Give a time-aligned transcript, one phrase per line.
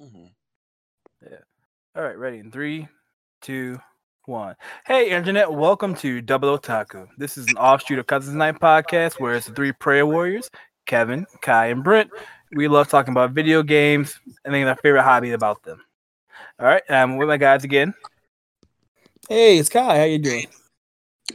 [0.00, 0.26] Mm-hmm.
[1.28, 1.38] Yeah.
[1.96, 2.86] All right, ready in three,
[3.42, 3.80] two,
[4.26, 4.54] one.
[4.86, 7.08] Hey, internet, welcome to Double Otaku.
[7.16, 10.48] This is an offshoot of Cousins Night podcast where it's the three prayer warriors,
[10.86, 12.10] Kevin, Kai, and Brent.
[12.52, 15.82] We love talking about video games and then our favorite hobby about them.
[16.60, 17.92] All right, I'm with my guys again.
[19.28, 19.98] Hey, it's Kai.
[19.98, 20.46] How you doing?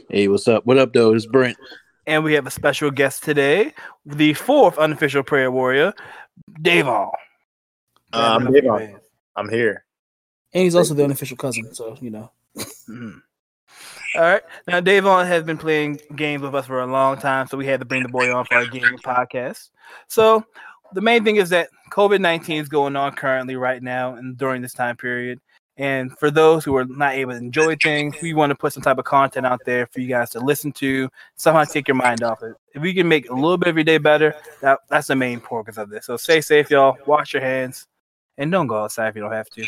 [0.08, 0.64] Hey, what's up?
[0.64, 1.12] What up, though?
[1.12, 1.58] It's Brent.
[2.06, 3.74] And we have a special guest today,
[4.06, 5.92] the fourth unofficial prayer warrior,
[6.62, 7.10] Davon.
[8.14, 9.00] Uh, I'm Davon.
[9.36, 9.84] I'm here.
[10.52, 12.30] And he's also the unofficial cousin, so you know.
[12.88, 13.20] Mhm.
[14.14, 14.42] All right.
[14.68, 17.80] Now, Davon has been playing games with us for a long time, so we had
[17.80, 19.70] to bring the boy on for our gaming podcast.
[20.06, 20.44] So,
[20.92, 24.62] the main thing is that COVID 19 is going on currently, right now, and during
[24.62, 25.40] this time period.
[25.76, 28.84] And for those who are not able to enjoy things, we want to put some
[28.84, 32.22] type of content out there for you guys to listen to, somehow take your mind
[32.22, 32.54] off it.
[32.74, 35.40] If we can make a little bit of your day better, that, that's the main
[35.40, 36.06] purpose of this.
[36.06, 36.96] So, stay safe, y'all.
[37.06, 37.88] Wash your hands,
[38.38, 39.66] and don't go outside if you don't have to.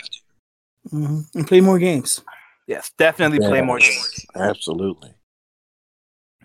[0.90, 2.22] hmm And play more games.
[2.66, 4.26] Yes, definitely play more games.
[4.34, 5.14] Absolutely.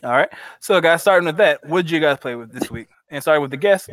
[0.03, 0.29] All right.
[0.59, 2.87] So, guys, starting with that, what did you guys play with this week?
[3.09, 3.89] And starting with the guest.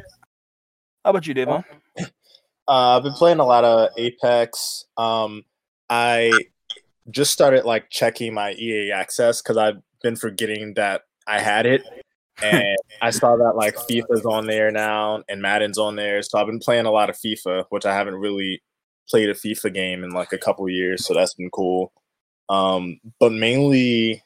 [1.05, 1.65] How about you, Davon?
[1.99, 4.85] Uh, I've been playing a lot of Apex.
[4.97, 5.45] Um,
[5.89, 6.33] I
[7.11, 11.83] just started like checking my EA access because I've been forgetting that I had it,
[12.43, 16.23] and I saw that like FIFA's on there now and Madden's on there.
[16.23, 18.63] So I've been playing a lot of FIFA, which I haven't really
[19.09, 21.07] played a FIFA game in like a couple years.
[21.07, 21.93] So that's been cool.
[22.49, 24.23] Um, but mainly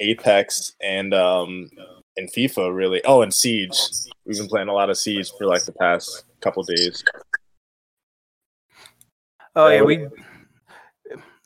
[0.00, 1.70] Apex and um
[2.16, 3.02] and FIFA really.
[3.04, 3.78] Oh, and Siege.
[4.24, 7.02] We've been playing a lot of Siege for like the past couple days.
[9.56, 9.82] Oh, Yeah, yeah.
[9.82, 10.06] We,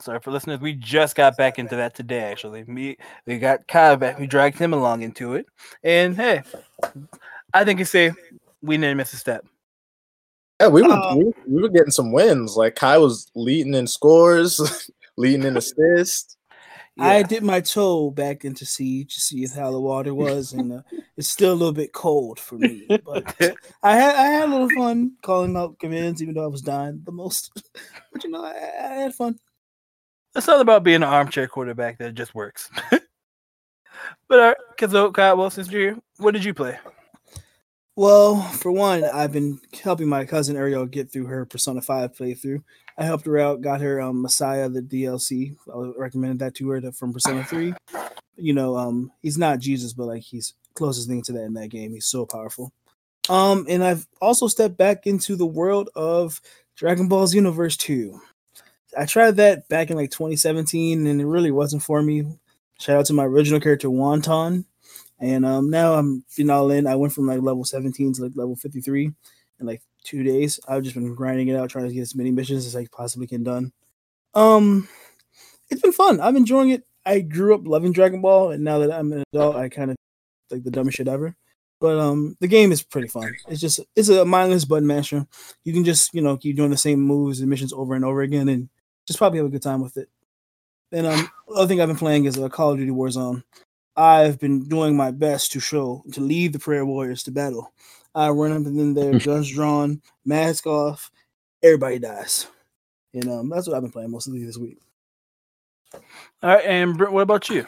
[0.05, 0.61] sorry for listeners.
[0.61, 2.65] We just got back into that today, actually.
[2.65, 4.19] Me, we got Kyle back.
[4.19, 5.47] We dragged him along into it.
[5.83, 6.43] And hey,
[7.53, 8.15] I think it's safe.
[8.63, 9.47] We didn't miss a step.
[10.61, 12.57] Yeah, we were, Uh, we, we were getting some wins.
[12.57, 16.37] Like Kai was leading in scores, leading in assists.
[16.97, 17.23] I Yeah.
[17.25, 20.83] dipped my toe back into Siege to see how the water was, and uh,
[21.17, 22.87] it's still a little bit cold for me.
[23.05, 23.35] But
[23.83, 27.03] I had I had a little fun calling out commands, even though I was dying
[27.05, 27.51] the most.
[28.13, 29.37] but you know, I, I had fun.
[30.35, 32.71] It's not about being an armchair quarterback that just works.
[32.91, 33.01] but
[34.31, 36.79] all right, because Kyle, well, since you're here, what did you play?
[37.97, 42.63] Well, for one, I've been helping my cousin Ariel get through her Persona 5 playthrough.
[42.99, 45.55] I helped her out, got her um, Messiah, the DLC.
[45.73, 47.73] I recommended that to her to, from Persona 3.
[48.37, 51.69] You know, um, he's not Jesus, but like he's closest thing to that in that
[51.69, 51.93] game.
[51.93, 52.73] He's so powerful.
[53.29, 56.41] Um, and I've also stepped back into the world of
[56.75, 58.21] Dragon Ball Xenoverse 2.
[58.97, 62.25] I tried that back in like 2017, and it really wasn't for me.
[62.81, 64.65] Shout out to my original character Wonton.
[65.21, 66.87] And um, now I'm been all in.
[66.87, 69.13] I went from like level 17 to like level 53
[69.61, 70.61] in like two days.
[70.69, 73.27] I've just been grinding it out, trying to get as many missions as I possibly
[73.27, 73.73] can done.
[74.35, 74.89] Um,
[75.71, 76.21] it's been fun.
[76.21, 76.85] I'm enjoying it.
[77.07, 79.97] I grew up loving Dragon Ball, and now that I'm an adult, I kind of
[80.51, 81.37] like the dumbest shit ever.
[81.81, 83.35] But um, the game is pretty fun.
[83.49, 85.27] It's just it's a mindless button masher.
[85.65, 88.23] You can just you know keep doing the same moves and missions over and over
[88.23, 88.69] again, and
[89.07, 90.09] just probably have a good time with it.
[90.93, 93.43] And um, the other thing I've been playing is uh, Call of Duty Warzone.
[93.97, 97.73] I've been doing my best to show to lead the prayer warriors to battle.
[98.15, 101.11] I run up in there, guns drawn, mask off,
[101.63, 102.47] everybody dies.
[103.13, 104.79] And um, that's what I've been playing mostly this week.
[106.43, 107.67] All right, and Brent, what about you?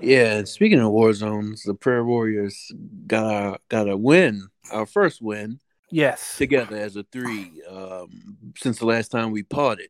[0.00, 2.72] Yeah, speaking of war zones, the Prayer Warriors
[3.06, 6.36] got a got a win, our first win Yes.
[6.36, 9.88] together as a three um, since the last time we parted.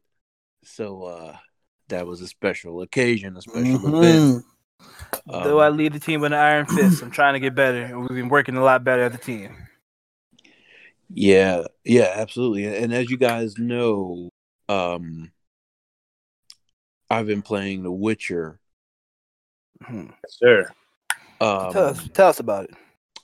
[0.67, 1.37] So uh,
[1.89, 3.95] that was a special occasion, a special event.
[3.95, 4.45] Mhm.
[5.27, 7.83] Though I Um, lead the team with an iron fist, I'm trying to get better.
[7.85, 9.57] and We've been working a lot better as a team.
[11.09, 12.67] yeah, yeah, absolutely.
[12.67, 14.31] And as you guys know,
[14.69, 15.33] um,
[17.09, 18.59] I've been playing The Witcher
[19.83, 20.15] Mhm.
[20.43, 20.73] Sure.
[21.41, 22.75] um, tell us, tell us about it.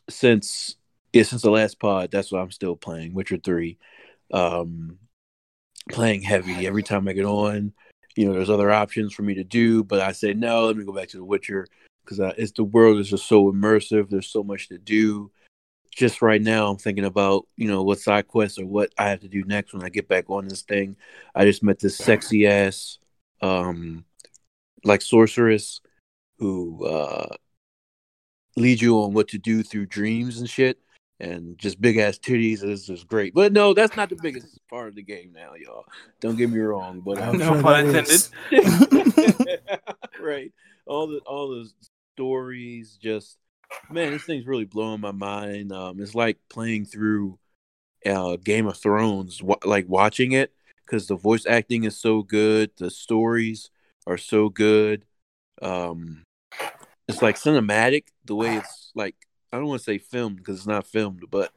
[0.09, 0.77] since
[1.13, 3.79] yeah, since the last pod, that's what I'm still playing, Witcher Three.
[4.33, 4.99] Um
[5.91, 7.73] playing heavy every time I get on.
[8.17, 10.85] You know, there's other options for me to do, but I say no, let me
[10.85, 11.67] go back to the Witcher
[12.05, 14.11] because it's the world is just so immersive.
[14.11, 15.31] There's so much to do.
[15.95, 19.21] Just right now, I'm thinking about you know what side quests or what I have
[19.21, 20.97] to do next when I get back on this thing.
[21.35, 22.99] I just met this sexy ass,
[23.41, 24.05] um,
[24.85, 25.81] like sorceress
[26.39, 27.35] who uh
[28.57, 30.79] lead you on what to do through dreams and shit
[31.23, 33.33] and just big ass titties is just great.
[33.33, 35.85] But no, that's not the biggest part of the game now, y'all.
[36.21, 38.31] Don't get me wrong, but I'm um, No sure pun that is.
[40.21, 40.53] right.
[40.87, 41.71] All the all the
[42.17, 43.39] stories just
[43.89, 45.73] man, this thing's really blowing my mind.
[45.73, 47.39] Um it's like playing through
[48.05, 50.53] uh, Game of Thrones, wa- like watching it
[50.85, 53.71] because the voice acting is so good, the stories
[54.09, 55.05] are so good.
[55.63, 56.25] Um,
[57.07, 59.15] it's like cinematic the way it's like.
[59.53, 61.53] I don't want to say filmed because it's not filmed, but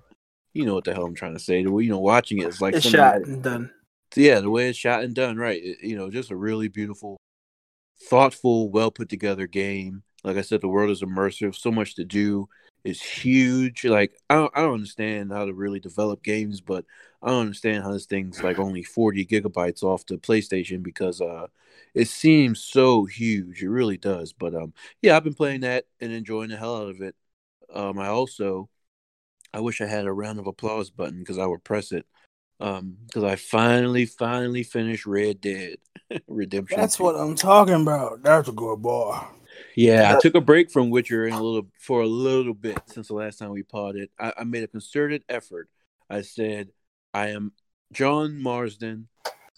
[0.54, 1.64] you know what the hell I'm trying to say.
[1.64, 3.72] The way you know watching it, it's like It's shot and done.
[4.16, 5.62] Yeah, the way it's shot and done, right?
[5.64, 7.18] It- you know, just a really beautiful,
[8.10, 10.04] thoughtful, well put together game.
[10.24, 11.56] Like I said, the world is immersive.
[11.56, 12.50] So much to do.
[12.84, 13.84] It's huge.
[13.86, 16.86] Like I don't, I don't understand how to really develop games, but
[17.22, 21.48] I don't understand how this thing's like only 40 gigabytes off the PlayStation because uh,
[21.94, 23.64] it seems so huge.
[23.64, 24.34] It really does.
[24.34, 27.16] But um, yeah, I've been playing that and enjoying the hell out of it.
[27.74, 28.70] Um, I also,
[29.54, 32.06] I wish I had a round of applause button because I would press it.
[32.60, 35.78] Um, because I finally, finally finished Red Dead
[36.28, 36.80] Redemption.
[36.80, 37.04] That's 2.
[37.04, 38.24] what I'm talking about.
[38.24, 39.20] That's a good boy.
[39.76, 43.08] Yeah, I took a break from Witcher in a little for a little bit since
[43.10, 44.10] the last time we potted.
[44.20, 45.70] I, I made a concerted effort.
[46.10, 46.70] I said,
[47.14, 47.52] I am
[47.92, 49.08] John Marston.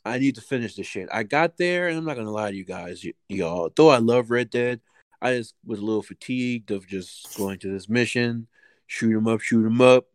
[0.05, 1.09] I need to finish this shit.
[1.11, 3.69] I got there, and I'm not gonna lie to you guys, y- y'all.
[3.75, 4.79] Though I love Red Dead,
[5.21, 8.47] I just was a little fatigued of just going to this mission,
[8.87, 10.07] shoot 'em up, shoot 'em up,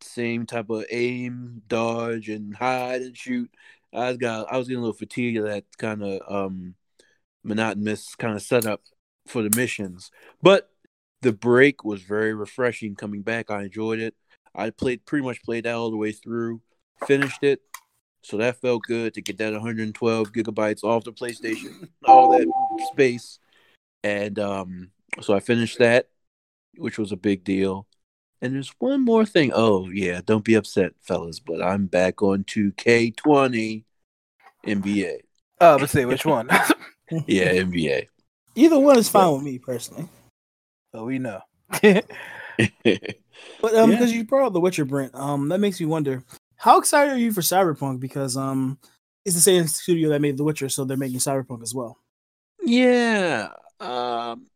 [0.00, 3.50] same type of aim, dodge, and hide and shoot.
[3.92, 6.74] I was got, I was getting a little fatigued of that kind of um
[7.44, 8.82] monotonous kind of setup
[9.26, 10.10] for the missions.
[10.42, 10.70] But
[11.22, 13.50] the break was very refreshing coming back.
[13.50, 14.14] I enjoyed it.
[14.54, 16.60] I played pretty much played that all the way through,
[17.06, 17.60] finished it.
[18.22, 22.46] So that felt good to get that 112 gigabytes off the PlayStation, all that
[22.92, 23.38] space.
[24.04, 24.90] And um,
[25.22, 26.08] so I finished that,
[26.76, 27.86] which was a big deal.
[28.42, 29.50] And there's one more thing.
[29.54, 33.84] Oh, yeah, don't be upset, fellas, but I'm back on 2K20
[34.66, 35.16] NBA.
[35.62, 36.48] Oh, let's see which one.
[37.26, 38.08] Yeah, NBA.
[38.54, 40.08] Either one is fine with me personally.
[40.92, 41.40] so we know.
[43.60, 43.96] But um, Yeah.
[43.96, 46.22] because you brought up The Witcher, Brent, um, that makes me wonder
[46.56, 48.00] how excited are you for Cyberpunk?
[48.00, 48.78] Because um,
[49.24, 51.98] it's the same studio that made The Witcher, so they're making Cyberpunk as well.
[52.62, 53.48] Yeah.
[53.80, 54.46] Um,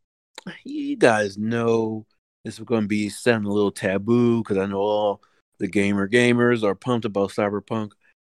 [0.63, 2.05] you guys know
[2.43, 5.21] this is going to be sounding a little taboo because I know all
[5.59, 7.91] the gamer gamers are pumped about Cyberpunk,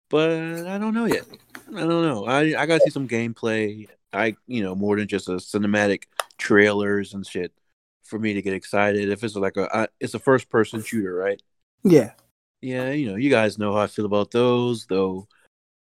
[0.09, 0.31] but
[0.67, 1.25] I don't know yet.
[1.69, 2.25] I don't know.
[2.25, 3.87] I I got to see some gameplay.
[4.11, 6.03] I you know more than just a cinematic
[6.37, 7.51] trailers and shit
[8.03, 9.09] for me to get excited.
[9.09, 11.41] If it's like a, I, it's a first person shooter, right?
[11.83, 12.11] Yeah,
[12.61, 15.27] Yeah, you know, you guys know how I feel about those, though.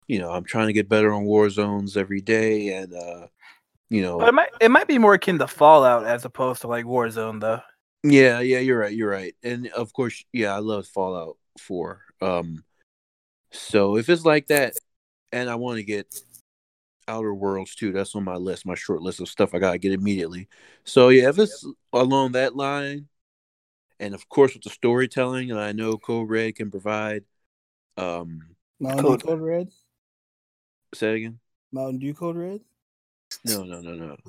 [0.08, 3.28] You know, I'm trying to get better on war zones every day, and uh,
[3.92, 6.68] you know, But it might it might be more akin to Fallout as opposed to
[6.68, 7.60] like Warzone though.
[8.04, 8.96] Yeah, yeah, you're right.
[8.96, 9.36] You're right.
[9.44, 12.02] And of course, yeah, I love Fallout 4.
[12.22, 12.64] Um
[13.52, 14.76] so if it's like that
[15.34, 16.08] and I want to get
[17.06, 19.78] Outer Worlds too, that's on my list, my short list of stuff I got to
[19.78, 20.48] get immediately.
[20.86, 23.10] So yeah, if it's along that line
[24.00, 27.26] and of course with the storytelling that I know Code Red can provide
[27.98, 29.70] um Mountain Code- Dew Code Red,
[30.94, 31.40] say it again.
[31.74, 32.62] Mountain Dew Code Red.
[33.46, 34.18] No, no, no, no.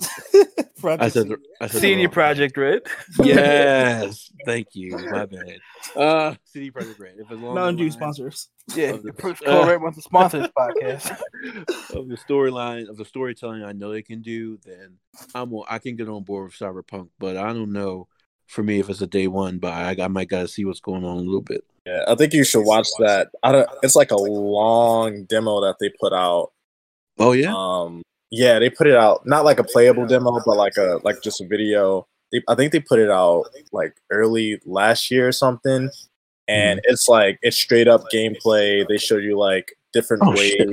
[0.84, 1.36] I said Senior.
[1.36, 2.82] the, I said Senior Project Red.
[3.22, 4.96] Yes, thank you.
[5.10, 5.58] My bad.
[5.94, 7.14] Uh, CD Projekt Red.
[7.18, 8.48] If it's along Mountain the Dew sponsors.
[8.74, 11.10] Yeah, Of the- Code Red wants to sponsor this podcast.
[11.94, 14.98] of the storyline of the storytelling I know they can do, then
[15.34, 17.08] I'm I can get on board with Cyberpunk.
[17.18, 18.08] But I don't know
[18.48, 21.04] for me if it's a day one But I, I might gotta see what's going
[21.04, 21.62] on a little bit.
[21.86, 23.28] Yeah, I think you should watch that.
[23.42, 23.68] I don't.
[23.82, 26.52] It's like a long demo that they put out.
[27.18, 30.76] Oh yeah, Um, yeah, they put it out not like a playable demo, but like
[30.78, 32.06] a like just a video.
[32.32, 35.90] They, I think they put it out like early last year or something,
[36.48, 38.86] and it's like it's straight up gameplay.
[38.88, 40.68] They show you like different Oh, ways shit.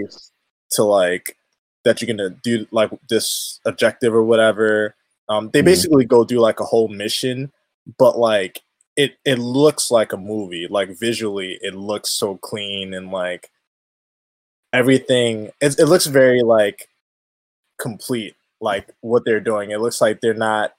[0.71, 1.35] to like
[1.83, 4.95] that you're gonna do like this objective or whatever.
[5.27, 5.65] Um, they Mhm.
[5.65, 7.51] basically go do like a whole mission,
[7.97, 8.61] but like
[8.95, 10.67] it it looks like a movie.
[10.69, 13.51] Like visually, it looks so clean and like
[14.73, 15.51] everything.
[15.61, 16.87] It, it looks very like
[17.79, 18.35] complete.
[18.61, 20.73] Like what they're doing, it looks like they're not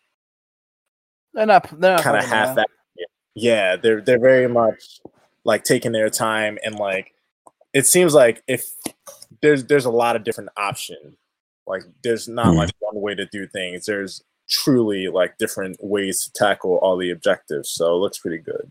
[1.32, 1.68] They're not.
[1.80, 2.68] They're not kind of half that.
[3.34, 5.00] Yeah, they're they're very much
[5.44, 7.14] like taking their time and like
[7.72, 8.70] it seems like if
[9.40, 11.16] there's there's a lot of different options.
[11.66, 12.56] Like there's not Mhm.
[12.56, 13.86] like one way to do things.
[13.86, 17.70] There's truly like different ways to tackle all the objectives.
[17.70, 18.70] So it looks pretty good.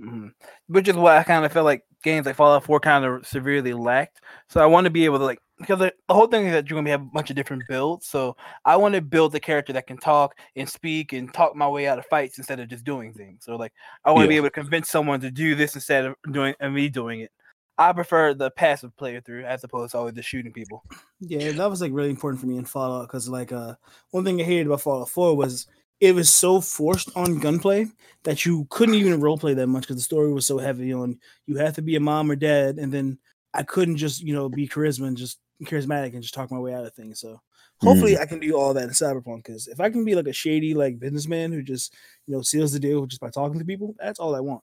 [0.00, 0.32] Mhm.
[0.68, 3.72] Which is why I kind of feel like games like Fallout 4 kind of severely
[3.72, 4.20] lacked.
[4.48, 6.70] So I want to be able to like because the, the whole thing is that
[6.70, 8.06] you're gonna have a bunch of different builds.
[8.06, 11.68] So I want to build a character that can talk and speak and talk my
[11.68, 13.44] way out of fights instead of just doing things.
[13.44, 13.72] So like
[14.04, 16.72] I want to be able to convince someone to do this instead of doing and
[16.72, 17.32] me doing it.
[17.78, 20.84] I prefer the passive player through as opposed to always just shooting people.
[21.20, 23.74] Yeah, that was like really important for me in Fallout because like uh
[24.12, 25.66] one thing I hated about Fallout 4 was
[26.00, 27.86] it was so forced on gunplay
[28.24, 31.56] that you couldn't even roleplay that much because the story was so heavy on you
[31.56, 33.18] have to be a mom or dad, and then
[33.54, 36.74] I couldn't just you know be charisma and just charismatic and just talk my way
[36.74, 37.20] out of things.
[37.20, 37.40] So
[37.80, 38.20] hopefully Mm.
[38.20, 40.74] I can do all that in Cyberpunk because if I can be like a shady
[40.74, 41.94] like businessman who just
[42.26, 44.62] you know seals the deal just by talking to people, that's all I want.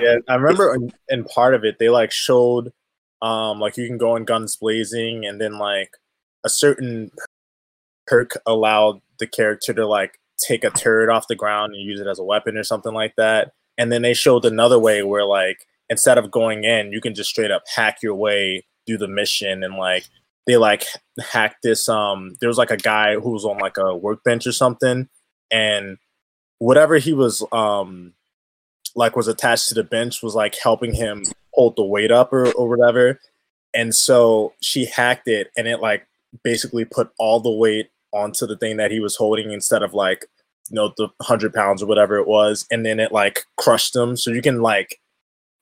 [0.00, 2.72] Yeah, I remember in, in part of it they like showed
[3.20, 5.90] um like you can go in guns blazing and then like
[6.44, 7.10] a certain
[8.06, 12.06] perk allowed the character to like take a turret off the ground and use it
[12.06, 13.52] as a weapon or something like that.
[13.78, 17.30] And then they showed another way where like instead of going in, you can just
[17.30, 19.62] straight up hack your way through the mission.
[19.62, 20.04] And like
[20.46, 20.84] they like
[21.20, 24.52] hacked this um there was like a guy who was on like a workbench or
[24.52, 25.08] something.
[25.50, 25.98] And
[26.58, 28.14] whatever he was um
[28.94, 32.50] like was attached to the bench was like helping him hold the weight up or,
[32.52, 33.20] or whatever.
[33.72, 36.06] And so she hacked it and it like
[36.42, 40.26] basically put all the weight onto the thing that he was holding instead of like
[40.70, 44.16] you know the 100 pounds or whatever it was and then it like crushed him.
[44.16, 45.00] So you can like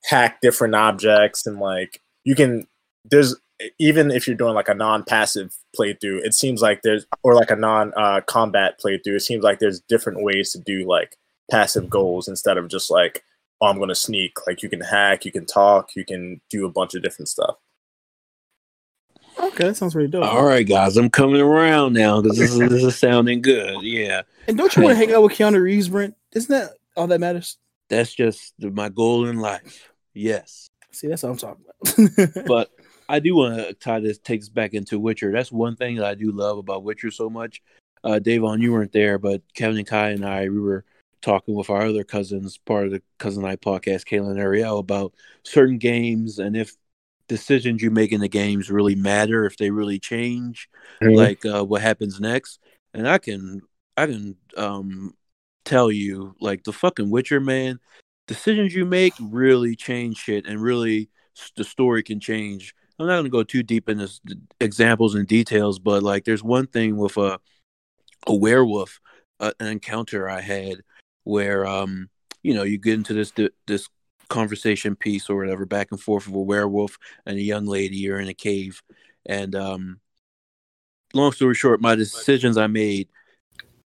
[0.05, 2.67] hack different objects and like you can
[3.05, 3.35] there's
[3.81, 7.57] even if you're doing like a non-passive playthrough it seems like there's or like a
[7.57, 11.17] non uh, combat playthrough it seems like there's different ways to do like
[11.51, 13.25] passive goals instead of just like
[13.61, 14.35] oh i'm gonna sneak.
[14.47, 17.57] Like you can hack you can talk you can do a bunch of different stuff
[19.59, 20.25] Okay, that sounds really dope.
[20.25, 23.83] All right, guys, I'm coming around now because this is, this is sounding good.
[23.83, 26.15] Yeah, And don't you want to hang out with Keanu Reeves, Brent?
[26.33, 27.59] Isn't that all that matters?
[27.89, 29.91] that's just my goal in life.
[30.15, 32.45] Yes, See, that's what I'm talking about.
[32.47, 32.71] but
[33.09, 35.33] I do want to tie this takes back into Witcher.
[35.33, 37.63] That's one thing that I do love about Witcher so much.
[38.05, 40.85] Uh, Davon, you weren't there, but Kevin and Kai and I, we were
[41.21, 45.15] talking with our other cousins, part of the Cousin I podcast, Kayla and Ariel, about
[45.43, 46.77] certain games and if
[47.29, 50.69] decisions you make in the games really matter, if they really change,
[51.17, 52.59] like uh, what happens next.
[52.95, 53.61] And I can,
[53.97, 55.15] I can um,
[55.65, 57.79] tell you, like the fucking Witcher, man,
[58.27, 61.11] decisions you make really change shit, and really
[61.57, 62.75] the story can change.
[62.99, 64.11] I'm not gonna go too deep into
[64.61, 67.39] examples and details, but like there's one thing with a
[68.27, 69.01] a werewolf,
[69.39, 70.83] uh, an encounter I had
[71.25, 72.09] where um
[72.43, 73.33] you know you get into this
[73.67, 73.89] this
[74.29, 78.21] conversation piece or whatever back and forth with a werewolf and a young lady you're
[78.21, 78.83] in a cave
[79.27, 80.01] and um
[81.15, 83.09] long story short my decisions i made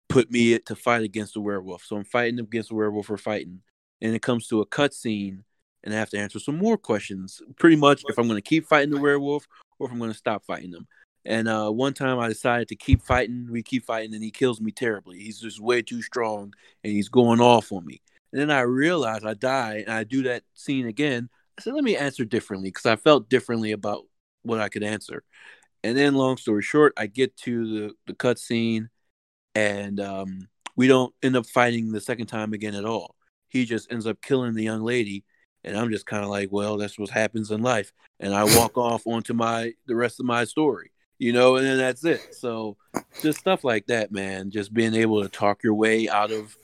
[0.08, 3.60] put me to fight against the werewolf so i'm fighting against the werewolf or fighting
[4.00, 5.42] and it comes to a cutscene
[5.84, 8.66] and i have to answer some more questions pretty much if i'm going to keep
[8.66, 9.46] fighting the werewolf
[9.78, 10.86] or if i'm going to stop fighting them
[11.28, 13.48] and uh, one time I decided to keep fighting.
[13.50, 15.18] We keep fighting, and he kills me terribly.
[15.18, 18.00] He's just way too strong, and he's going off on me.
[18.32, 21.28] And then I realized I die, and I do that scene again.
[21.58, 24.04] I said, let me answer differently because I felt differently about
[24.42, 25.24] what I could answer.
[25.82, 28.90] And then, long story short, I get to the the cut scene,
[29.54, 33.16] and um, we don't end up fighting the second time again at all.
[33.48, 35.24] He just ends up killing the young lady,
[35.64, 37.92] and I'm just kind of like, well, that's what happens in life.
[38.20, 41.78] And I walk off onto my the rest of my story you know, and then
[41.78, 42.34] that's it.
[42.34, 42.76] So
[43.22, 44.50] just stuff like that, man.
[44.50, 46.56] Just being able to talk your way out of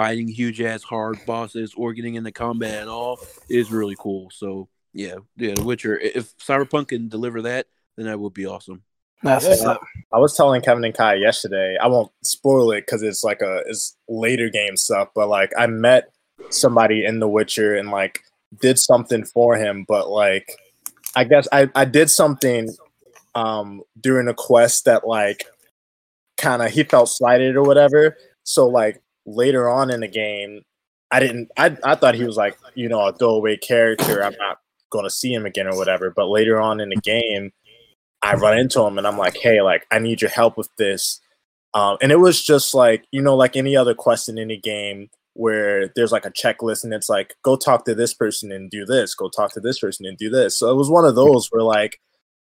[0.00, 4.30] fighting huge ass hard bosses or getting into combat at all is really cool.
[4.32, 5.98] So yeah, yeah, The Witcher.
[5.98, 7.66] If Cyberpunk can deliver that,
[7.96, 8.82] then that would be awesome.
[9.22, 9.50] That's Yeah.
[9.50, 9.82] what's up.
[10.10, 11.76] I was telling Kevin and Kai yesterday.
[11.76, 15.08] I won't spoil it because it's like a it's later game stuff.
[15.14, 16.10] But like I met
[16.48, 18.22] somebody in The Witcher and like
[18.62, 19.84] did something for him.
[19.86, 20.50] But like
[21.14, 22.74] I guess I I did something
[23.34, 25.44] um during a quest that like
[26.38, 28.16] kind of he felt slighted or whatever.
[28.44, 29.02] So like
[29.34, 30.62] later on in the game,
[31.10, 31.50] I didn't.
[31.56, 34.22] I I thought he was like you know a throwaway character.
[34.22, 34.58] I'm not
[34.90, 36.10] going to see him again or whatever.
[36.10, 37.52] But later on in the game,
[38.22, 41.20] I run into him and I'm like, hey, like I need your help with this.
[41.72, 45.08] Um, and it was just like you know, like any other quest in any game
[45.34, 48.84] where there's like a checklist and it's like go talk to this person and do
[48.84, 50.58] this, go talk to this person and do this.
[50.58, 52.00] So it was one of those where like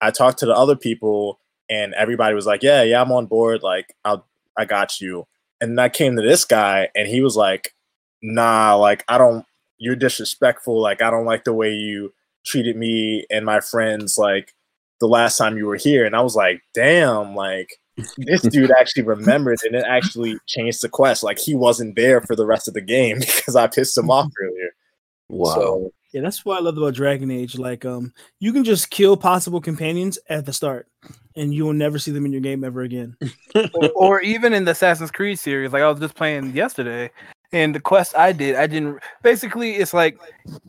[0.01, 3.61] I talked to the other people and everybody was like, yeah, yeah, I'm on board.
[3.63, 5.25] Like I'll I got you.
[5.61, 7.73] And I came to this guy and he was like,
[8.21, 9.45] nah, like I don't.
[9.77, 10.79] You're disrespectful.
[10.79, 12.13] Like I don't like the way you
[12.45, 14.17] treated me and my friends.
[14.17, 14.53] Like
[14.99, 17.69] the last time you were here, and I was like, damn, like
[18.17, 21.23] this dude actually remembered and it actually changed the quest.
[21.23, 24.31] Like he wasn't there for the rest of the game because I pissed him off
[24.41, 24.69] earlier.
[25.29, 25.53] Wow.
[25.55, 27.57] So Yeah, that's what I love about Dragon Age.
[27.57, 30.87] Like, um, you can just kill possible companions at the start,
[31.37, 33.15] and you will never see them in your game ever again.
[33.55, 37.11] or, or even in the Assassin's Creed series, like I was just playing yesterday,
[37.53, 38.99] and the quest I did, I didn't.
[39.23, 40.19] Basically, it's like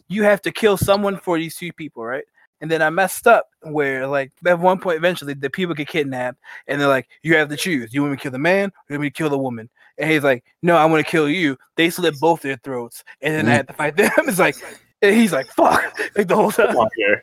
[0.08, 2.24] you have to kill someone for these two people, right?
[2.60, 6.38] And then I messed up where, like, at one point, eventually, the people get kidnapped,
[6.68, 7.92] and they're like, "You have to choose.
[7.92, 9.68] You want me to kill the man, or you want me to kill the woman?"
[9.98, 13.34] and he's like, "No, I want to kill you." They slit both their throats, and
[13.34, 14.10] then I had to fight them.
[14.18, 14.56] It's like,
[15.02, 16.68] and he's like, "Fuck!" Like the whole time.
[16.68, 17.22] Come on here.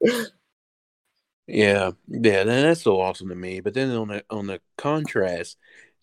[1.48, 3.60] Yeah, yeah, that- that's so awesome to me.
[3.60, 5.56] But then on the on the contrast,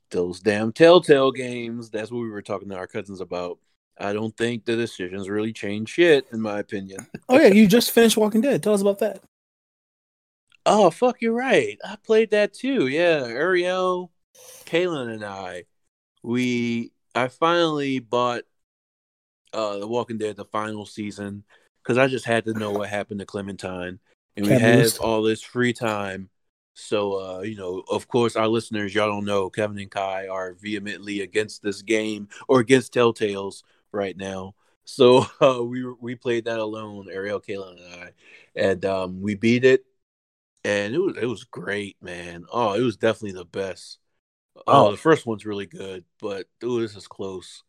[0.09, 1.89] those damn Telltale games.
[1.89, 3.59] That's what we were talking to our cousins about.
[3.99, 7.05] I don't think the decisions really change shit, in my opinion.
[7.29, 8.63] Oh yeah, you just finished Walking Dead.
[8.63, 9.19] Tell us about that.
[10.65, 11.77] Oh fuck, you're right.
[11.83, 12.87] I played that too.
[12.87, 14.11] Yeah, Ariel,
[14.65, 15.65] Kaylin, and I,
[16.23, 18.43] we I finally bought
[19.53, 21.43] uh The Walking Dead the final season
[21.81, 23.99] because I just had to know what happened to Clementine,
[24.37, 24.97] and we had Fabulous.
[24.99, 26.29] all this free time.
[26.75, 30.53] So uh, you know, of course, our listeners, y'all don't know, Kevin and Kai are
[30.53, 34.55] vehemently against this game or against Telltales right now.
[34.85, 38.11] So uh, we we played that alone, Ariel, Kaylin, and I,
[38.55, 39.85] and um, we beat it
[40.65, 42.45] and it was it was great, man.
[42.51, 43.99] Oh, it was definitely the best.
[44.67, 44.91] Oh, Oh.
[44.91, 47.63] the first one's really good, but dude, this is close.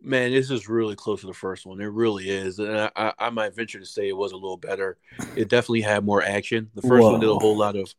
[0.00, 1.80] Man, this is really close to the first one.
[1.80, 4.56] It really is, and I, I, I might venture to say it was a little
[4.56, 4.98] better.
[5.34, 6.70] It definitely had more action.
[6.74, 7.92] The first one did a whole lot of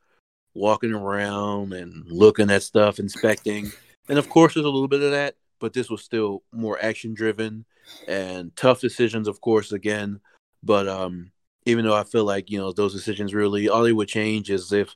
[0.54, 3.72] walking around and looking at stuff, inspecting,
[4.10, 5.36] and of course, there's a little bit of that.
[5.60, 7.66] But this was still more action driven
[8.08, 9.72] and tough decisions, of course.
[9.72, 10.20] Again,
[10.62, 11.32] but um,
[11.66, 14.72] even though I feel like you know those decisions really all they would change is
[14.72, 14.94] if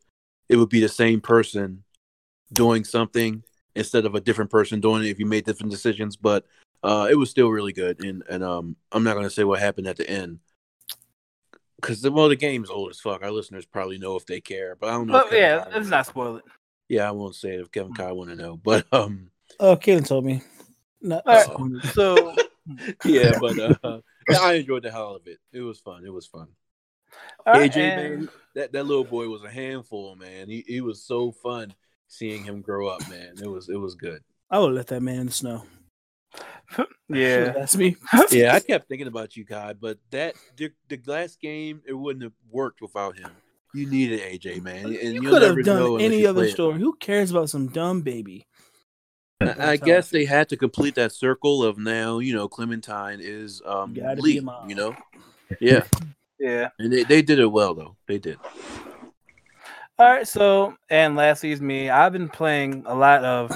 [0.50, 1.84] it would be the same person
[2.54, 3.44] doing something
[3.76, 6.16] instead of a different person doing it if you made different decisions.
[6.16, 6.46] But
[6.84, 9.88] uh, it was still really good, and and um, I'm not gonna say what happened
[9.88, 10.40] at the end
[11.76, 13.24] because well the game's old as fuck.
[13.24, 15.14] Our listeners probably know if they care, but I don't know.
[15.14, 16.44] But Kevin yeah, Kai let's not spoil it.
[16.88, 20.08] Yeah, I won't say it if Kevin Kai want to know, but um, Oh, Kaylin
[20.08, 20.42] told me.
[21.02, 21.84] Not All right.
[21.94, 22.36] So
[23.06, 25.40] yeah, but uh, yeah, I enjoyed the hell of it.
[25.52, 26.06] It was fun.
[26.06, 26.48] It was fun.
[27.46, 30.48] all right, AJ, and- man, that, that little boy was a handful, man.
[30.48, 31.74] He he was so fun
[32.08, 33.36] seeing him grow up, man.
[33.42, 34.24] It was it was good.
[34.50, 35.64] I would let that man in the snow.
[37.10, 37.96] yeah, that's me.
[38.32, 42.24] Yeah, I kept thinking about you, Kai, but that the, the last game it wouldn't
[42.24, 43.32] have worked without him.
[43.74, 46.80] You needed AJ, man, and you could have done any other story.
[46.80, 48.48] Who cares about some dumb baby?
[49.42, 53.62] I, I guess they had to complete that circle of now, you know, Clementine is
[53.66, 54.96] um You gotta be a Lee, you know,
[55.60, 55.84] yeah,
[56.40, 56.70] yeah.
[56.80, 57.96] and they, they did it well though.
[58.08, 58.38] They did.
[59.98, 61.90] All right, so and lastly is me.
[61.90, 63.52] I've been playing a lot of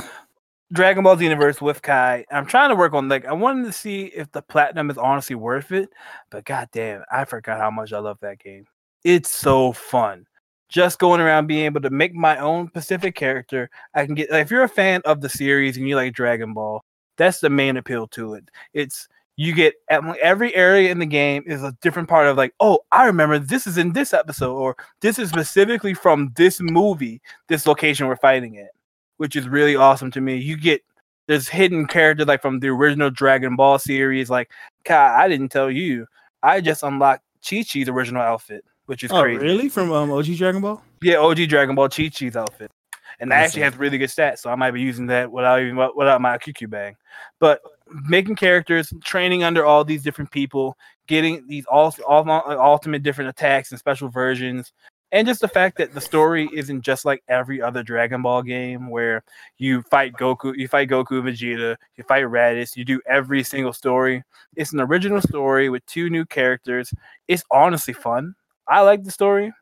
[0.73, 2.25] Dragon Ball Xenoverse with Kai.
[2.31, 5.35] I'm trying to work on like I wanted to see if the platinum is honestly
[5.35, 5.89] worth it,
[6.31, 8.65] but goddamn, I forgot how much I love that game.
[9.03, 10.25] It's so fun.
[10.67, 13.69] Just going around being able to make my own Pacific character.
[13.93, 16.53] I can get like, if you're a fan of the series and you like Dragon
[16.53, 16.83] Ball,
[17.17, 18.49] that's the main appeal to it.
[18.73, 22.79] It's you get every area in the game is a different part of like, oh,
[22.91, 27.67] I remember this is in this episode, or this is specifically from this movie, this
[27.67, 28.69] location we're fighting at,
[29.17, 30.37] which is really awesome to me.
[30.37, 30.81] You get
[31.27, 34.29] there's hidden characters like from the original Dragon Ball series.
[34.29, 34.51] Like,
[34.83, 36.05] Kai, I didn't tell you,
[36.43, 39.39] I just unlocked Chi Chi's original outfit, which is Oh, crazy.
[39.43, 39.69] really?
[39.69, 40.81] From um, OG Dragon Ball?
[41.01, 42.71] Yeah, OG Dragon Ball Chi Chi's outfit.
[43.19, 45.77] And that actually has really good stats, so I might be using that without even
[45.95, 46.95] without my QQ bang.
[47.39, 50.75] But making characters, training under all these different people,
[51.07, 54.73] getting these all, all ultimate different attacks and special versions,
[55.15, 58.89] and just the fact that the story isn't just like every other Dragon Ball game
[58.89, 59.23] where
[59.57, 64.25] you fight Goku, you fight Goku, Vegeta, you fight Raditz, you do every single story.
[64.57, 66.93] It's an original story with two new characters.
[67.29, 68.35] It's honestly fun.
[68.67, 69.53] I like the story.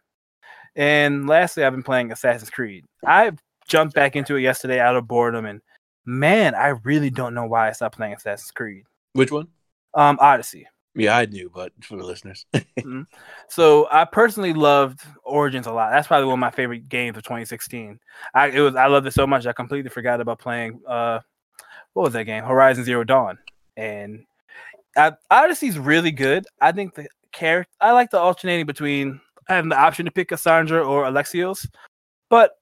[0.76, 2.86] And lastly, I've been playing Assassin's Creed.
[3.06, 3.34] I
[3.68, 5.62] jumped back into it yesterday out of boredom, and
[6.04, 8.86] man, I really don't know why I stopped playing Assassin's Creed.
[9.12, 9.50] Which one?
[9.94, 10.66] Um, Odyssey.
[10.96, 12.46] Yeah, I knew, but for the listeners,
[13.50, 15.92] So I personally loved Origins a lot.
[15.92, 18.00] That's probably one of my favorite games of 2016.
[18.36, 21.20] I it was I loved it so much I completely forgot about playing uh
[21.94, 22.44] what was that game?
[22.44, 23.38] Horizon Zero Dawn.
[23.78, 24.26] And
[24.96, 26.46] I, Odyssey's really good.
[26.62, 30.88] I think the character I like the alternating between having the option to pick Kassandra
[30.88, 31.68] or Alexios,
[32.30, 32.58] but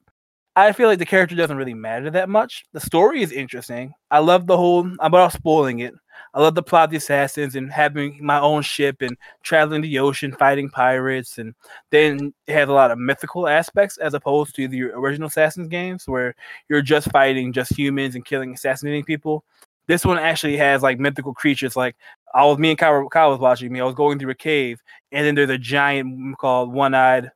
[0.56, 2.66] I feel like the character doesn't really matter that much.
[2.74, 3.94] The story is interesting.
[4.10, 4.82] I love the whole.
[4.82, 5.94] I'm about spoiling it.
[6.34, 10.00] I love the plot of the assassins and having my own ship and traveling the
[10.00, 11.56] ocean, fighting pirates, and
[11.90, 16.08] then it has a lot of mythical aspects as opposed to the original Assassins games
[16.08, 16.36] where
[16.70, 19.44] you're just fighting just humans and killing, assassinating people.
[19.88, 21.76] This one actually has like mythical creatures.
[21.76, 21.96] Like
[22.34, 23.82] I was, me and Kyle, Kyle was watching me.
[23.82, 27.32] I was going through a cave, and then there's a giant mm, called One-Eyed.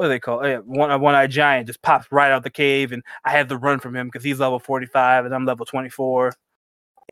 [0.00, 0.64] What do they call it?
[0.64, 3.94] One One-Eyed Giant just pops right out the cave, and I had to run from
[3.94, 6.32] him because he's level 45 and I'm level 24.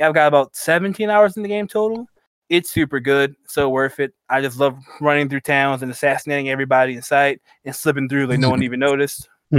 [0.00, 2.06] I've got about 17 hours in the game total.
[2.48, 4.14] It's super good, so worth it.
[4.30, 8.38] I just love running through towns and assassinating everybody in sight and slipping through like
[8.38, 9.28] no one even noticed.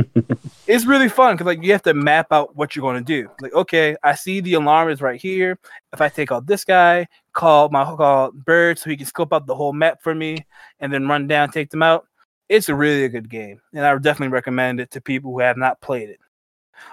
[0.66, 3.30] it's really fun because like you have to map out what you're going to do.
[3.42, 5.60] Like, okay, I see the alarm is right here.
[5.94, 9.46] If I take out this guy, call my call bird so he can scope out
[9.46, 10.48] the whole map for me,
[10.80, 12.08] and then run down, take them out.
[12.50, 15.40] It's a really a good game, and I would definitely recommend it to people who
[15.40, 16.20] have not played it.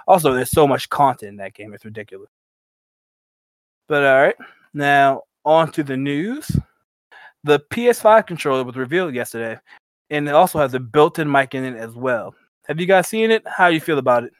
[0.07, 2.29] Also, there's so much content in that game; it's ridiculous.
[3.87, 4.35] But all right,
[4.73, 6.49] now on to the news.
[7.43, 9.59] The PS5 controller was revealed yesterday,
[10.09, 12.35] and it also has a built-in mic in it as well.
[12.67, 13.43] Have you guys seen it?
[13.47, 14.33] How do you feel about it?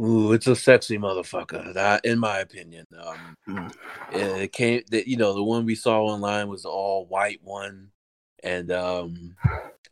[0.00, 2.86] Ooh, it's a sexy motherfucker, that, in my opinion.
[3.00, 3.74] Um, Mm.
[4.12, 7.90] it came, the, you know, the one we saw online was the all white one,
[8.42, 9.36] and um,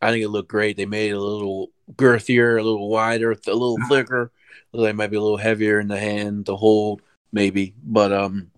[0.01, 0.77] I think it looked great.
[0.77, 4.31] They made it a little girthier, a little wider, a little thicker.
[4.73, 7.73] It might be a little heavier in the hand to hold, maybe.
[7.83, 8.51] But um,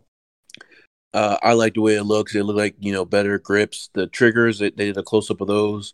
[1.14, 2.36] uh, I like the way it looks.
[2.36, 3.90] It looked like you know better grips.
[3.94, 5.94] The triggers, they, they did a close up of those.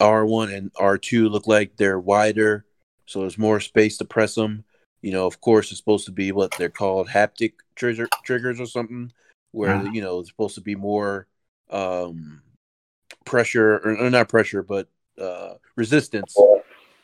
[0.00, 2.64] R1 and R2 look like they're wider,
[3.06, 4.64] so there's more space to press them.
[5.02, 8.66] You know, of course, it's supposed to be what they're called haptic trigger triggers or
[8.66, 9.12] something,
[9.52, 9.94] where Mhm.
[9.94, 11.28] you know it's supposed to be more
[11.70, 12.42] um,
[13.24, 14.88] pressure or, or not pressure, but
[15.20, 16.36] uh, resistance.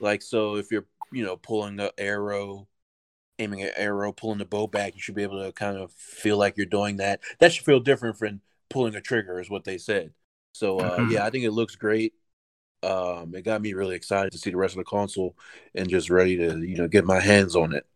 [0.00, 2.68] Like so, if you're you know pulling the arrow,
[3.38, 6.36] aiming an arrow, pulling the bow back, you should be able to kind of feel
[6.38, 7.20] like you're doing that.
[7.40, 10.12] That should feel different from pulling a trigger, is what they said.
[10.52, 11.10] So uh, Mhm.
[11.12, 12.14] yeah, I think it looks great.
[12.82, 15.36] Um, it got me really excited to see the rest of the console
[15.74, 17.86] and just ready to you know get my hands on it.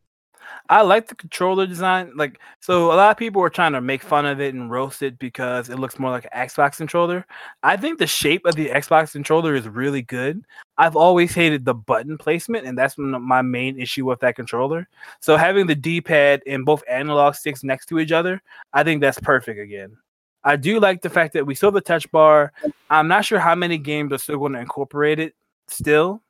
[0.68, 2.12] I like the controller design.
[2.16, 5.02] Like, so a lot of people were trying to make fun of it and roast
[5.02, 7.26] it because it looks more like an Xbox controller.
[7.62, 10.44] I think the shape of the Xbox controller is really good.
[10.78, 14.88] I've always hated the button placement, and that's my main issue with that controller.
[15.20, 19.20] So having the D-pad and both analog sticks next to each other, I think that's
[19.20, 19.96] perfect again.
[20.42, 22.52] I do like the fact that we still have the touch bar.
[22.90, 25.34] I'm not sure how many games are still going to incorporate it
[25.68, 26.20] still,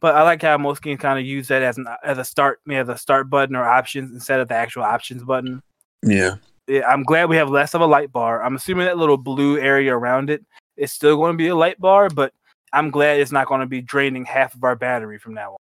[0.00, 2.60] but I like how most games kind of use that as an as a start,
[2.66, 5.62] you know, as a start button or options instead of the actual options button.
[6.02, 8.42] Yeah, Yeah, I'm glad we have less of a light bar.
[8.42, 10.44] I'm assuming that little blue area around it
[10.76, 12.32] is still going to be a light bar, but
[12.72, 15.56] I'm glad it's not going to be draining half of our battery from now on.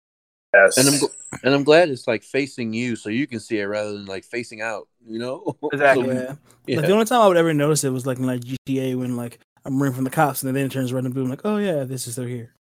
[0.53, 0.77] Yes.
[0.77, 3.63] and I'm gl- and I'm glad it's like facing you, so you can see it
[3.65, 4.87] rather than like facing out.
[5.05, 6.07] You know, Exactly.
[6.07, 6.35] So, Yeah.
[6.67, 6.77] yeah.
[6.77, 9.15] Like the only time I would ever notice it was like in like GTA when
[9.15, 11.23] like I'm running from the cops and then it turns red and blue.
[11.23, 12.53] I'm like, oh yeah, this is they're here.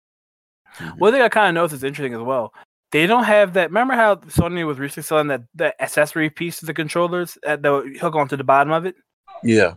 [0.97, 2.53] One thing I kind of noticed is interesting as well.
[2.91, 3.69] They don't have that.
[3.69, 7.71] Remember how Sony was recently selling that that accessory piece to the controllers that that
[7.71, 8.95] would hook onto the bottom of it?
[9.43, 9.75] yeah.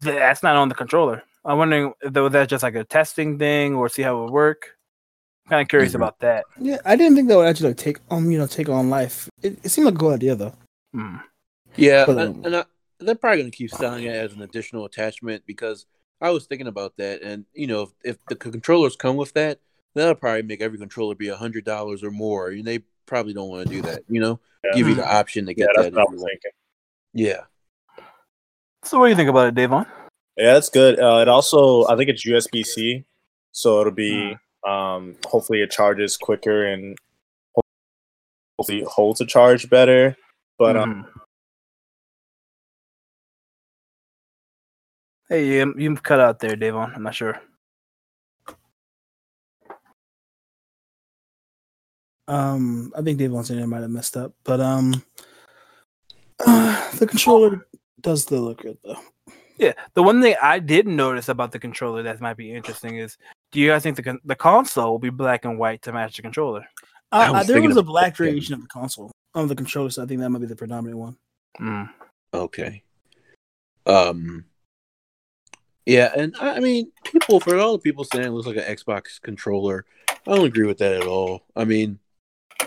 [0.00, 1.22] That's not on the controller.
[1.44, 4.76] I'm wondering if that's just like a testing thing or see how it would work.
[5.48, 5.96] Kind of curious Mhm.
[5.96, 6.44] about that.
[6.58, 9.28] Yeah, I didn't think that would actually like take um you know take on life.
[9.42, 10.54] It, it seemed like a good idea though.
[10.92, 11.16] Hmm.
[11.76, 12.64] Yeah, But, and, um, and I,
[13.00, 15.86] they're probably going to keep selling it as an additional attachment because
[16.20, 19.58] I was thinking about that, and you know, if, if the controllers come with that,
[19.94, 23.48] that'll probably make every controller be a hundred dollars or more, and they probably don't
[23.48, 24.02] want to do that.
[24.08, 24.72] You know, Yeah.
[24.74, 25.94] give you the option to yeah, get that's that.
[25.94, 26.30] what if I you was want.
[26.32, 26.50] thinking.
[27.14, 27.40] Yeah,
[28.84, 29.86] So what do you think about it, Davon?
[30.36, 30.98] Yeah, that's good.
[30.98, 33.04] Uh, it also, I think it's USB C,
[33.52, 34.34] so it'll be
[34.66, 36.96] um, hopefully it charges quicker and
[38.58, 40.16] hopefully holds a charge better.
[40.58, 41.20] But um, Mhm.
[45.28, 46.92] hey, you you cut out there, Davon.
[46.94, 47.38] I'm not sure.
[52.32, 55.02] Um, I think Davon's might have messed up, but um,
[56.46, 57.66] uh, the controller
[58.00, 58.96] does still look good though.
[59.58, 63.18] Yeah, the one thing I did notice about the controller that might be interesting is,
[63.52, 66.16] do you guys think the con- the console will be black and white to match
[66.16, 66.64] the controller?
[67.12, 69.90] I Uh, was uh, there was a black variation of the console on the controller,
[69.90, 71.16] so I think that might be the predominant one.
[71.60, 71.90] Mm.
[72.32, 72.82] okay.
[73.84, 74.46] Um,
[75.84, 78.74] yeah, and I I mean, people for all the people saying it looks like an
[78.74, 81.42] Xbox controller, I don't agree with that at all.
[81.54, 81.98] I mean,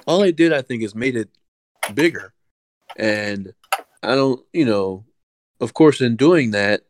[0.06, 1.30] all I did, I think, is made it
[1.94, 2.34] bigger,
[2.98, 3.54] and
[4.04, 5.06] I don't, you know,
[5.60, 6.82] of course, in doing that,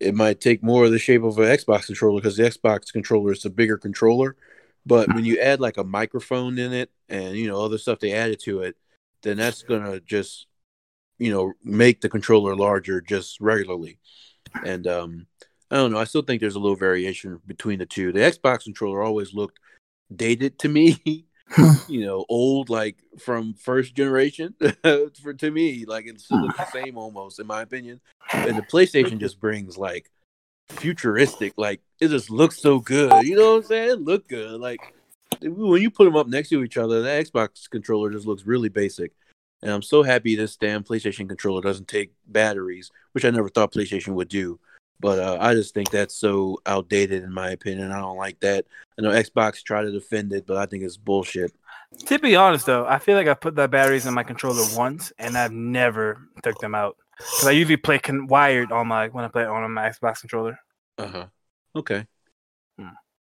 [0.00, 3.32] it might take more of the shape of an Xbox controller because the Xbox controller
[3.32, 4.36] is a bigger controller.
[4.84, 8.12] But when you add like a microphone in it and you know other stuff they
[8.12, 8.76] added to it,
[9.22, 10.46] then that's gonna just
[11.18, 13.98] you know make the controller larger just regularly.
[14.64, 15.26] And um,
[15.70, 15.98] I don't know.
[15.98, 18.12] I still think there's a little variation between the two.
[18.12, 19.58] The Xbox controller always looked
[20.14, 21.25] dated to me.
[21.88, 24.54] you know, old like from first generation
[25.22, 28.00] for to me, like it's the same almost, in my opinion.
[28.32, 30.10] And the PlayStation just brings like
[30.68, 33.26] futuristic, like it just looks so good.
[33.26, 33.90] You know what I'm saying?
[33.90, 34.60] It look good.
[34.60, 34.94] Like
[35.40, 38.68] when you put them up next to each other, the Xbox controller just looks really
[38.68, 39.12] basic.
[39.62, 43.72] And I'm so happy this damn PlayStation controller doesn't take batteries, which I never thought
[43.72, 44.60] PlayStation would do.
[44.98, 47.92] But uh, I just think that's so outdated in my opinion.
[47.92, 48.66] I don't like that.
[48.98, 51.52] I know Xbox tried to defend it, but I think it's bullshit.
[52.06, 55.12] To be honest, though, I feel like I put the batteries in my controller once,
[55.18, 59.24] and I've never took them out because I usually play con- wired on my when
[59.24, 60.58] I play on my Xbox controller.
[60.98, 61.26] Uh huh.
[61.74, 62.06] Okay.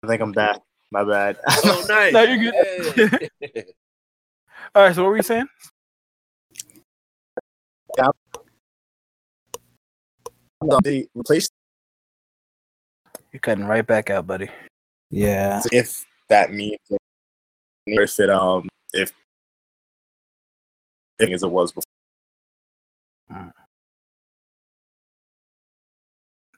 [0.03, 0.59] I think I'm back.
[0.91, 1.37] My bad.
[1.63, 2.11] Oh, nice.
[2.13, 3.29] No, you're good.
[4.75, 5.47] All right, so what were you saying?
[10.61, 11.49] The replace
[13.31, 14.49] You're cutting right back out, buddy.
[15.09, 15.61] Yeah.
[15.71, 16.77] if that means
[17.85, 19.11] if it um if
[21.19, 21.83] if as it was before.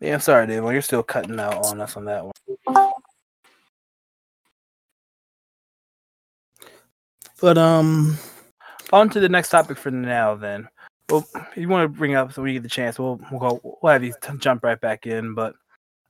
[0.01, 0.63] Yeah, I'm sorry, Dave.
[0.63, 2.91] Well, you're still cutting out on us on that one.
[7.39, 8.17] But um
[8.91, 10.67] On to the next topic for now, then.
[11.13, 13.93] Well, you want to bring up so we get the chance, we'll we'll, go, we'll
[13.93, 15.35] have you jump right back in.
[15.35, 15.53] But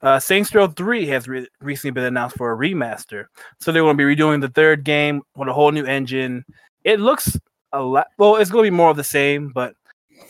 [0.01, 3.25] uh, Saints Row 3 has re- recently been announced for a remaster.
[3.59, 6.45] So they're going to be redoing the third game with a whole new engine.
[6.85, 7.37] It looks
[7.73, 9.75] a lot, well, it's going to be more of the same, but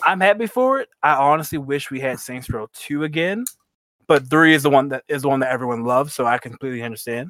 [0.01, 0.89] I'm happy for it.
[1.03, 3.45] I honestly wish we had Saints Row 2 again,
[4.07, 6.15] but 3 is the one that is the one that everyone loves.
[6.15, 7.29] So I completely understand.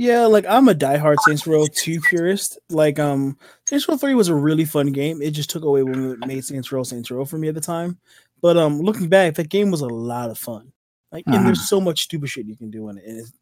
[0.00, 2.58] Yeah, like I'm a diehard Saints Row 2 purist.
[2.70, 3.36] Like um
[3.66, 5.20] Saints Row 3 was a really fun game.
[5.20, 7.60] It just took away when it made Saints Row Saints Row for me at the
[7.60, 7.98] time.
[8.40, 10.72] But um looking back, that game was a lot of fun.
[11.12, 13.04] Like and there's so much stupid shit you can do in it.
[13.04, 13.32] And, it's,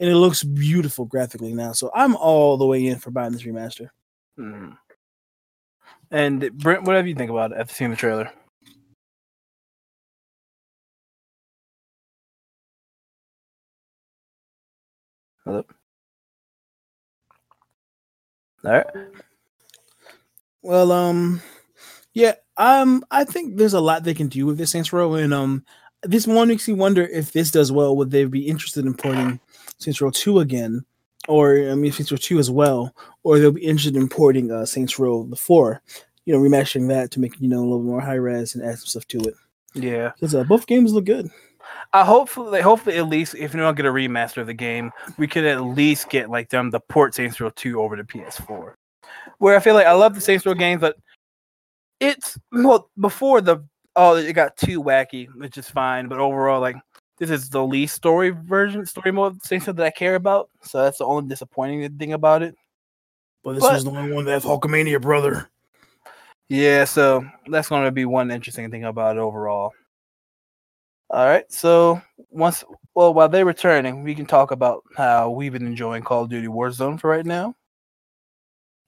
[0.00, 1.70] and it looks beautiful graphically now.
[1.70, 3.90] So I'm all the way in for buying this remaster.
[4.36, 4.76] Mhm.
[6.10, 8.32] And Brent, whatever you think about it after seeing the trailer.
[15.44, 15.64] Hello.
[18.64, 18.86] All right.
[20.62, 21.40] Well, um,
[22.12, 25.32] yeah, um, I think there's a lot they can do with this Saints Row, and
[25.32, 25.64] um,
[26.02, 29.40] this one makes me wonder if this does well, would they be interested in porting
[29.78, 30.84] Saints Row Two again,
[31.28, 34.66] or I mean Saints Row Two as well, or they'll be interested in porting uh,
[34.66, 35.82] Saints Row the Four,
[36.24, 38.78] you know, remastering that to make you know a little more high res and add
[38.78, 39.34] some stuff to it.
[39.74, 40.12] Yeah.
[40.14, 41.30] Because uh, both games look good.
[41.92, 45.26] I hopefully, hopefully, at least if we don't get a remaster of the game, we
[45.26, 48.74] could at least get like them the port Saints Row Two over to PS4.
[49.38, 50.96] Where I feel like I love the Saints Row games, but
[52.00, 53.64] it's well before the
[53.96, 56.08] oh it got too wacky, which is fine.
[56.08, 56.76] But overall, like
[57.18, 60.50] this is the least story version, story mode Saints Row that I care about.
[60.62, 62.54] So that's the only disappointing thing about it.
[63.42, 65.48] But this But- was the only one that has Hulkamania, brother.
[66.50, 69.72] Yeah, so that's going to be one interesting thing about it overall.
[71.10, 75.66] All right, so once well while they're returning, we can talk about how we've been
[75.66, 77.54] enjoying Call of Duty Warzone for right now.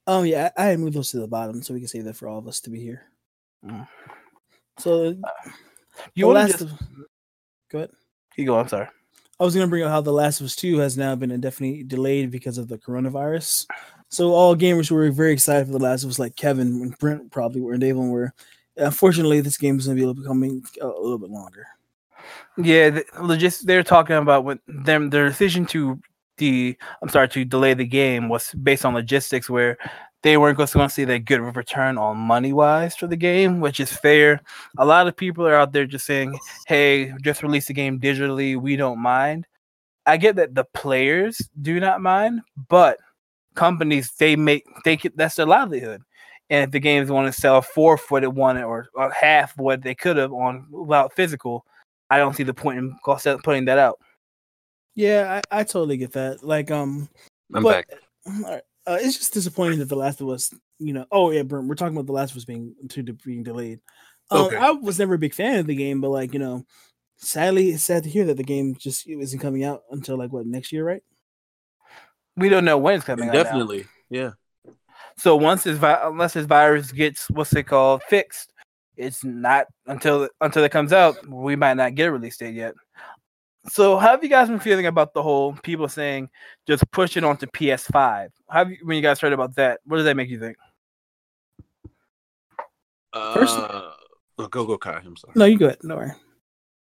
[0.06, 2.28] Oh yeah, I, I moved those to the bottom so we can save that for
[2.28, 3.02] all of us to be here.
[3.64, 3.86] Mm.
[4.78, 5.14] So
[6.14, 6.88] You want Last to just of-
[7.70, 7.90] go ahead.
[8.36, 8.58] you go?
[8.58, 8.88] I'm sorry.
[9.38, 11.30] I was going to bring up how The Last of Us 2 has now been
[11.30, 13.66] indefinitely delayed because of the coronavirus.
[14.10, 17.30] So all gamers were very excited for The Last of Us, like Kevin and Brent
[17.30, 18.34] probably were, and Davon were.
[18.76, 21.66] Unfortunately, this game is going to be coming a little bit longer.
[22.56, 26.00] Yeah, the, legit, they're talking about when them their decision to
[26.38, 29.78] the I'm sorry to delay the game was based on logistics where
[30.22, 33.80] they weren't going to see that good return on money wise for the game, which
[33.80, 34.40] is fair.
[34.78, 38.60] A lot of people are out there just saying, "Hey, just release the game digitally.
[38.60, 39.46] We don't mind."
[40.06, 42.98] I get that the players do not mind, but
[43.54, 46.02] companies they make they get that's their livelihood.
[46.50, 49.94] And if the games want to sell what it wanted or, or half what they
[49.94, 51.64] could have on without physical,
[52.10, 53.98] I don't see the point in cost- putting that out.
[54.94, 56.42] Yeah, I, I totally get that.
[56.42, 57.08] Like, um,
[57.54, 57.98] I'm but, back.
[58.86, 61.74] uh, it's just disappointing that The Last of Us, you know, oh yeah, Brent, we're
[61.76, 63.80] talking about The Last of Us being to de- being delayed.
[64.30, 64.56] Um, Okay.
[64.56, 66.64] I was never a big fan of the game, but like you know,
[67.16, 70.46] sadly, it's sad to hear that the game just isn't coming out until like what
[70.46, 71.02] next year, right?
[72.36, 73.34] We don't know when it's coming out.
[73.34, 73.42] now.
[73.42, 73.86] Definitely.
[74.08, 74.30] Yeah.
[75.16, 78.52] So once this vi- unless this virus gets what's it called fixed,
[78.96, 81.26] it's not until until it comes out.
[81.28, 82.74] We might not get a release date yet.
[83.68, 86.30] So how have you guys been feeling about the whole people saying
[86.66, 88.28] just push it onto PS5?
[88.48, 89.80] How have you, when you guys heard about that?
[89.84, 90.56] What does that make you think?
[93.12, 93.90] First- Uh,
[94.38, 95.02] oh, go go Kai.
[95.04, 95.32] I'm sorry.
[95.36, 95.78] No, you go ahead.
[95.82, 96.12] No worry.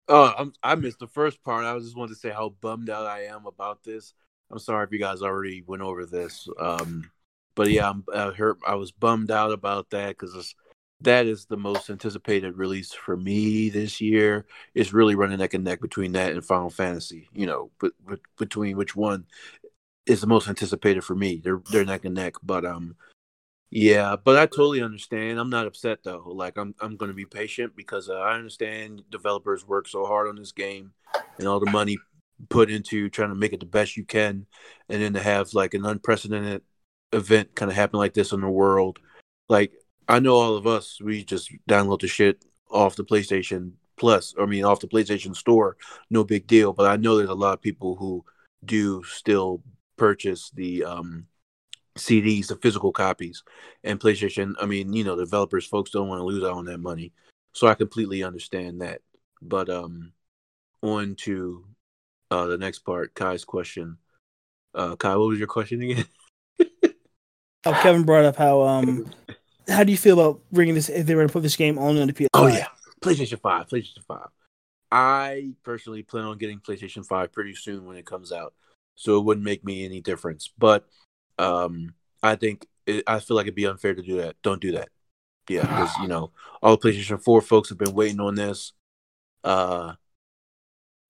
[0.08, 1.64] Oh, I'm, I missed the first part.
[1.64, 4.12] I was just wanted to say how bummed out I am about this.
[4.50, 6.46] I'm sorry if you guys already went over this.
[6.60, 7.10] Um,
[7.54, 10.54] but yeah, I'm, I heard I was bummed out about that because
[11.04, 14.46] that is the most anticipated release for me this year.
[14.74, 17.28] It's really running neck and neck between that and Final Fantasy.
[17.32, 19.26] You know, but, but between which one
[20.06, 21.40] is the most anticipated for me?
[21.42, 22.34] They're they're neck and neck.
[22.42, 22.96] But um,
[23.70, 25.38] Yeah, but I totally understand.
[25.38, 26.24] I'm not upset though.
[26.26, 30.28] Like I'm I'm going to be patient because uh, I understand developers work so hard
[30.28, 30.92] on this game
[31.38, 31.98] and all the money
[32.48, 34.46] put into trying to make it the best you can
[34.88, 36.62] and then to have like an unprecedented
[37.12, 38.98] event kind of happen like this in the world.
[39.48, 39.72] Like
[40.08, 44.46] I know all of us we just download the shit off the PlayStation Plus, I
[44.46, 45.76] mean off the PlayStation Store,
[46.10, 48.24] no big deal, but I know there's a lot of people who
[48.64, 49.62] do still
[49.96, 51.26] purchase the um
[51.96, 53.42] CDs, the physical copies,
[53.84, 54.54] and PlayStation.
[54.60, 57.12] I mean, you know, developers, folks don't want to lose out on that money,
[57.52, 59.02] so I completely understand that.
[59.40, 60.12] But um,
[60.82, 61.64] on to
[62.30, 63.98] uh, the next part, Kai's question.
[64.74, 66.06] Uh, Kai, what was your question again?
[67.66, 69.10] oh, Kevin brought up how um,
[69.68, 72.00] how do you feel about bringing this if they were to put this game only
[72.00, 72.28] on the PS5?
[72.34, 72.68] Oh yeah,
[73.00, 74.28] PlayStation Five, PlayStation Five.
[74.90, 78.54] I personally plan on getting PlayStation Five pretty soon when it comes out,
[78.94, 80.50] so it wouldn't make me any difference.
[80.58, 80.86] But
[81.38, 84.36] um, I think it, I feel like it'd be unfair to do that.
[84.42, 84.88] Don't do that.
[85.48, 88.72] Yeah, because you know all the PlayStation Four folks have been waiting on this.
[89.42, 89.94] Uh,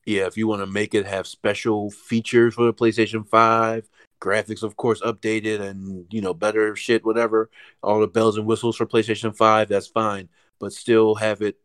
[0.04, 3.88] yeah, if you want to make it have special features for the PlayStation Five,
[4.20, 7.50] graphics of course updated and you know better shit, whatever,
[7.82, 10.28] all the bells and whistles for PlayStation Five, that's fine.
[10.58, 11.56] But still have it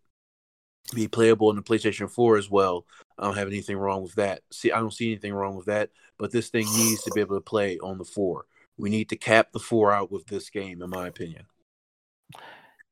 [0.93, 2.85] be playable in the PlayStation 4 as well.
[3.17, 4.41] I don't have anything wrong with that.
[4.51, 7.35] See, I don't see anything wrong with that, but this thing needs to be able
[7.35, 8.45] to play on the 4.
[8.77, 11.45] We need to cap the 4 out with this game, in my opinion.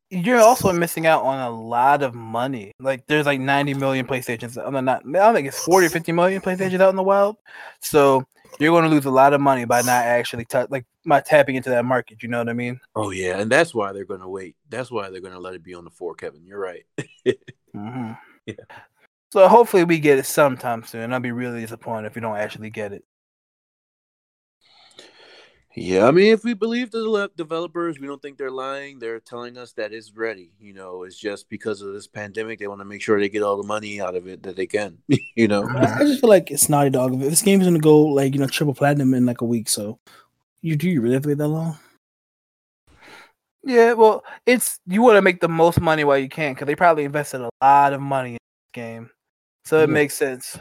[0.09, 2.71] You're also missing out on a lot of money.
[2.79, 4.57] Like, there's like 90 million PlayStations.
[4.57, 7.37] I'm not, I don't think it's 40 or 50 million PlayStations out in the wild.
[7.81, 8.25] So,
[8.59, 11.55] you're going to lose a lot of money by not actually t- like by tapping
[11.55, 12.23] into that market.
[12.23, 12.79] You know what I mean?
[12.95, 14.55] Oh yeah, and that's why they're going to wait.
[14.69, 16.15] That's why they're going to let it be on the four.
[16.15, 16.85] Kevin, you're right.
[17.25, 18.11] mm-hmm.
[18.45, 18.53] Yeah.
[19.31, 21.11] So hopefully we get it sometime soon.
[21.11, 23.03] I'll be really disappointed if we don't actually get it.
[25.77, 28.97] Yeah, I mean, if we believe the developers, we don't think they're lying.
[28.97, 30.51] They're telling us that it's ready.
[30.57, 33.43] You know, it's just because of this pandemic, they want to make sure they get
[33.43, 34.99] all the money out of it that they can.
[35.35, 37.19] you know, I just feel like it's Naughty Dog.
[37.19, 39.67] This game's gonna go like you know triple platinum in like a week.
[39.67, 39.99] So,
[40.61, 41.77] you do you really have to wait that long?
[43.61, 46.75] Yeah, well, it's you want to make the most money while you can because they
[46.75, 49.09] probably invested a lot of money in this game,
[49.65, 50.57] so it makes sense.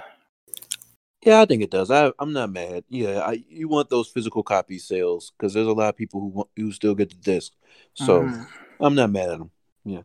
[1.24, 1.90] Yeah, I think it does.
[1.90, 2.84] I, I'm not mad.
[2.90, 6.26] Yeah, I, you want those physical copy sales because there's a lot of people who
[6.28, 7.52] want, who still get the disc.
[7.94, 8.46] So mm.
[8.78, 9.50] I'm not mad at them.
[9.86, 10.02] Yeah.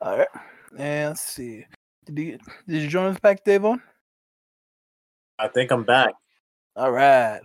[0.00, 0.28] All right,
[0.78, 1.66] and let's see.
[2.04, 3.82] Did you did you join us back, Davon?
[5.40, 6.14] I think I'm back.
[6.76, 7.40] All right.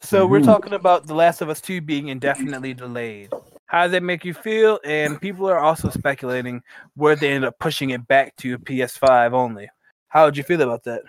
[0.00, 0.32] So mm-hmm.
[0.32, 3.30] we're talking about The Last of Us 2 being indefinitely delayed.
[3.66, 4.80] How does that make you feel?
[4.84, 6.62] And people are also speculating
[6.96, 9.68] where they end up pushing it back to PS5 only.
[10.10, 11.02] How would you feel about that?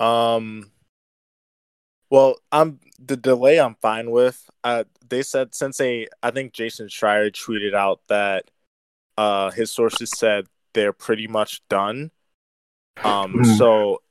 [0.00, 0.70] Um.
[2.10, 3.58] Well, I'm the delay.
[3.58, 4.48] I'm fine with.
[4.62, 8.50] Uh, they said since they, I think Jason Schreier tweeted out that
[9.16, 12.10] uh his sources said they're pretty much done.
[13.02, 13.32] Um.
[13.32, 13.44] Hmm.
[13.44, 14.02] So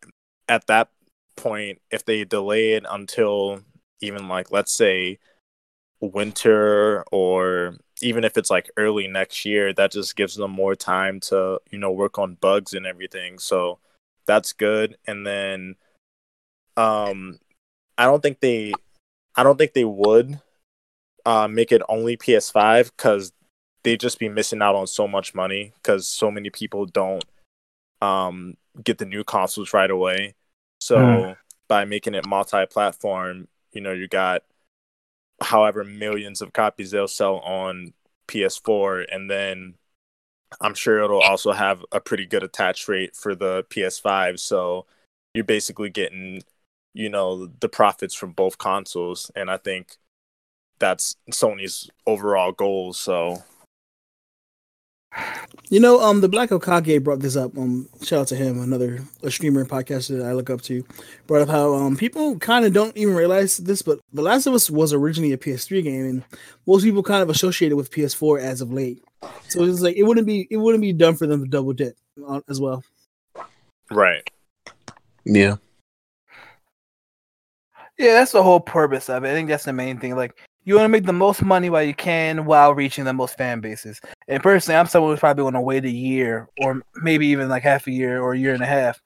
[0.50, 0.90] at that
[1.38, 3.62] point, if they delay it until
[4.02, 5.20] even like let's say
[6.02, 11.20] winter or even if it's like early next year, that just gives them more time
[11.22, 13.40] to, you know, work on bugs and everything.
[13.40, 13.80] So
[14.26, 14.98] that's good.
[15.08, 15.76] And then
[16.78, 17.40] um
[17.98, 18.74] I don't think they
[19.36, 20.40] I don't think they would
[21.26, 23.32] uh make it only PS5 cuz
[23.84, 27.24] they'd just be missing out on so much money cuz so many people don't
[28.02, 30.36] um get the new consoles right away.
[30.80, 31.38] So mm.
[31.68, 34.44] by making it multi-platform, you know, you got
[35.44, 37.94] however millions of copies they'll sell on
[38.28, 39.76] PS4 and then
[40.62, 44.86] I'm sure it'll also have a pretty good attach rate for the PS5 so
[45.34, 46.44] you're basically getting
[46.94, 49.98] you know the profits from both consoles and I think
[50.80, 53.44] that's Sony's overall goal so
[55.70, 57.58] you know, um, the Black Okage brought this up.
[57.58, 60.84] Um, shout out to him, another a streamer and podcaster that I look up to.
[61.28, 64.54] Brought up how um people kind of don't even realize this, but The Last of
[64.54, 66.24] Us was originally a PS3 game, and
[66.68, 69.04] most people kind of associated with PS4 as of late.
[69.48, 71.98] So it's like it wouldn't be it wouldn't be done for them to double dip
[72.50, 72.84] as well.
[73.90, 74.28] Right.
[75.26, 75.56] Yeah.
[77.98, 79.32] Yeah, that's the whole purpose of it.
[79.32, 80.16] I think that's the main thing.
[80.16, 83.38] Like you want to make the most money while you can while reaching the most
[83.38, 84.00] fan bases.
[84.28, 87.64] And personally, I'm someone who's probably going to wait a year or maybe even like
[87.64, 89.02] half a year or a year and a half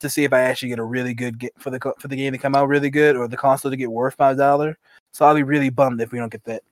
[0.00, 2.32] to see if I actually get a really good get for the for the game
[2.32, 4.76] to come out really good or the console to get worth my dollar.
[5.12, 6.62] So I'll be really bummed if we don't get that.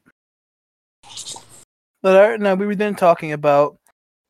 [2.02, 3.78] But all right, now we were then talking about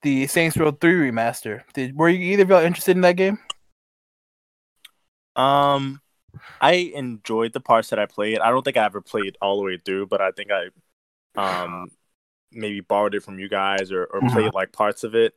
[0.02, 1.62] the Saints Row 3 remaster.
[1.74, 3.38] Did were you either of y'all interested in that game?
[5.34, 6.00] Um
[6.60, 8.38] I enjoyed the parts that I played.
[8.38, 10.68] I don't think I ever played all the way through, but I think I
[11.36, 11.90] um
[12.52, 15.34] maybe borrowed it from you guys or, or played like parts of it.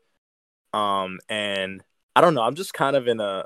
[0.74, 1.84] Um and
[2.16, 3.46] I don't know, I'm just kind of in a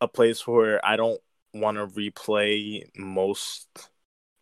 [0.00, 1.20] a place where I don't
[1.52, 3.90] want to replay most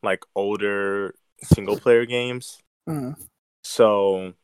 [0.03, 2.59] like older single player games.
[2.89, 3.17] Mm.
[3.63, 4.35] So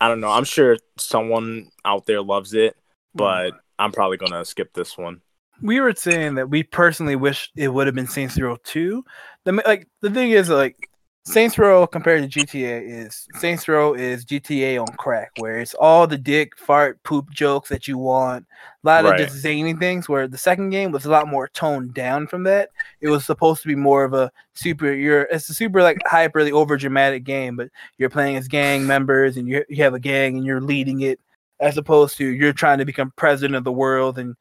[0.00, 0.30] I don't know.
[0.30, 2.76] I'm sure someone out there loves it,
[3.14, 5.22] but I'm probably gonna skip this one.
[5.62, 9.04] We were saying that we personally wish it would have been Saints Row 2.
[9.44, 10.88] The like the thing is like
[11.24, 16.06] Saints Row compared to GTA is Saints Row is GTA on crack, where it's all
[16.06, 18.46] the dick, fart, poop jokes that you want,
[18.82, 19.20] a lot Right.
[19.20, 20.08] of just zany things.
[20.08, 22.70] Where the second game was a lot more toned down from that.
[23.00, 24.92] It was supposed to be more of a super.
[24.92, 29.36] You're it's a super like hyperly over dramatic game, but you're playing as gang members
[29.36, 31.20] and you you have a gang and you're leading it,
[31.60, 34.34] as opposed to you're trying to become president of the world and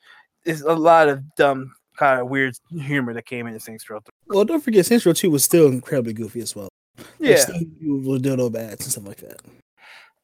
[0.47, 4.35] it's a lot of dumb kind of weird humor that came into Saints Row 3.
[4.35, 6.69] Well, don't forget, Saints Row 2 was still incredibly goofy as well.
[6.97, 7.35] Like, Yeah.
[7.37, 9.41] still you will do no bats and stuff like that.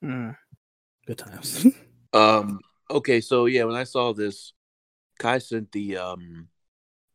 [0.04, 0.36] Mm.
[1.06, 1.68] Good times.
[2.16, 2.60] Um.
[2.92, 3.22] Okay.
[3.22, 4.54] So yeah, when I saw this,
[5.18, 6.48] Kai sent the um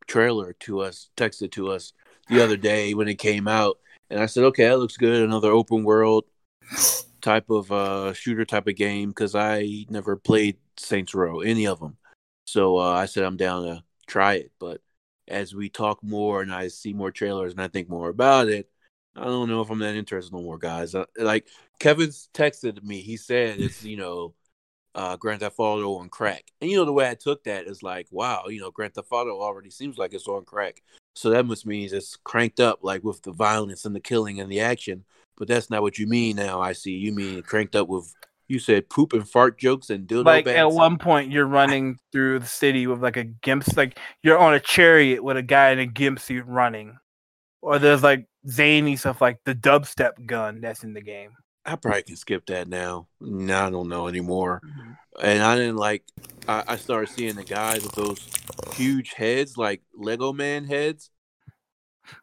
[0.09, 1.93] trailer to us, texted to us
[2.29, 3.79] the other day when it came out,
[4.11, 5.23] and I said, okay, that looks good.
[5.23, 6.25] Another open world
[7.21, 11.79] type of uh shooter type of game because I never played Saints Row, any of
[11.79, 11.97] them.
[12.49, 14.53] So uh, I said I'm down to try it.
[14.59, 14.81] But
[15.29, 18.71] as we talk more and I see more trailers and I think more about it,
[19.15, 20.95] I don't know if I'm that interested no more, guys.
[20.95, 21.47] Uh, like
[21.79, 24.35] Kevin's texted me, he said it's you know
[24.95, 26.45] uh, Grand Theft Auto on crack.
[26.61, 29.09] And you know the way I took that is like, wow, you know, Grand Theft
[29.11, 30.83] Auto already seems like it's on crack.
[31.15, 34.51] So that must mean it's cranked up, like with the violence and the killing and
[34.51, 35.05] the action.
[35.37, 36.61] But that's not what you mean now.
[36.61, 38.15] I see you mean cranked up with
[38.49, 42.41] you said poop and fart jokes and dildo Like at one point, you're running through
[42.41, 45.79] the city with like a gimp, like you're on a chariot with a guy in
[45.79, 46.99] a gimp suit running,
[47.61, 51.31] or there's like zany stuff like the dubstep gun that's in the game.
[51.65, 53.09] I probably can skip that now.
[53.21, 54.63] Now I don't know anymore.
[54.65, 55.27] Mm-hmm.
[55.27, 56.05] And I didn't like.
[56.49, 58.27] I, I started seeing the guys with those
[58.73, 61.11] huge heads, like Lego Man heads.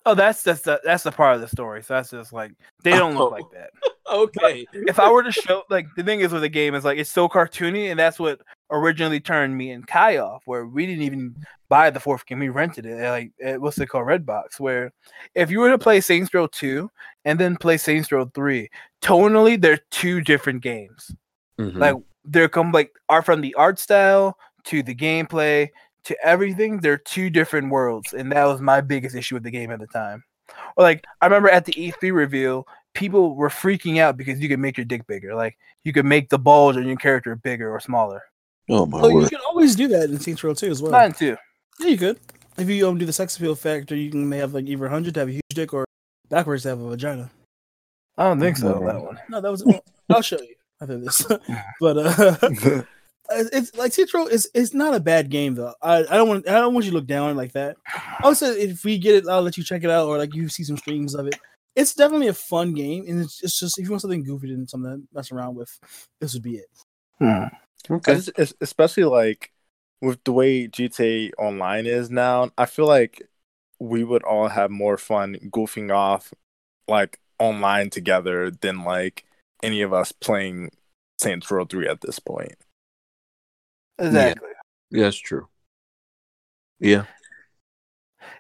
[0.05, 1.83] Oh, that's that's the that's the part of the story.
[1.83, 2.51] So that's just like
[2.83, 3.35] they don't look Oh.
[3.35, 3.69] like that.
[4.07, 4.67] Okay.
[4.71, 7.09] if I were to show like the thing is with the game is like it's
[7.09, 11.35] so cartoony and that's what originally turned me and Kai off where we didn't even
[11.69, 14.93] buy the fourth game we rented it like it, what's it called Redbox where
[15.33, 16.87] if you were to play Saints Row 2
[17.25, 18.69] and then play Saints Row 3
[19.01, 21.11] tonally they're two different games
[21.59, 21.75] Mhm.
[21.79, 25.67] like they're come like art from the art style to the gameplay
[26.05, 29.71] to everything they're two different worlds and that was my biggest issue with the game
[29.71, 30.23] at the time
[30.77, 34.59] or like i remember at the e3 reveal people were freaking out because you could
[34.59, 37.79] make your dick bigger like you could make the bulge on your character bigger or
[37.79, 38.21] smaller
[38.69, 40.91] oh my well, you can always do that in Saints Row 2 as well.
[40.91, 41.35] mine too
[41.79, 42.19] Yeah, you could.
[42.57, 45.19] If you um, do the sex appeal factor, you can have like either 100 to
[45.19, 45.83] have a huge dick or
[46.29, 47.29] backwards to have a vagina.
[48.17, 48.85] i don't think so Mhm.
[48.85, 49.63] that one No, that was.
[50.09, 51.25] I'll show you after this.
[51.81, 52.51] but uh,
[53.29, 55.73] it's like Saints Row is it's not a bad game though.
[55.81, 57.77] I, I don't want I don't want you to look down like that.
[58.23, 60.63] Also, if we get it, I'll let you check it out or like you see
[60.63, 61.35] some streams of it.
[61.75, 64.69] It's definitely a fun game, and it's, it's just if you want something goofy and
[64.69, 65.77] something to mess around with,
[66.21, 66.69] this would be it.
[67.19, 67.45] Hmm.
[67.91, 68.11] Okay.
[68.13, 69.51] It's- it's- especially like
[70.01, 73.21] with the way GTA Online is now, I feel like
[73.79, 76.33] we would all have more fun goofing off
[76.87, 79.25] like online together than like
[79.63, 80.71] any of us playing
[81.19, 82.55] Saints Row 3 at this point.
[83.99, 84.49] Exactly
[84.91, 85.47] Yeah, that's true.
[86.79, 87.05] Yeah.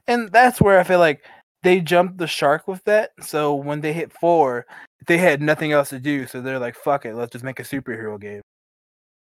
[0.07, 1.23] and that's where I feel like
[1.63, 3.11] they jumped the shark with that.
[3.21, 4.65] So when they hit four,
[5.07, 7.63] they had nothing else to do, so they're like, "Fuck it, let's just make a
[7.63, 8.41] superhero game,"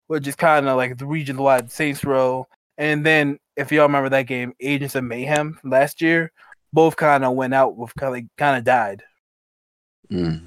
[0.08, 2.46] which is kind of like the region-wide Saints Row.
[2.78, 6.32] And then, if y'all remember that game, Agents of Mayhem last year,
[6.72, 9.02] both kind of went out with kind of kind of died.
[10.10, 10.42] Mm.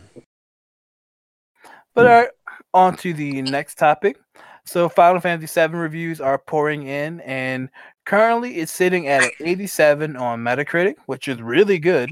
[1.94, 2.12] But Hmm.
[2.12, 2.30] all right,
[2.74, 4.18] on to the next topic.
[4.66, 7.70] So Final Fantasy VII reviews are pouring in, and
[8.06, 12.12] currently it's sitting at an 87 on Metacritic, which is really good.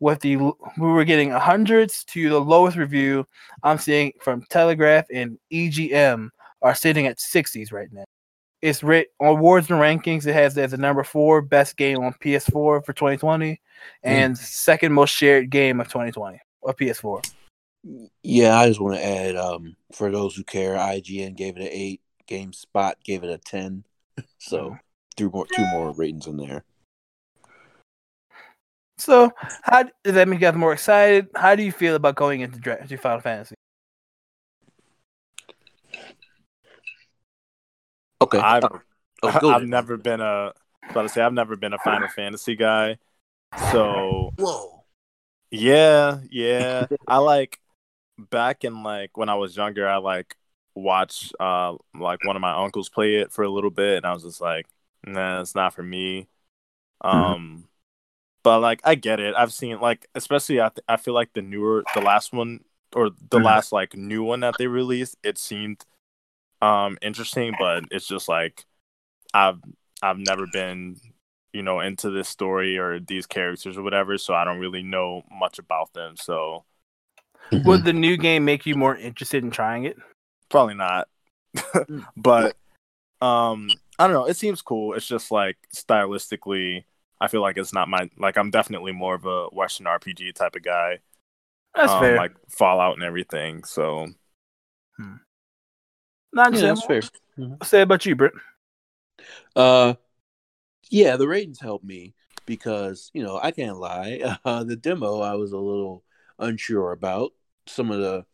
[0.00, 3.26] With the we were getting hundreds to the lowest review
[3.62, 6.28] I'm seeing from Telegraph and EGM
[6.60, 8.04] are sitting at 60s right now.
[8.60, 10.26] It's rate on awards and rankings.
[10.26, 13.58] It has as the number four best game on PS4 for 2020, mm.
[14.02, 17.22] and second most shared game of 2020 or PS4.
[18.22, 21.68] Yeah, I just want to add, um, for those who care, IGN gave it an
[21.70, 23.84] eight, GameSpot gave it a ten.
[24.38, 24.76] So
[25.16, 26.64] two more two more ratings in there.
[28.96, 29.30] So,
[29.62, 31.28] how does that make you guys more excited?
[31.34, 33.54] How do you feel about going into Dra- to Final Fantasy?
[38.22, 38.38] Okay.
[38.38, 39.68] I've Oh, I've ahead.
[39.68, 40.52] never been a
[40.90, 42.98] About to say I've never been a Final Fantasy guy,
[43.72, 44.84] so Whoa.
[45.50, 46.86] yeah, yeah.
[47.08, 47.58] I like
[48.18, 50.36] back in like when I was younger, I like
[50.74, 54.12] watched uh like one of my uncles play it for a little bit, and I
[54.12, 54.66] was just like,
[55.06, 56.28] nah, it's not for me.
[57.02, 57.68] Um,
[58.42, 59.34] but like I get it.
[59.36, 62.60] I've seen like especially I th- I feel like the newer the last one
[62.94, 63.40] or the Mhm.
[63.40, 65.84] last like new one that they released, it seemed
[66.62, 68.64] um interesting, but it's just like
[69.34, 69.60] I've
[70.02, 71.00] I've never been
[71.52, 75.22] you know into this story or these characters or whatever, so I don't really know
[75.30, 76.16] much about them.
[76.16, 76.64] So
[77.52, 79.96] Would the new game make you more interested in trying it?
[80.54, 81.08] probably not.
[82.16, 82.56] but
[83.20, 83.68] um
[83.98, 84.94] I don't know, it seems cool.
[84.94, 86.84] It's just like stylistically
[87.20, 90.54] I feel like it's not my like I'm definitely more of a Western RPG type
[90.54, 91.00] of guy.
[91.74, 92.16] That's um, fair.
[92.16, 93.64] like Fallout and everything.
[93.64, 94.06] So
[96.32, 97.02] Not Yeah, that's fair.
[97.64, 98.34] Say about you, Britt.
[99.56, 99.94] Uh,
[100.90, 102.14] yeah, the ratings helped me
[102.46, 104.38] because you know I can't lie.
[104.44, 106.04] Uh, the demo I was a little
[106.38, 107.32] unsure about
[107.66, 108.24] some of the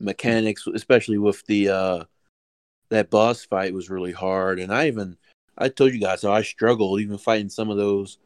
[0.00, 2.04] mechanics, especially with the uh
[2.90, 5.16] that boss fight was really hard, and I even
[5.56, 8.18] I told you guys how I struggled even fighting some of those.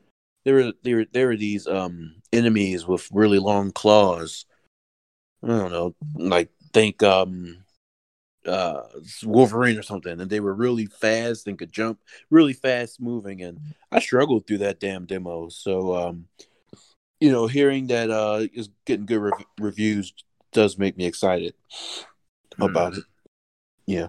[0.44, 4.46] There were there were there were these um enemies with really long claws.
[5.42, 7.64] I don't know, like think um
[8.46, 8.82] uh
[9.24, 13.58] Wolverine or something, and they were really fast and could jump really fast moving, and
[13.90, 15.48] I struggled through that damn demo.
[15.48, 16.26] So um,
[17.22, 20.12] you know, hearing that uh is getting good rev- reviews
[20.52, 21.54] does make me excited
[22.60, 23.04] about it.
[23.86, 24.08] Yeah.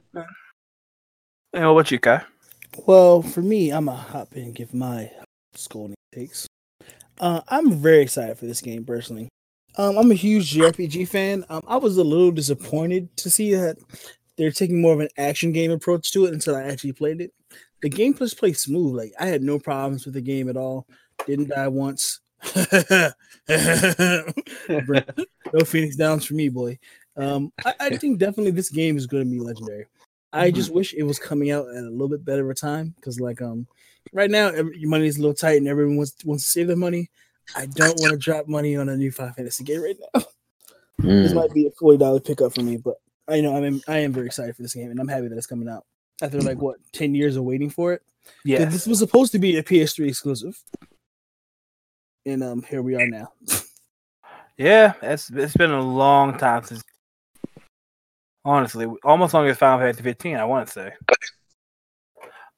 [1.53, 2.23] And what about you, Kai?
[2.87, 5.11] Well, for me, I'm a hop in and give my
[5.53, 6.47] scolding takes.
[7.19, 9.29] Uh, I'm very excited for this game personally.
[9.77, 11.45] Um, I'm a huge JRPG fan.
[11.49, 13.77] Um, I was a little disappointed to see that
[14.37, 17.31] they're taking more of an action game approach to it until I actually played it.
[17.83, 18.95] The game just plays smooth.
[18.95, 20.87] Like I had no problems with the game at all.
[21.27, 22.19] Didn't die once.
[25.53, 26.77] no Phoenix Downs for me, boy.
[27.15, 29.85] Um, I, I think definitely this game is going to be legendary.
[30.31, 32.95] I just wish it was coming out at a little bit better of a time
[32.95, 33.67] because, like, um,
[34.13, 36.67] right now every, your money is a little tight and everyone wants wants to save
[36.67, 37.11] their money.
[37.55, 40.23] I don't want to drop money on a new Final Fantasy game right now.
[40.99, 41.35] This Mm.
[41.35, 42.95] might be a forty dollar pickup for me, but
[43.27, 45.47] I know I'm I am very excited for this game and I'm happy that it's
[45.47, 45.85] coming out
[46.21, 48.03] after like what ten years of waiting for it.
[48.45, 48.65] Yeah.
[48.65, 50.61] this was supposed to be a PS3 exclusive,
[52.25, 53.31] and um, here we are now.
[54.57, 56.83] Yeah, it's it's been a long time since
[58.45, 60.91] honestly, almost long as Final Fantasy 15, I want to say.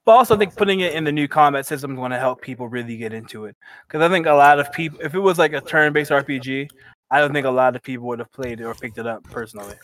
[0.05, 2.41] But also, I think putting it in the new combat system is going to help
[2.41, 3.55] people really get into it.
[3.87, 6.69] Because I think a lot of people, if it was like a turn-based RPG,
[7.09, 9.23] I don't think a lot of people would have played it or picked it up
[9.23, 9.75] personally.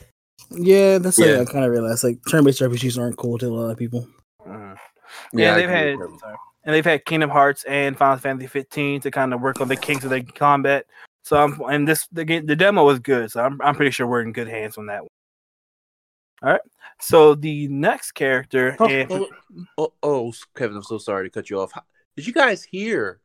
[0.51, 1.37] yeah, that's Yeah.
[1.37, 3.77] like I kind of realized like turn based RPGs aren't cool to a lot of
[3.77, 4.07] people.
[4.45, 4.75] Mhm.
[5.33, 6.35] Yeah, Yeah, they've had sorry.
[6.63, 9.75] And they've had Kingdom Hearts and Final Fantasy 15 to kind of work on the
[9.75, 10.85] kinks of the combat.
[11.23, 14.07] So I'm and this the game the demo was good, so I'm I'm pretty sure
[14.07, 15.09] we're in good hands on that one.
[16.43, 16.61] All right.
[16.99, 19.27] So the next character, Oh, if- oh,
[19.77, 21.71] oh, oh, Kevin, I'm so sorry to cut you off.
[21.73, 21.83] How-
[22.15, 23.19] Did you guys hear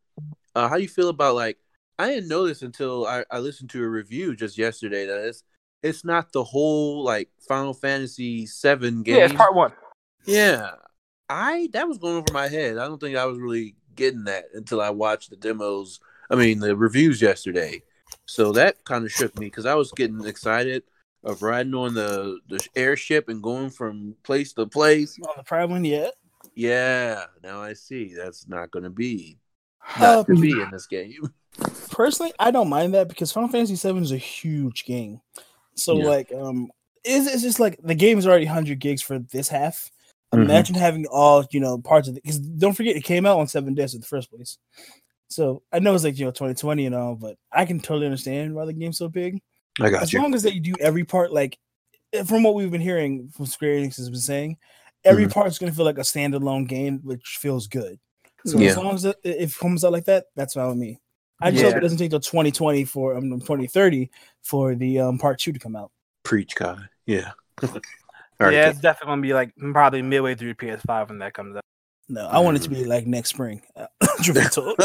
[0.55, 1.59] uh, how you feel about like?
[1.99, 5.43] I didn't know this until I, I listened to a review just yesterday that it's
[5.83, 9.17] it's not the whole like Final Fantasy Seven game.
[9.17, 9.73] yeah, it's part one.
[10.27, 10.73] Yeah,
[11.29, 12.79] I that was going over my head.
[12.79, 16.01] I don't think I was really getting that until I watched the demos.
[16.31, 17.83] I mean, the reviews yesterday.
[18.27, 20.83] So that kind of shook me because I was getting excited
[21.25, 25.19] of riding on the the airship and going from place to place.
[25.23, 26.11] On the Prime one, yeah.
[26.55, 28.15] Yeah, now I see.
[28.15, 29.39] That's not going to be
[29.99, 31.33] not to Um, be in this game.
[31.91, 35.21] personally, I don't mind that because Final Fantasy VII is a huge game.
[35.75, 36.05] So Yeah.
[36.05, 36.71] like, um,
[37.05, 39.91] is it's just like the game is already 100 gigs for this half.
[40.33, 40.45] Mhm.
[40.45, 43.47] Imagine having all you know parts of it because don't forget it came out on
[43.47, 44.59] seven discs in the first place.
[45.29, 48.55] So I know it's like you know 2020 and all, but I can totally understand
[48.55, 49.41] why the game's so big.
[49.81, 50.21] I got As you.
[50.21, 51.59] long as they do every part, like
[52.13, 54.57] eh, from what we've been hearing from Square Enix has been saying,
[55.05, 55.33] every Mhm.
[55.33, 57.99] part's gonna feel like a standalone game, which feels good.
[58.47, 58.71] So Yeah.
[58.71, 61.01] as long as it, it comes out like that, that's fine with me.
[61.41, 61.71] I just Yeah.
[61.71, 64.11] hope it doesn't take till 2020 for um 2030
[64.43, 65.91] for the um part two to come out.
[66.25, 66.89] Preach, God.
[67.07, 67.33] Yeah.
[68.41, 71.57] All right, yeah, it's definitely gonna be like probably midway through PS5 when that comes
[71.57, 71.63] out.
[72.09, 73.63] No, I want it to be like next spring.
[73.75, 73.87] Uh,
[74.23, 74.79] truth be told.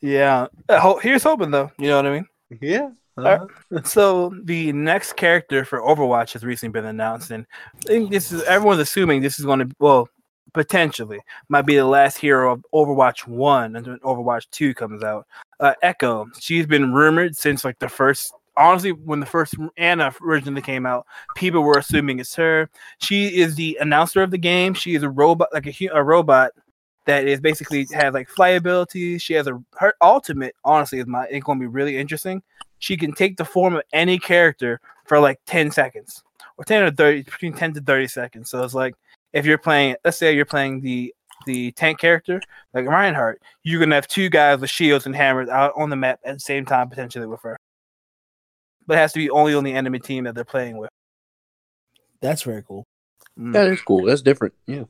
[0.00, 0.46] Yeah.
[0.68, 1.70] Uh, Here's hoping though.
[1.78, 2.26] You know what I mean?
[2.60, 2.90] yeah.
[3.16, 3.40] right.
[3.84, 8.42] So the next character for Overwatch has recently been announced, and I think this is
[8.44, 10.08] everyone's assuming this is going to well
[10.52, 15.26] potentially might be the last hero of Overwatch One until Overwatch Two comes out.
[15.60, 18.32] Uh, Echo, she's been rumored since like the first.
[18.60, 22.68] Honestly, when the first Ana originally came out, people were assuming it's her.
[22.98, 24.74] She is the announcer of the game.
[24.74, 26.52] She is a robot, like a, a robot
[27.06, 29.22] that is basically has like fly abilities.
[29.22, 30.54] She has a her ultimate.
[30.62, 32.42] Honestly, is my it's gonna be really interesting.
[32.78, 36.22] She can take the form of any character for like ten seconds
[36.58, 38.50] or ten or thirty between ten to thirty seconds.
[38.50, 38.94] So it's like
[39.32, 41.14] if you're playing, let's say you're playing the
[41.46, 42.42] the tank character
[42.74, 46.20] like Reinhardt, you're gonna have two guys with shields and hammers out on the map
[46.24, 47.56] at the same time potentially with her.
[48.90, 50.90] But it has to be only on the enemy team that they're playing with.
[52.20, 52.88] That's very cool.
[53.38, 53.52] Mm.
[53.52, 54.04] That is cool.
[54.04, 54.54] That's different.
[54.66, 54.82] Yeah.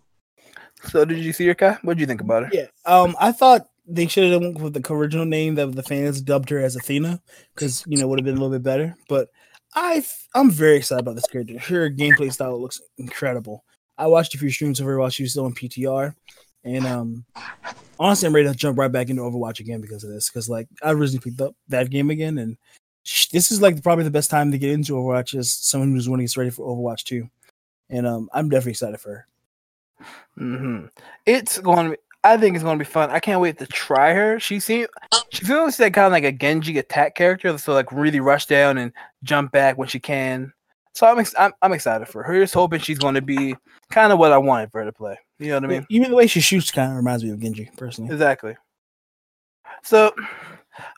[0.84, 1.76] So did you see your guy?
[1.82, 2.48] What did you think about her?
[2.50, 2.68] Yeah.
[2.86, 6.48] Um, I thought they should have went with the original name that the fans dubbed
[6.48, 7.20] her as Athena
[7.54, 8.96] because you know would have been a little bit better.
[9.06, 9.28] But
[9.74, 10.02] I
[10.34, 11.58] I'm very excited about this character.
[11.58, 13.64] Her gameplay style looks incredible.
[13.98, 16.14] I watched a few streams of her while she was still in PTR,
[16.64, 17.26] and um,
[17.98, 20.30] honestly, I'm ready to jump right back into Overwatch again because of this.
[20.30, 22.79] Because like I originally picked up that game again, and sh-
[23.32, 26.26] this is like probably the best time to get into Overwatch as someone who's wanting
[26.26, 27.28] to get ready for Overwatch 2.
[27.88, 29.26] And um, I'm definitely excited for her.
[30.36, 30.86] hmm
[31.26, 31.96] It's going to be.
[32.22, 33.10] I think it's going to be fun.
[33.10, 34.38] I can't wait to try her.
[34.38, 34.88] She seems
[35.30, 38.76] she feels like kind of like a Genji attack character, so like really rush down
[38.76, 38.92] and
[39.22, 40.52] jump back when she can.
[40.92, 42.38] So I'm ex- I'm, I'm excited for her.
[42.38, 43.56] Just hoping she's going to be
[43.90, 45.16] kind of what I wanted for her to play.
[45.38, 45.86] You know what I mean?
[45.88, 48.12] Even the way she shoots kind of reminds me of Genji personally.
[48.12, 48.54] Exactly.
[49.82, 50.12] So,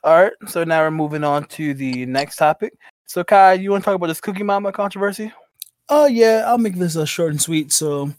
[0.03, 0.33] all right.
[0.47, 2.73] So now we're moving on to the next topic.
[3.05, 5.31] So, Kai, you want to talk about this Cooking Mama controversy?
[5.89, 7.71] Oh yeah, I'll make this uh, short and sweet.
[7.71, 8.11] So,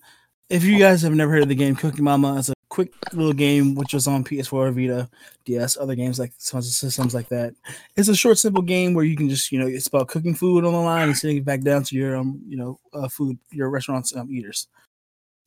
[0.49, 3.33] if you guys have never heard of the game Cooking Mama, it's a quick little
[3.33, 5.09] game which was on PS4, Vita,
[5.45, 7.55] DS, other games like systems like that.
[7.97, 10.65] It's a short, simple game where you can just you know it's about cooking food
[10.65, 13.39] on the line and sending it back down to your um you know uh, food
[13.51, 14.69] your restaurants um, eaters.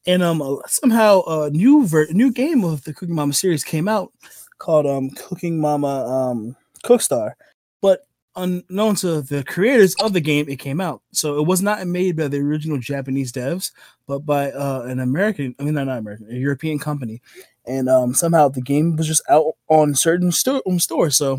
[0.05, 3.87] And um uh, somehow a new ver- new game of the Cooking Mama series came
[3.87, 4.11] out
[4.57, 7.33] called um Cooking Mama um Cookstar,
[7.81, 11.01] but unknown to the creators of the game, it came out.
[11.11, 13.71] So it was not made by the original Japanese devs,
[14.07, 17.21] but by uh, an American, I mean, not, not American, a European company.
[17.65, 21.17] And um, somehow the game was just out on certain sto- um, stores.
[21.17, 21.37] So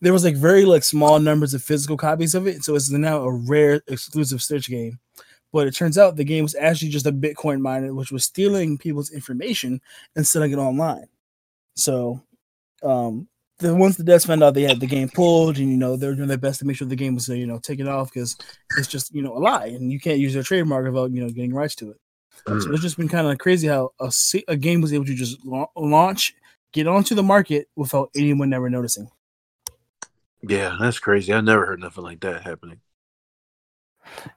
[0.00, 2.62] there was like very like small numbers of physical copies of it.
[2.62, 5.00] So it's now a rare exclusive search game.
[5.52, 8.76] But it turns out the game was actually just a Bitcoin miner, which was stealing
[8.76, 9.80] people's information
[10.14, 11.06] and selling it online.
[11.76, 12.20] So
[12.84, 13.28] um,
[13.58, 16.06] the once the devs found out they had the game pulled and you know they
[16.06, 18.12] were doing their best to make sure the game was uh, you know taken off
[18.12, 18.36] because
[18.76, 21.28] it's just you know a lie and you can't use their trademark without you know
[21.28, 21.96] getting rights to it.
[22.46, 24.12] So it's just been kind of crazy how a,
[24.48, 26.34] a game was able to just la- launch,
[26.72, 29.08] get onto the market without anyone ever noticing.
[30.42, 31.32] Yeah, that's crazy.
[31.32, 32.80] I never heard nothing like that happening.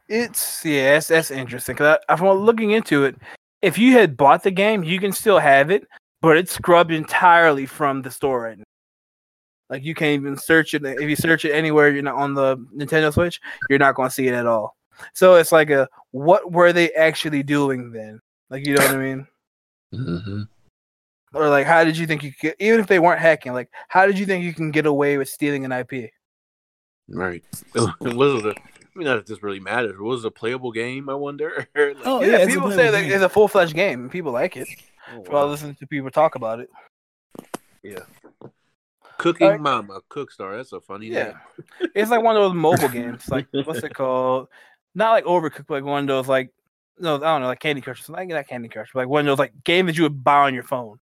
[0.07, 1.75] It's yeah, that's, that's interesting.
[1.75, 3.15] Cause I, from looking into it,
[3.61, 5.85] if you had bought the game, you can still have it,
[6.21, 8.63] but it's scrubbed entirely from the store right now.
[9.69, 10.85] Like you can't even search it.
[10.85, 13.39] If you search it anywhere, you're not on the Nintendo Switch,
[13.69, 14.75] you're not going to see it at all.
[15.13, 18.19] So it's like a what were they actually doing then?
[18.49, 19.27] Like you know what I mean?
[19.93, 20.41] Mm-hmm.
[21.33, 24.05] Or like how did you think you could even if they weren't hacking, like how
[24.07, 26.09] did you think you can get away with stealing an IP?
[27.09, 27.43] Right.
[27.75, 28.45] was it?
[28.45, 29.99] A, I mean, not if this really matters.
[29.99, 31.09] Was it a playable game?
[31.09, 31.67] I wonder.
[31.75, 33.11] Like, Oh, yeah, yeah, people say playable that game.
[33.11, 34.09] it's a full fledged game.
[34.09, 34.67] People like it.
[35.13, 35.51] Oh, Well, wow.
[35.51, 36.69] listen to people talk about it.
[37.83, 37.99] Yeah.
[39.17, 39.61] Cooking Alright.
[39.61, 40.57] Mama Cookstar.
[40.57, 41.33] That's a funny Yeah,
[41.79, 41.89] name.
[41.95, 43.27] it's like one of those mobile games.
[43.29, 44.47] Like what's it called?
[44.93, 46.51] Not like Overcooked, but like one of those like
[46.99, 48.03] no, I don't know, like Candy Crush.
[48.03, 48.27] something.
[48.27, 50.45] Like not Candy Crush, but like one of those like games that you would buy
[50.45, 50.99] on your phone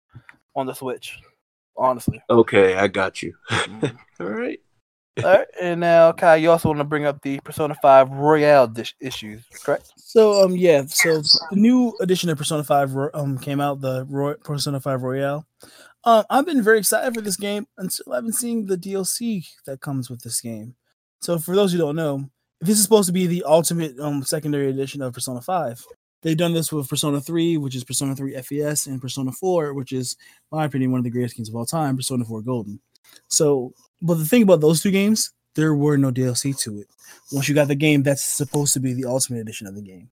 [0.55, 1.19] on the Switch.
[1.77, 2.21] Honestly.
[2.29, 3.33] Okay, I got you.
[3.49, 3.97] Mhm.
[4.19, 4.59] All right.
[5.23, 8.67] All right, and now Kai, you also want to bring up the Persona Five Royal
[8.67, 9.91] dish- issues, correct?
[9.97, 14.05] So um yeah, so the new edition of Persona 5 ro- um came out, the
[14.09, 15.45] Roy- Persona 5 Royal.
[16.03, 19.81] Um I've been very excited for this game until I've been seeing the DLC that
[19.81, 20.75] comes with this game.
[21.21, 24.69] So for those who don't know, this is supposed to be the ultimate um secondary
[24.69, 25.85] edition of Persona 5.
[26.23, 29.91] They've done this with Persona 3, which is Persona 3 FES, and Persona 4, which
[29.91, 30.15] is,
[30.51, 32.79] in my opinion, one of the greatest games of all time, Persona 4 Golden.
[33.27, 36.87] So, but the thing about those two games, there were no DLC to it.
[37.31, 40.09] Once you got the game, that's supposed to be the ultimate edition of the game.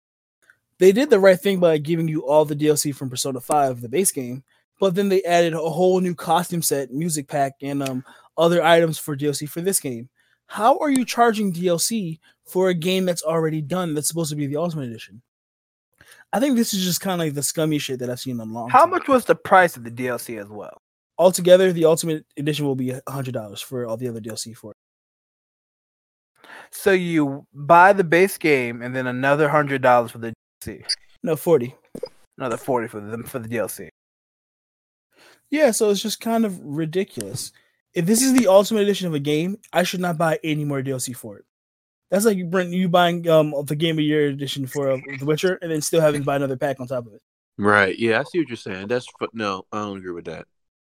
[0.77, 3.89] They did the right thing by giving you all the DLC from Persona 5, the
[3.89, 4.43] base game,
[4.79, 8.03] but then they added a whole new costume set, music pack, and um
[8.37, 10.09] other items for DLC for this game.
[10.47, 14.47] How are you charging DLC for a game that's already done that's supposed to be
[14.47, 15.21] the ultimate edition?
[16.31, 18.53] I think this is just kind of like the scummy shit that I've seen on
[18.53, 18.69] long.
[18.69, 18.91] How time.
[18.91, 20.81] much was the price of the DLC as well?
[21.19, 21.71] Altogether?
[21.71, 24.77] The ultimate edition will be hundred dollars for all the other DLC for it.
[26.71, 30.83] So you buy the base game and then another hundred dollars for the DLC,
[31.23, 31.75] No, forty.
[32.37, 33.89] another forty for the for the DLC.
[35.51, 37.51] Yeah, so it's just kind of ridiculous.
[37.95, 40.81] If this is the ultimate edition of a game, I should not buy any more
[40.83, 41.45] DLC for it.
[42.11, 45.25] That's like you bring you buying um the game of year edition for uh, The
[45.25, 47.21] Witcher and then still having to buy another pack on top of it.
[47.57, 47.97] Right.
[47.97, 48.87] Yeah, I see what you're saying.
[48.87, 50.45] That's fu- no, I don't agree with that.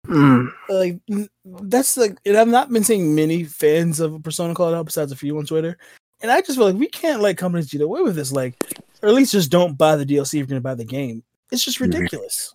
[0.07, 0.53] Mm.
[0.69, 0.99] Like
[1.45, 5.13] that's like, and I've not been seeing many fans of Persona call it out besides
[5.13, 5.77] a few on Twitter,
[6.23, 8.33] and I just feel like we can't let companies get away with this.
[8.33, 8.55] Like,
[9.03, 11.23] or at least just don't buy the DLC if you're gonna buy the game.
[11.53, 11.93] It's just Mhm.
[11.93, 12.55] ridiculous.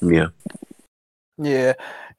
[0.00, 0.28] Yeah.
[1.36, 1.74] Yeah,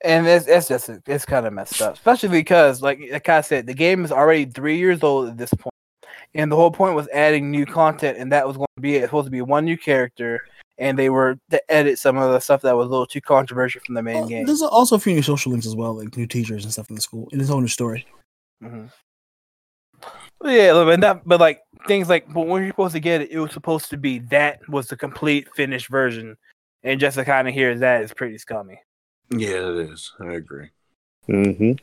[0.05, 3.65] and it's it's just it's kind of messed up, especially because like like I said,
[3.67, 5.73] the game is already three years old at this point,
[6.35, 8.99] and the whole point was adding new content, and that was going to be it.
[8.99, 10.39] It's supposed to be one new character,
[10.79, 13.81] and they were to edit some of the stuff that was a little too controversial
[13.85, 14.45] from the main Well, game.
[14.45, 16.95] There's also a few new social links as well, like new teachers and stuff in
[16.95, 18.07] the school, and it's a whole new story.
[18.61, 18.85] hmm
[20.43, 23.39] Yeah, but that, but like things like, but when you're supposed to get it, it
[23.39, 26.37] was supposed to be that was the complete finished version,
[26.83, 28.79] and just to kind of hear that is pretty scummy.
[29.31, 30.13] Yeah, it is.
[30.21, 30.69] I agree.
[31.27, 31.73] Mm-hmm.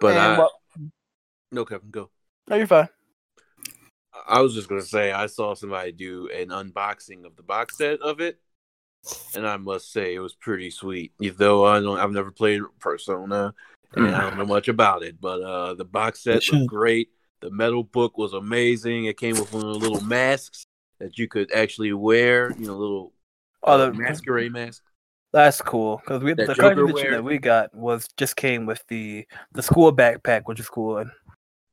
[0.00, 0.52] But And I what-
[1.52, 2.10] no Kevin, go.
[2.48, 2.88] no, you're fine.
[4.28, 8.00] I was just gonna say I saw somebody do an unboxing of the box set
[8.00, 8.38] of it,
[9.34, 11.12] and I must say it was pretty sweet.
[11.20, 13.54] Though I don't, I've never played Persona,
[13.94, 16.58] and I don't know much about it, but uh, the box set should.
[16.60, 17.08] looked great.
[17.40, 19.04] The metal book was amazing.
[19.04, 20.64] It came with one of the little masks
[20.98, 22.52] that you could actually wear.
[22.58, 23.12] You know, little
[23.62, 24.82] Oh, uh, masquerade mask.
[25.32, 28.36] That's cool because we That the Joker color edition wear- that we got was just
[28.36, 30.98] came with the the school backpack, which is cool.
[30.98, 31.10] And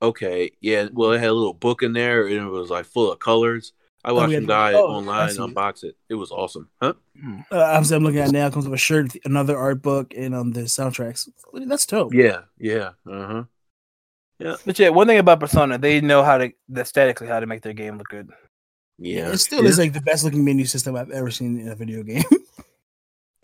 [0.04, 0.90] Okay, yeah.
[0.92, 3.74] Well, it had a little book in there, and it was like full of colors.
[4.06, 4.40] I watched yeah.
[4.40, 5.56] some guy Oh, online see it.
[5.56, 5.96] unbox it.
[6.10, 6.94] It was awesome, huh?
[7.50, 8.48] Uh, I'm, I'm looking at it now.
[8.48, 11.30] It comes with a shirt, another art book, and um the soundtracks.
[11.54, 12.14] That's dope.
[12.14, 13.44] Yeah, yeah, uh huh.
[14.40, 14.56] yeah.
[14.66, 17.72] but yeah, one thing about Persona, they know how to aesthetically how to make their
[17.74, 18.30] game look good.
[19.00, 21.76] Yeah, It still is like the best looking menu system I've ever seen in a
[21.76, 22.24] video game.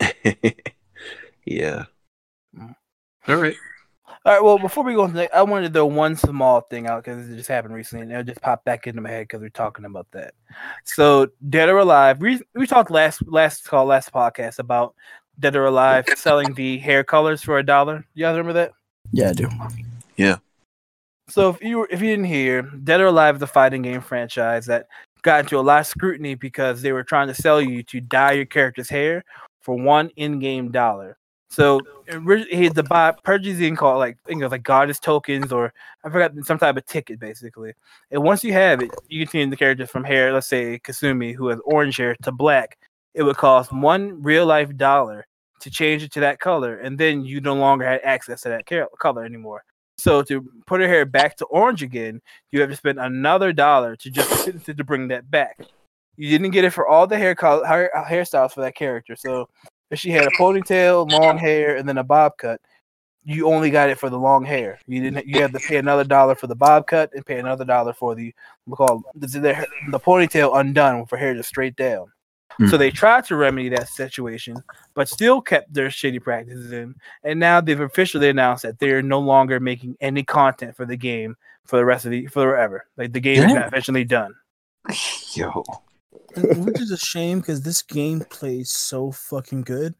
[1.44, 1.84] yeah.
[2.56, 2.74] Mm.
[3.28, 3.56] All right.
[4.26, 7.04] All right, well, before we go into I wanted to throw one small thing out
[7.04, 9.48] because it just happened recently, and it just popped back into my head because we're
[9.48, 10.34] talking about that.
[10.84, 14.94] So, Dead or Alive, we we talked last last call last podcast about
[15.38, 18.04] Dead or Alive selling the hair colors for a dollar.
[18.12, 18.72] You guys remember that?
[19.12, 19.48] yeah, I do.
[20.16, 20.36] Yeah.
[21.28, 24.66] So if you if you didn't hear, Dead or Alive is a fighting game franchise
[24.66, 24.86] that
[25.22, 28.32] got into a lot of scrutiny because they were trying to sell you to dye
[28.32, 29.24] your character's hair
[29.60, 31.16] for one in-game dollar.
[31.50, 35.72] So ori- the buy purchasing called like you know like goddess tokens or
[36.04, 37.72] I forgot some type of ticket basically.
[38.12, 41.34] And once you have it, you can change the character from hair, let's say Kasumi,
[41.34, 42.78] who has orange hair, to black.
[43.14, 45.26] It would cost one real life dollar
[45.60, 48.66] to change it to that color, and then you no longer had access to that
[48.98, 49.64] color anymore.
[49.98, 52.22] So to put her hair back to orange again,
[52.52, 55.58] you have to spend another dollar to just to bring that back.
[56.16, 59.16] You didn't get it for all the hair color, hair, hairstyles for that character.
[59.16, 59.48] So
[59.90, 62.60] if she had a ponytail, long hair, and then a bob cut,
[63.24, 64.78] you only got it for the long hair.
[64.86, 65.26] You didn't.
[65.26, 68.14] You had to pay another dollar for the bob cut and pay another dollar for
[68.14, 68.32] the
[68.66, 72.10] we call the, the, the ponytail undone for hair just straight down.
[72.68, 72.96] So they hmm.
[72.96, 74.62] tried to remedy that situation,
[74.92, 76.94] but still kept their shitty practices in.
[77.24, 81.36] And now they've officially announced that they're no longer making any content for the game
[81.64, 82.86] for the rest of the forever.
[82.98, 84.34] Like the game is officially done.
[85.32, 85.64] Yo.
[86.36, 89.94] And- which is a shame because this game plays so fucking good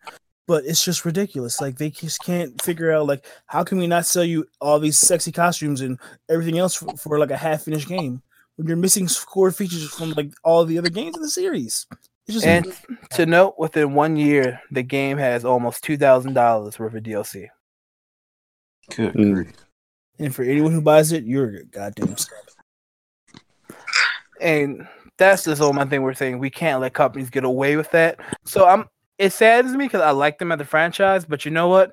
[0.46, 4.04] but it's just ridiculous like they just can't figure out like how can we not
[4.06, 5.98] sell you all these sexy costumes and
[6.28, 8.20] everything else for, for like a half finished game
[8.56, 11.86] when you're missing core features from like all the other games in the series
[12.26, 12.76] it's just And
[13.12, 17.48] to note, within one year, the game has almost two thousand dollars worth of DLC.
[18.94, 19.14] Good.
[19.14, 19.52] Mm.
[20.18, 22.38] and for anyone who buys it you're a goddamn scum.
[24.40, 24.86] and
[25.20, 26.02] that's just all my thing.
[26.02, 28.18] We're saying we can't let companies get away with that.
[28.44, 28.86] So I'm.
[29.18, 31.92] It saddens me because I like them at the franchise, but you know what?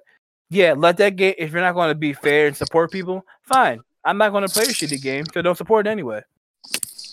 [0.49, 1.35] Yeah, let that game.
[1.37, 3.81] If you're not going to be fair and support people, fine.
[4.05, 6.21] I'm not going to play a shitty game, so don't support it anyway.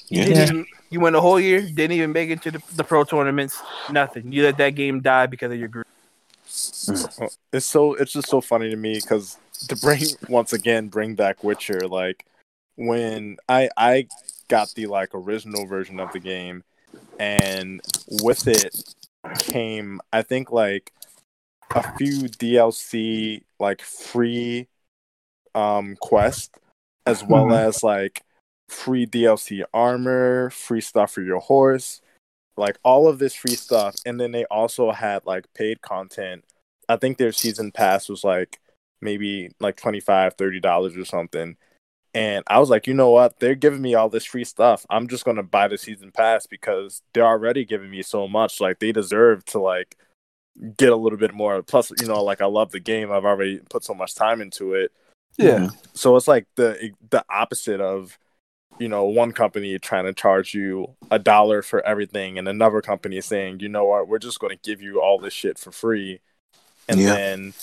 [0.09, 0.25] You, Yeah.
[0.25, 0.43] didn't Yeah.
[0.45, 3.61] even, you went a whole year, didn't even make it to the, the pro tournaments,
[3.91, 4.31] nothing.
[4.31, 5.89] You let that game die because of your group.
[6.47, 7.23] Mm.
[7.23, 9.37] Oh, it's so it's just so funny to me because
[9.69, 12.25] to bring once again bring back Witcher like
[12.77, 14.07] when I I
[14.49, 16.63] got the like original version of the game
[17.19, 17.81] and
[18.11, 18.75] with it
[19.39, 20.93] came I think like
[21.75, 24.69] a few DLC like free
[25.55, 26.57] um quest
[27.07, 27.57] as well Mhm.
[27.69, 28.23] as like
[28.69, 32.01] free DLC armor, free stuff for your horse,
[32.57, 33.97] like all of this free stuff.
[34.07, 36.45] And then they also had like paid content.
[36.89, 38.61] I think their season pass was like
[39.01, 41.57] maybe like 25 30 dollars or something
[42.15, 43.41] and i was like you know what?
[43.41, 44.87] They're giving me all this free stuff.
[44.89, 48.61] I'm just going to buy the season pass because they're already giving me so much.
[48.61, 49.97] Like they deserve to like
[50.77, 51.63] get a little bit more.
[51.63, 53.11] Plus you know like i love the game.
[53.11, 54.93] I've already put so much time into it.
[55.37, 55.71] Yeah.
[55.95, 58.17] so it's like the the opposite of
[58.79, 63.21] you know one company trying to charge you a dollar for everything and another company
[63.21, 64.07] saying you know what?
[64.09, 66.21] We're just going to give you all this shit for free.
[66.89, 67.15] And Yeah.
[67.15, 67.55] then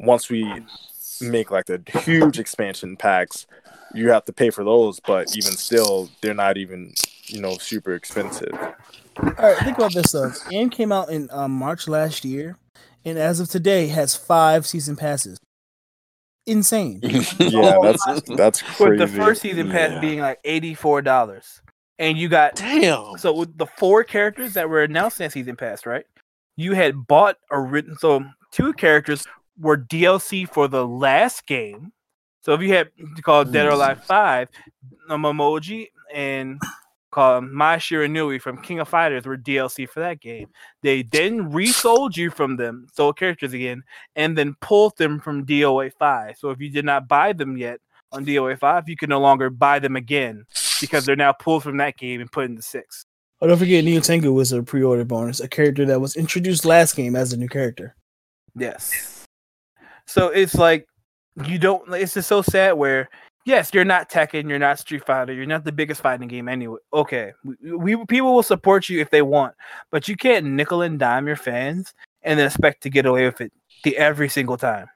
[0.00, 0.64] once we
[1.20, 3.46] make like the huge expansion packs
[3.94, 6.92] you have to pay for those but even still they're not even
[7.26, 10.28] you know super expensive All right, think about this though.
[10.28, 12.56] The game came out in um, March last year,
[13.04, 15.38] and as of today, has five season passes.
[16.46, 17.00] Insane.
[17.38, 20.00] yeah Oh, that's that's crazy With the first season pass Yeah.
[20.00, 21.60] being like eighty four dollars,
[21.98, 23.18] and you got Damn.
[23.18, 26.06] so with the four characters that were announced in season pass, right?
[26.56, 29.26] You had bought a written so two characters
[29.58, 31.92] were DLC for the last game.
[32.40, 32.90] So if you had
[33.22, 34.48] called Dead or Alive Five,
[35.08, 36.60] um, Momiji and
[37.10, 40.48] called Mai Shiranui from King of Fighters were DLC for that game.
[40.82, 43.82] They then resold you from them, sold characters again,
[44.16, 46.36] and then pulled them from DOA Five.
[46.38, 47.80] So if you did not buy them yet
[48.12, 50.44] on DOA Five, you can no longer buy them again
[50.80, 53.04] because they're now pulled from that game and put into six.
[53.42, 57.16] Oh, don't forget, Nyotengu was a pre-order bonus, a character that was introduced last game
[57.16, 57.96] as a new character.
[58.54, 59.26] Yes.
[60.06, 60.86] So it's like
[61.46, 61.92] you don't.
[61.94, 62.72] It's just so sad.
[62.72, 63.08] Where
[63.44, 66.78] yes, you're not Tekken, you're not Street Fighter, you're not the biggest fighting game anyway.
[66.92, 67.32] Okay,
[67.62, 69.54] we, we people will support you if they want,
[69.90, 73.40] but you can't nickel and dime your fans and then expect to get away with
[73.40, 73.52] it
[73.84, 74.86] the every single time.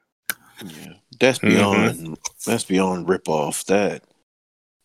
[0.64, 1.98] Yeah, that's beyond.
[1.98, 2.14] Mm-hmm.
[2.46, 3.64] That's beyond rip off.
[3.66, 4.02] That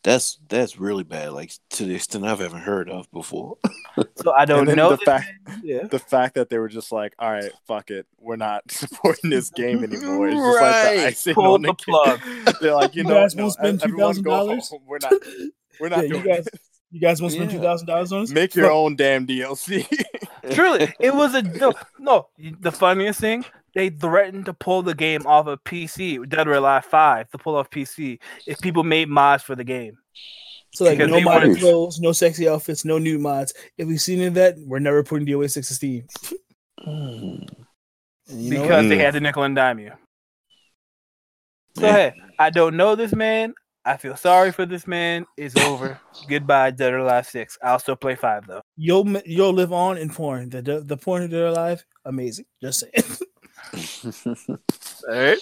[0.09, 1.33] that's that's really bad.
[1.33, 3.57] Like to the extent I've ever heard of before.
[4.15, 4.91] So I don't know.
[4.91, 5.29] the fact-
[5.61, 5.83] yeah.
[5.83, 9.49] the fact that they were just like all right fuck it we're not supporting this
[9.49, 10.95] game anymore it's just like Right.
[10.97, 12.21] the icing Pull on the the plug.
[12.61, 14.71] they're like you You know guys no, won't spend $2,000?
[14.87, 15.11] we're not
[15.81, 16.61] we're not Yeah, you guys- this.
[16.91, 17.57] You guys want to spend Yeah.
[17.57, 18.31] two thousand dollars on this?
[18.31, 19.85] make your Look, own damn dlc
[20.51, 21.73] Truly, it was a no.
[21.99, 22.27] no
[22.61, 23.43] the funniest thing,
[23.75, 27.55] they threatened to pull the game off of PC, Dead or Alive Five, to pull
[27.55, 29.97] off PC if people made mods for the game.
[30.71, 33.53] So like Because no they modded clothes, no sexy outfits, no new mods.
[33.77, 36.05] If we see any of that, we're never putting DOA six to Steam.
[36.85, 37.49] Mm.
[38.29, 39.91] And you know because they had to nickel and dime you.
[41.75, 41.93] So Yeah.
[41.93, 43.53] hey, I don't know this man.
[43.85, 45.25] I feel sorry for this man.
[45.37, 45.99] It's over.
[46.27, 47.57] Goodbye, Dead or Alive Six.
[47.63, 48.61] I'll still play five though.
[48.77, 50.49] you'll you'll live on in porn.
[50.49, 52.45] The the, the porn that are alive, amazing.
[52.61, 53.17] Just saying.
[53.73, 55.37] All right.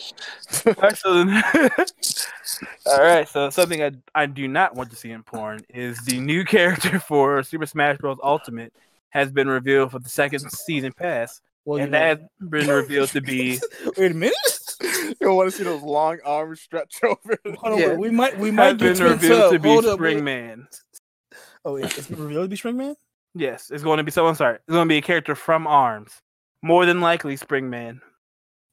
[0.65, 0.97] All right.
[0.97, 1.43] So then,
[2.85, 3.27] all right.
[3.27, 6.99] So something I I do not want to see in porn is the new character
[6.99, 8.17] for Super Smash Bros.
[8.23, 8.73] Ultimate
[9.09, 12.67] has been revealed for the second season pass, well, you and know- that has been
[12.67, 13.59] revealed to be
[13.97, 14.35] wait a minute.
[14.81, 17.87] you don't want to see those long arms stretch over Hold Yeah.
[17.89, 19.51] wait, we might we has might been get Twin revealed Tail.
[19.51, 20.23] to be Hold Spring wait.
[20.23, 20.67] Man.
[21.65, 22.95] Oh, wait, it's been revealed to be Spring Man.
[23.35, 24.35] Yes, it's going to be someone.
[24.35, 26.11] Sorry, it's going to be a character from Arms.
[26.63, 28.01] More than likely, Spring Man.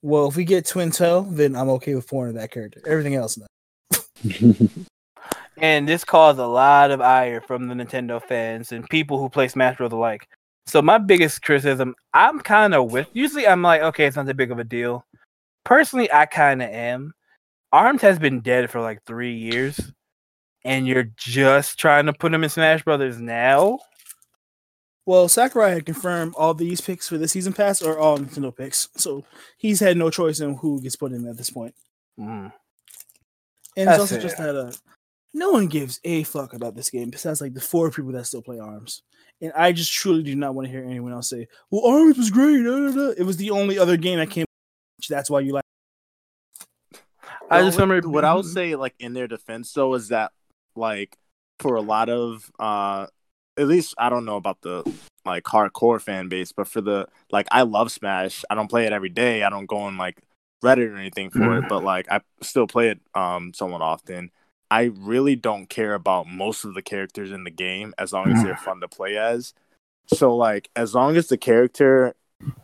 [0.05, 2.82] Well, if we get Twintelle, then I'm okay with porn of that character.
[2.86, 3.46] Everything else, no.
[5.57, 9.48] And this caused a lot of ire from the Nintendo fans and people who play
[9.48, 9.92] Smash Bros.
[9.92, 10.28] alike.
[10.66, 13.09] So my biggest criticism, I'm kind of with.
[13.14, 15.07] Usually, I'm like, okay, it's not that big of a deal.
[15.64, 17.14] Personally, I kind of am.
[17.72, 19.80] Arms has been dead for like three years,
[20.64, 23.78] and you're just trying to put him in Smash Brothers now.
[25.07, 28.88] Well, Sakurai had confirmed all these picks for the season pass are all Nintendo picks,
[28.96, 29.24] so
[29.59, 31.74] he's had no choice in who gets put in at this point.
[32.18, 32.52] Mm.
[33.76, 34.72] And That's it's also just that uh,
[35.34, 38.40] no one gives a fuck about this game besides like the four people that still
[38.40, 39.02] play Arms.
[39.42, 42.30] And I just truly do not want to hear anyone else say, "Well, Arms was
[42.30, 44.46] great." da, da, da." It was the only other game that came.
[45.09, 45.64] That's why you like.
[47.50, 50.09] I Well, just what- remember what I would say, like in their defense, though, is
[50.09, 50.32] that
[50.76, 51.14] like
[51.59, 53.07] for a lot of, uh
[53.57, 54.84] at least I don't know about the
[55.24, 58.44] like hardcore fan base, but for the like, I love Smash.
[58.50, 59.42] I don't play it every day.
[59.42, 60.18] I don't go on like
[60.62, 64.30] Reddit or anything for it, but like I still play it um somewhat often.
[64.70, 68.42] I really don't care about most of the characters in the game as long as
[68.42, 69.55] they're fun to play as.
[70.09, 72.14] So like as long as the character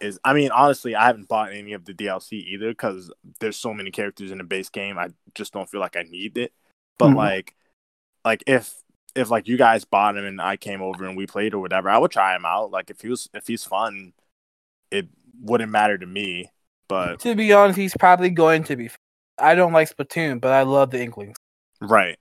[0.00, 3.72] is I mean honestly I haven't bought any of the DLC either cuz there's so
[3.74, 6.52] many characters in the base game I just don't feel like I need it.
[6.98, 7.16] But Mhm.
[7.16, 7.54] like
[8.24, 8.74] like if
[9.14, 11.88] if like you guys bought him and I came over and we played or whatever,
[11.88, 12.70] I would try him out.
[12.70, 14.12] Like if he was if he's fun,
[14.90, 15.08] it
[15.40, 16.50] wouldn't matter to me.
[16.88, 18.90] But to be honest, he's probably going to be.
[19.38, 21.36] I don't like Splatoon, but I love the Inklings.
[21.80, 22.18] right.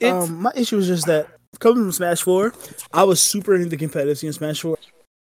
[0.00, 1.26] Um, my issue was just that
[1.58, 2.54] coming from Smash Four,
[2.92, 4.78] I was super into the competitive in Smash Four,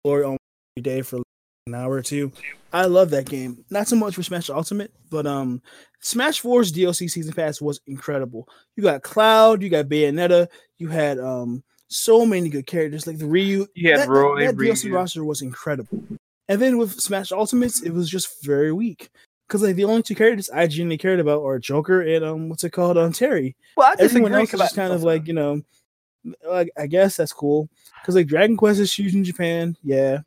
[0.05, 0.37] or on
[0.76, 1.22] every day for
[1.66, 2.33] an hour or two.
[2.72, 3.64] I love that game.
[3.70, 5.62] Not so much for Smash Ultimate, but um,
[6.03, 8.48] Smash 4's DLC season pass was incredible.
[8.76, 10.48] You got Cloud, you got Bayonetta,
[10.78, 13.66] you had um so many good characters like the Ryu.
[13.76, 14.94] Yeah, had that, that- Roy, that DLC Ryu.
[14.94, 16.03] roster was incredible.
[16.48, 19.11] And then with Smash Ultimates, it was just very weak
[19.46, 22.64] because like the only two characters I genuinely cared about are Joker and um what's
[22.64, 23.55] it called on Terry.
[23.76, 24.40] Well, I Everyone disagree.
[24.40, 25.62] else is 'cause just kind of like you know,
[26.48, 27.68] like I guess that's cool
[28.00, 30.18] because like Dragon Quest is huge in Japan, yeah.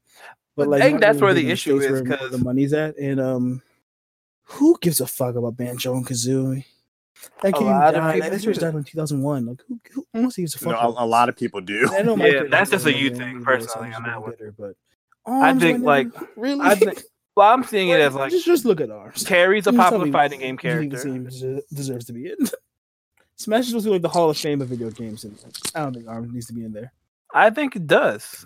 [0.55, 3.19] But like I think that's really where the issue is, because the money's at, and
[3.19, 3.61] um,
[4.46, 6.66] who gives a fuck about Banjo and Kazooie?
[7.41, 8.14] That A game lot of died.
[8.16, 9.46] people That series died in 2001.
[9.46, 10.84] Like who, who honestly gives a You fuck?
[10.84, 11.89] know, a, a lot of people do.
[11.91, 14.22] I know Yeah, Mike that's just a you and thing, personally, was on that really
[14.22, 14.32] one.
[14.32, 14.76] bitter, But
[15.26, 17.02] I think, like, really, I think,
[17.36, 19.24] well, I'm seeing it as like just just look at arms.
[19.24, 21.39] Terry's a Please tell popular fighting game you think this character.
[21.41, 22.36] game des- deserves to be in.
[23.38, 25.38] Smash is supposed to be like the Hall of Fame of video games, and
[25.74, 26.93] I don't think Arms needs to be in there.
[27.34, 28.46] I think it does.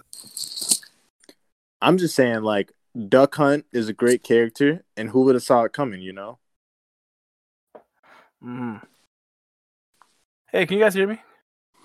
[1.82, 2.72] I'm just saying, like,
[3.08, 6.02] Duck Hunt is a great character, and who would have saw it coming?
[6.02, 6.40] You know?
[8.44, 8.82] Mhm.
[10.52, 11.22] Hey, can you guys hear me?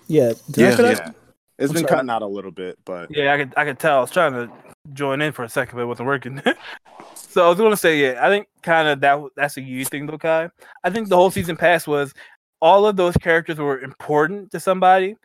[0.07, 0.91] Yeah, did I Yeah, cut out?
[0.97, 1.11] Yeah.
[1.57, 1.95] It's I'm been sorry.
[1.95, 3.97] cutting out a little bit, but Yeah, I could I could tell.
[3.97, 4.51] I was trying to
[4.93, 6.41] join in for a second, but it wasn't working.
[7.15, 10.05] so I was gonna say, yeah, I think kind of that that's a you thing,
[10.07, 10.49] though, Kai.
[10.83, 12.13] I think the whole season pass was
[12.61, 15.15] all of those characters were important to somebody.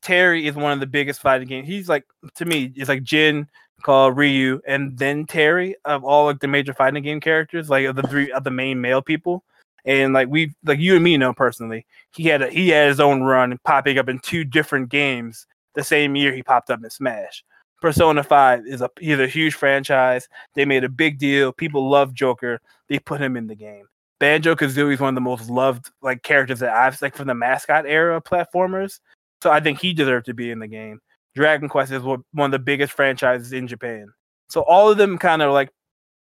[0.00, 1.66] Terry is one of the biggest fighting games.
[1.66, 2.04] He's like
[2.36, 3.48] to me, it's like Jin,
[3.82, 7.96] called Ryu, and then Terry of all like the major fighting game characters, like of
[7.96, 9.44] the three of the main male people.
[9.84, 13.00] And like we like you and me know personally, he had a, he had his
[13.00, 16.90] own run popping up in two different games the same year he popped up in
[16.90, 17.44] Smash.
[17.80, 20.28] Persona 5 is a he's a huge franchise.
[20.54, 21.52] They made a big deal.
[21.52, 22.60] People love Joker.
[22.88, 23.86] They put him in the game.
[24.18, 27.34] Banjo Kazooie is one of the most loved like characters that I've like from the
[27.34, 28.98] mascot era platformers.
[29.42, 31.00] So I think he deserved to be in the game.
[31.38, 34.08] Dragon Quest is one of the biggest franchises in Japan.
[34.48, 35.70] So all of them kind of like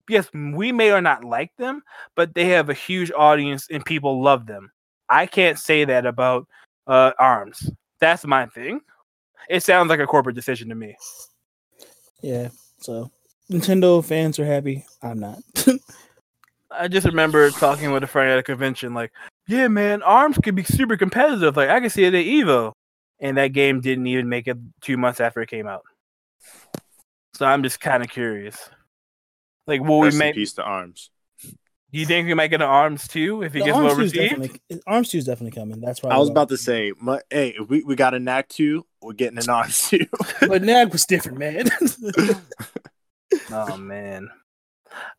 [0.08, 1.82] yes, we may or not like them,
[2.16, 4.72] but they have a huge audience and people love them.
[5.10, 6.48] I can't say that about
[6.86, 7.72] uh Arms.
[8.00, 8.82] That's my thing.
[9.50, 10.96] It sounds like a corporate decision to me.
[12.22, 12.50] Yeah.
[12.80, 13.10] So
[13.52, 14.86] Nintendo fans are happy.
[15.02, 15.40] I'm not.
[16.72, 19.12] I just remember talking with a friend at a convention, like,
[19.48, 21.56] yeah, man, Arms could be super competitive.
[21.56, 22.74] Like, I can see it at Evo.
[23.20, 25.84] And that game didn't even make it two months after it came out.
[27.34, 28.70] So I'm just kind of curious.
[29.66, 30.36] Like, will we rest in make?
[30.36, 31.10] peace to arms.
[31.92, 33.96] Do you think we might get an Arms too if it The gets Arms well
[33.96, 34.60] 2 is received?
[34.86, 35.80] Arms 2 is definitely coming.
[35.80, 38.50] That's why I was about to say, my, hey, if we, we got a knack
[38.50, 40.06] two, we're getting an arms two.
[40.48, 41.70] but Knack was different, man.
[43.52, 44.30] Oh man.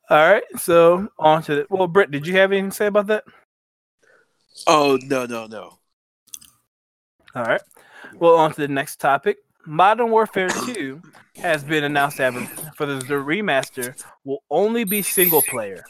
[0.09, 3.09] All right, so on to the well, Britt, did you have anything to say about
[3.09, 3.25] that?
[4.67, 5.79] Oh no no no.
[7.35, 7.61] All right.
[8.15, 9.39] Well, on to the next topic.
[9.67, 11.03] Modern Warfare 2
[11.37, 12.33] has been announced that
[12.77, 15.85] for the, the remaster will only be single player.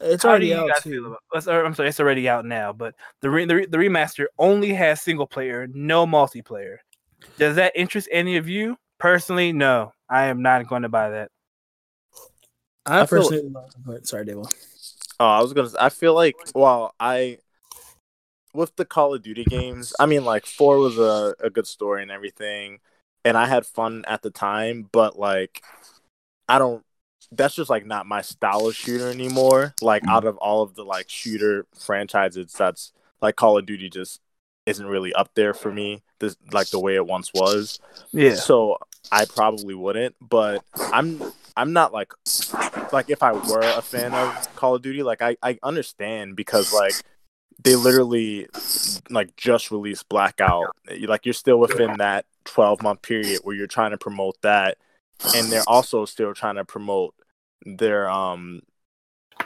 [0.00, 1.16] it's already out too.
[1.34, 1.48] about?
[1.66, 5.02] I'm sorry, it's already out now, but the, re, the re- the remaster only has
[5.02, 6.76] single player, no multiplayer.
[7.38, 8.76] Does that interest any of you?
[8.98, 9.92] Personally, no.
[10.08, 11.30] I am not going to buy that.
[12.86, 14.36] I, I feel- personally love but sorry, Dave.
[15.20, 15.70] Oh, I was gonna.
[15.78, 17.38] I feel like, well, I
[18.54, 19.94] with the Call of Duty games.
[19.98, 22.80] I mean, like four was a, a good story and everything,
[23.24, 24.88] and I had fun at the time.
[24.90, 25.62] But like,
[26.48, 26.84] I don't.
[27.30, 29.74] That's just like not my style of shooter anymore.
[29.80, 30.10] Like mm.
[30.10, 34.20] out of all of the like shooter franchises, that's like Call of Duty just
[34.66, 36.02] isn't really up there for me.
[36.18, 37.80] This like the way it once was.
[38.12, 38.34] Yeah.
[38.34, 38.78] So
[39.10, 41.22] I probably wouldn't, but I'm
[41.56, 42.12] I'm not like
[42.92, 46.72] like if I were a fan of Call of Duty, like I, I understand because
[46.72, 46.94] like
[47.62, 48.48] they literally
[49.10, 50.66] like just released Blackout.
[51.06, 54.78] Like you're still within that 12 month period where you're trying to promote that,
[55.34, 57.14] and they're also still trying to promote
[57.64, 58.62] their um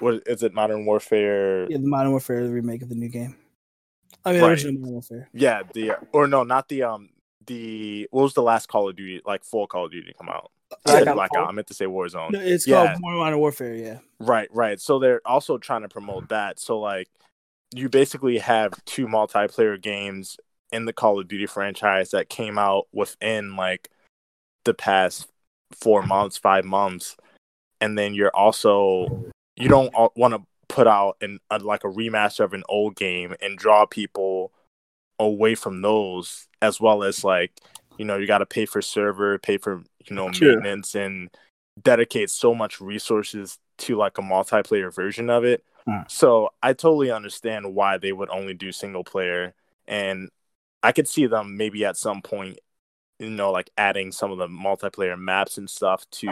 [0.01, 1.71] what is it Modern Warfare?
[1.71, 3.37] Yeah, the Modern Warfare the remake of the new game.
[4.25, 4.51] I mean, Right.
[4.51, 5.29] original Modern Warfare.
[5.33, 7.11] Yeah, the or no, not the um
[7.47, 10.29] the what was the last Call of Duty like full Call of Duty to come
[10.29, 10.51] out?
[10.85, 11.15] Blackout Yeah.
[11.15, 11.49] Blackout.
[11.49, 12.33] I meant to say Warzone.
[12.33, 12.87] No, it's Yeah.
[12.89, 13.75] called Modern Warfare.
[13.75, 13.99] Yeah.
[14.19, 14.81] Right, right.
[14.81, 16.59] So they're also trying to promote that.
[16.59, 17.09] So like
[17.75, 20.37] you basically have two multiplayer games
[20.73, 23.89] in the Call of Duty franchise that came out within like
[24.65, 25.29] the past
[25.73, 27.17] 4 months, 5 months.
[27.81, 32.41] And then you're also you don't want to put out an a, like a remaster
[32.41, 34.53] of an old game and draw people
[35.19, 37.53] away from those as well as like
[37.97, 40.57] you know you got to pay for server, pay for you know Sure.
[40.57, 41.31] maintenance and
[41.83, 45.65] dedicate so much resources to like a multiplayer version of it.
[45.89, 46.11] Mm.
[46.11, 49.55] So I totally understand why they would only do single player
[49.87, 50.31] and
[50.83, 52.59] I could see them maybe at some point
[53.19, 56.27] you know like adding some of the multiplayer maps and stuff to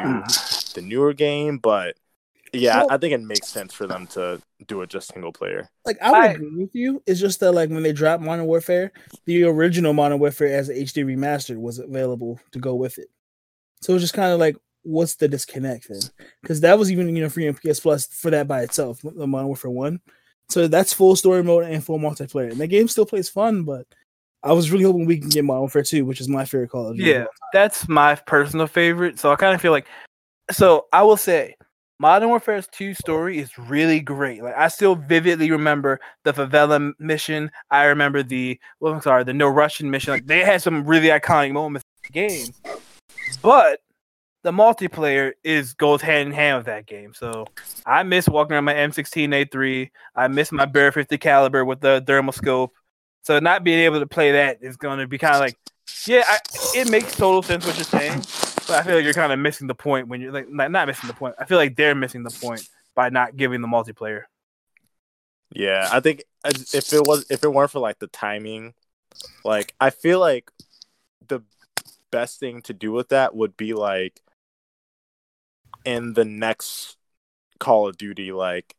[0.74, 1.97] the newer game, but
[2.53, 5.32] yeah, Well- I, I think it makes sense for them to do it just single
[5.32, 5.68] player.
[5.84, 7.03] Like I would I- agree with you.
[7.07, 8.92] It's just that like when they dropped Modern Warfare,
[9.24, 13.09] the original Modern Warfare as a HD remastered was available to go with it.
[13.80, 16.01] So it's just kind of like what's the disconnect then?
[16.43, 19.26] Because that was even you know free on PS Plus for that by itself, the
[19.26, 20.01] Modern Warfare One.
[20.49, 22.51] So that's full story mode and full multiplayer.
[22.51, 23.87] And the game still plays fun, but
[24.43, 26.89] I was really hoping we can get Modern Warfare 2, which is my favorite Call
[26.89, 27.11] of Duty.
[27.11, 29.18] Yeah, that's my personal favorite.
[29.18, 29.87] So I kind of feel like,
[30.51, 31.57] so I will say,
[31.99, 34.43] Modern Warfare 2 story is really great.
[34.43, 37.51] Like I still vividly remember the favela mission.
[37.70, 40.12] I remember the well, I'm sorry, the no Russian mission.
[40.12, 42.47] Like they had some really iconic moments in the game.
[43.43, 43.80] But
[44.45, 47.14] the multiplayer is goes hand in hand with that game.
[47.14, 47.47] So
[47.84, 49.90] I miss walking around my M16A3.
[50.14, 52.72] I miss my Bear 50 caliber with the thermal scope.
[53.22, 55.57] So not being able to play that is going to be kind of like,
[56.07, 56.38] yeah, I,
[56.76, 58.18] it makes total sense what you're saying,
[58.68, 60.86] but I feel like you're kind of missing the point when you're like not, not
[60.88, 61.34] missing the point.
[61.38, 64.24] I feel like they're missing the point by not giving the multiplayer.
[65.55, 68.74] Yeah, I think if it was if it weren't for like the timing,
[69.42, 70.51] like I feel like
[71.28, 71.40] the
[72.11, 74.20] best thing to do with that would be like
[75.84, 76.96] in the next
[77.58, 78.74] Call of Duty, like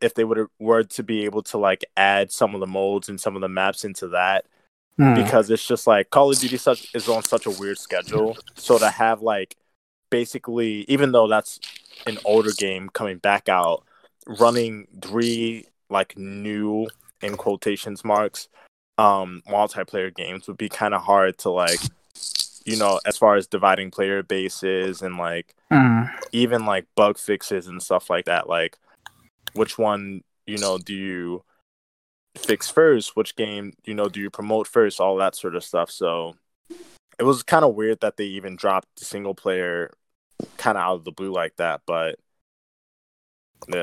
[0.00, 3.20] if they would were to be able to like add some of the modes and
[3.20, 4.46] some of the maps into that
[5.14, 8.36] because it's just like Call of Duty such is on such a weird schedule.
[8.54, 9.56] So to have like
[10.10, 11.60] basically, even though that's
[12.06, 13.84] an older game coming back out,
[14.26, 16.88] running three like new
[17.22, 18.48] in quotations marks
[18.98, 21.80] um multiplayer games would be kind of hard to like
[22.64, 25.54] you know as far as dividing player bases and like
[26.32, 28.78] even like bug fixes and stuff like that like
[29.54, 31.42] which one you know do you
[32.36, 35.90] fix first which game you know do you promote first all that sort of stuff
[35.90, 36.34] so
[37.18, 39.92] it was kind of weird that they even dropped the single player
[40.56, 42.18] kind of out of the blue like that but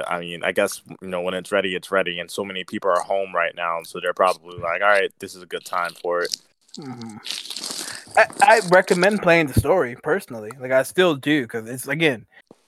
[0.08, 2.92] I mean, I guess you know when it's ready, it's ready, and so many people
[2.92, 5.94] are home right now, so they're probably like, "All right, this is a good time
[6.02, 6.36] for it."
[6.78, 7.79] Mhm.
[8.18, 10.52] I, I recommend playing the story personally.
[10.60, 12.26] Like I still do because it's again,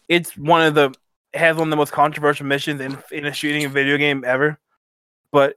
[0.07, 0.93] it's one of the
[1.33, 4.59] has one of the most controversial missions in in a shooting video game ever.
[5.31, 5.55] But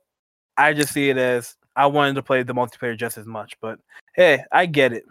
[0.56, 3.54] I just see it as I wanted to play the multiplayer just as much.
[3.60, 3.78] But
[4.14, 5.04] hey, I get it.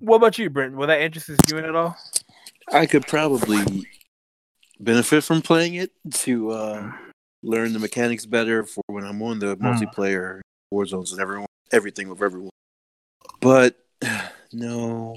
[0.00, 0.76] What about you, Brent?
[0.76, 1.96] Will that interest you in at all?
[2.72, 3.88] I could probably
[4.78, 6.92] benefit from playing it to uh,
[7.42, 10.40] learn the mechanics better for when I'm on the multiplayer
[10.70, 12.50] war zones and everyone, everything with everyone.
[13.40, 13.76] But
[14.52, 15.14] no,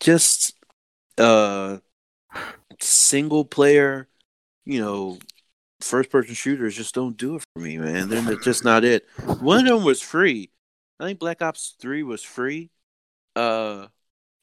[0.00, 0.54] just
[1.18, 1.78] uh,
[2.80, 4.08] single player,
[4.64, 5.18] you know,
[5.80, 8.08] first person shooters just don't do it for me, man.
[8.08, 9.06] They're just not it.
[9.40, 10.50] One of them was free.
[11.00, 12.70] I think Black Ops Three was free.
[13.36, 13.88] Uh,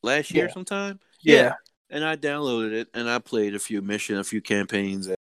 [0.04, 0.54] last year Yeah.
[0.54, 1.00] sometime.
[1.22, 1.54] Yeah.
[1.90, 5.08] and I downloaded it and I played a few mission, a few campaigns.
[5.08, 5.16] And,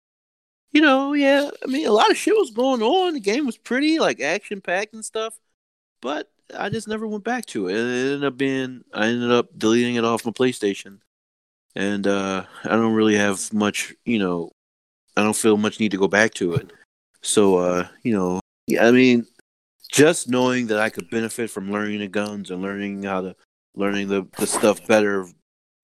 [0.71, 3.15] you know, yeah, I mean, a lot of shit was going on.
[3.15, 5.39] The game was pretty like action packed and stuff,
[6.03, 7.75] but I just never went back to it.
[7.75, 11.01] It ended up being, I ended up deleting it off my PlayStation,
[11.75, 14.51] and uh, I don't really have much, you know,
[15.17, 16.73] I don't feel much need to go back to it.
[17.23, 18.41] So, uh, you know,
[18.81, 19.27] I mean,
[19.91, 23.37] just knowing that I could benefit from learning the guns and learning how to
[23.75, 25.27] learning the, the stuff better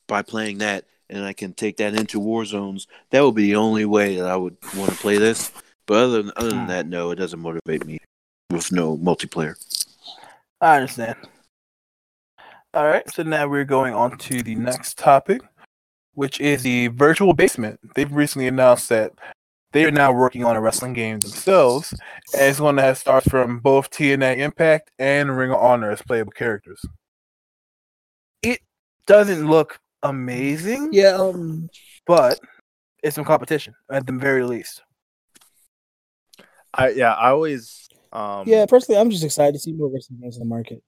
[0.07, 3.57] by playing that and I can take that into war zones, that would be the
[3.57, 5.53] only way that I would want to play this.
[5.87, 7.99] But other than other than that, no, it doesn't motivate me
[8.51, 9.55] with no multiplayer.
[10.65, 11.17] I understand.
[12.73, 15.43] All right, so now we're going on to the next topic,
[16.15, 17.81] which is the virtual basement.
[17.95, 19.13] They've recently announced that
[19.73, 21.93] they are now working on a wrestling game themselves,
[22.33, 26.01] and it's going to have stars from both TNA Impact and Ring of Honor as
[26.01, 26.81] playable characters.
[28.41, 28.61] It
[29.07, 31.69] doesn't look amazing, Yeah, um,
[32.07, 32.41] but
[33.03, 34.81] it's some competition at the very least.
[36.73, 37.84] I yeah, I always
[38.15, 38.67] um yeah.
[38.67, 40.83] Personally, I'm just excited to see more wrestling games in the market.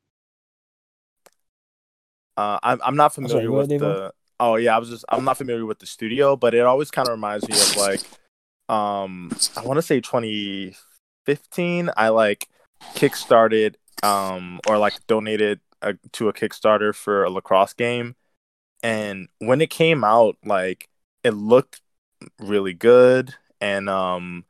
[2.37, 4.13] Uh, I'm I'm not sorry, familiar what, with the.
[4.39, 7.09] Oh yeah, I was just I'm not familiar with the studio, but it always kind
[7.09, 8.01] of reminds me of like,
[8.69, 11.91] um, I want to say 2015.
[11.97, 12.49] I like
[12.95, 18.17] kickstarted um or like donated a, to a Kickstarter for a lacrosse game,
[18.83, 20.89] and when it came out, like
[21.25, 21.81] it looked
[22.39, 24.45] really good, and um,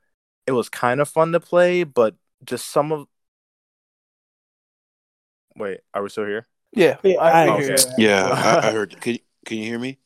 [0.46, 2.14] it was kind of fun to play, but
[2.44, 3.06] just some of.
[5.56, 6.46] Wait, are we still here?
[6.72, 7.64] Yeah, Yeah, I, I I agree.
[7.64, 7.94] hear you.
[7.96, 9.00] Yeah, I, I heard.
[9.00, 9.98] Can can you hear me?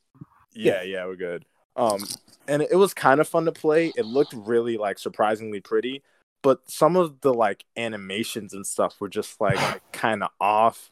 [0.52, 1.44] Yeah, yeah, we're good.
[1.77, 2.11] Um,
[2.48, 3.89] and it was kind of fun to play.
[3.97, 6.02] It looked really like surprisingly pretty,
[6.43, 10.90] but some of the like animations and stuff were just like kind of off,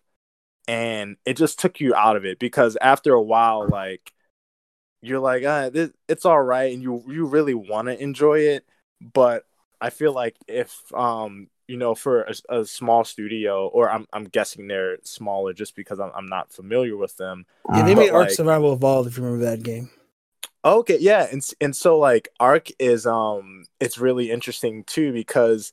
[0.68, 4.12] and it just took you out of it because after a while, like
[5.02, 8.66] you're like, ah, this, it's all right, and you you really want to enjoy it,
[9.14, 9.44] but
[9.80, 14.24] I feel like if um you know, for a, a, small studio, or I'm I'm
[14.24, 17.44] guessing they're smaller just because I'm I'm not familiar with them.
[17.72, 19.08] Yeah, they made Ark like, Survival Evolved.
[19.08, 19.90] If you remember that game.
[20.64, 25.72] Okay, yeah, and and so like Ark is um it's really interesting too because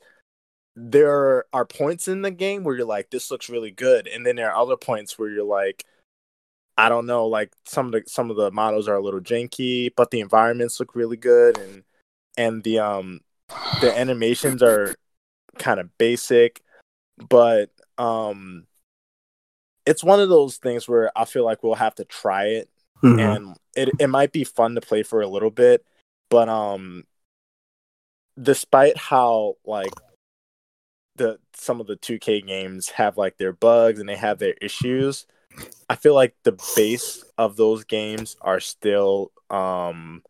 [0.76, 4.36] there are points in the game where you're like this looks really good, and then
[4.36, 5.86] there are other points where you're like
[6.78, 9.92] I don't know, like some of the some of the models are a little janky,
[9.96, 11.84] but the environments look really good and
[12.38, 13.22] and the um
[13.82, 14.96] the animations are
[15.58, 16.62] kind of basic,
[17.30, 18.66] but um
[19.86, 22.70] it's one of those things where I feel like we'll have to try it
[23.04, 23.20] mm-hmm.
[23.20, 25.86] and it it might be fun to play for a little bit,
[26.30, 27.04] but um
[28.42, 29.94] despite how like
[31.16, 35.26] the some of the 2K games have like their bugs and they have their issues,
[35.90, 40.24] I feel like the base of those games are still um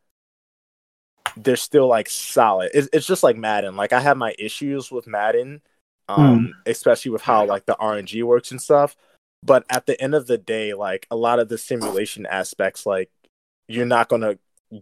[1.38, 2.72] they're still like solid.
[2.74, 3.76] It's, it's just like Madden.
[3.76, 5.62] Like I have my issues with Madden,
[6.08, 6.52] um, mm.
[6.70, 8.96] especially with how like the RNG works and stuff.
[9.44, 13.10] But at the end of the day, like a lot of the simulation aspects, like
[13.68, 14.38] you're not gonna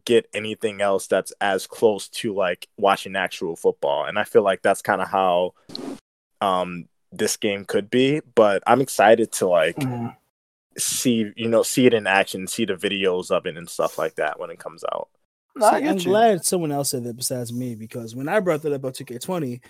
[0.06, 4.06] get anything else that's as close to like watching actual football.
[4.06, 5.54] And I feel like that's kind of how
[6.40, 8.22] um this game could be.
[8.36, 10.16] But I'm excited to like mm
[10.78, 14.16] see you know see it in action, see the videos of it and stuff like
[14.16, 15.10] that when it comes out.
[15.56, 16.06] No, see, I'm you.
[16.06, 19.62] glad someone else said that besides me because when I brought that up about 2K20,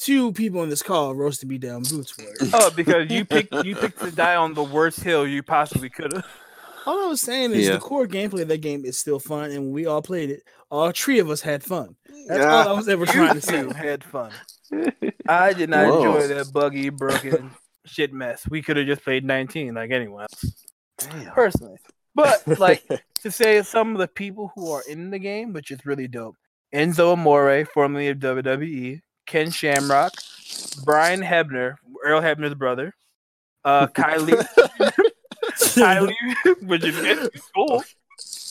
[0.00, 2.50] two people in this call roasted me down boots for it.
[2.52, 6.12] Oh, because you picked you picked to die on the worst hill you possibly could
[6.12, 6.26] have.
[6.86, 7.74] All I was saying is yeah.
[7.74, 10.90] the core gameplay of that game is still fun, and we all played it, all
[10.90, 11.96] three of us had fun.
[12.28, 12.50] That's yeah.
[12.50, 13.70] all I was ever trying to say.
[13.74, 14.32] Had fun.
[15.28, 15.96] I did not Whoa.
[15.98, 17.50] enjoy that buggy, broken
[17.84, 18.48] shit mess.
[18.48, 20.66] We could have just played 19 like anyone else.
[20.98, 21.32] Damn.
[21.32, 21.78] Personally.
[22.18, 22.84] But like
[23.22, 26.34] to say some of the people who are in the game, which is really dope.
[26.74, 30.12] Enzo Amore, formerly of WWE, Ken Shamrock,
[30.84, 32.92] Brian Hebner, Earl Hebner's brother,
[33.64, 34.44] uh, Kylie,
[35.78, 37.84] Kylie, which is cool.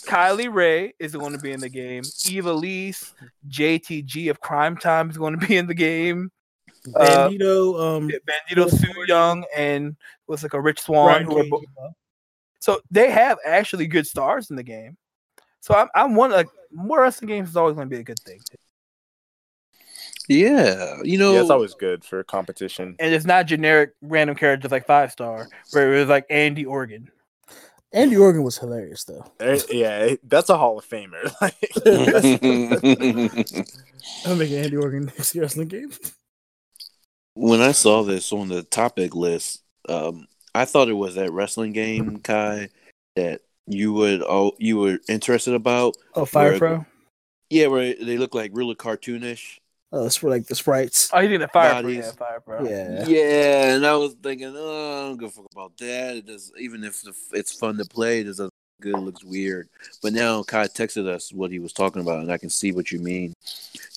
[0.07, 2.03] Kylie Rae is going to be in the game.
[2.29, 3.13] Eva Lees,
[3.49, 6.31] JTG of Cryme Tyme is going to be in the game.
[6.87, 11.25] Bandido, uh, um, Bandido Su Yung, and was like a Rich Swann.
[11.25, 11.63] Who are both,
[12.59, 14.97] so they have actually good stars in the game.
[15.61, 18.19] So I'm, I'm one like more wrestling games is always going to be a good
[18.19, 18.39] thing.
[20.29, 24.71] Yeah, you know, yeah, it's always good for competition, and it's not generic random characters
[24.71, 27.09] like five star, where it was like Andy Organ.
[27.93, 29.25] Andy Organ was hilarious though.
[29.39, 31.31] Eh, yeah, that's a Hall of Famer.
[34.25, 35.91] I'm making Andy Organ next wrestling game
[37.37, 40.27] when I saw this on the topic list, um,
[40.57, 42.69] I thought it was that wrestling game, Kai,
[43.15, 45.95] that you would all you were interested about.
[46.15, 46.85] Oh, Fire Pro.
[47.49, 49.57] Yeah, where they look like really cartoonish.
[49.93, 51.09] Oh, it's for like the sprites.
[51.13, 51.89] Oh, you think the Fire Pro?
[51.89, 52.67] Yeah, Fire Pro.
[52.67, 53.73] Yeah, yeah.
[53.73, 56.17] And I was thinking, oh, I don't give a fuck about that.
[56.17, 57.01] It does, even if
[57.31, 58.51] it's fun to play, it doesn't
[58.81, 58.95] good.
[58.95, 59.69] It looks weird.
[60.01, 62.91] But now Kai texted us what he was talking about, and I can see what
[62.91, 63.33] you mean.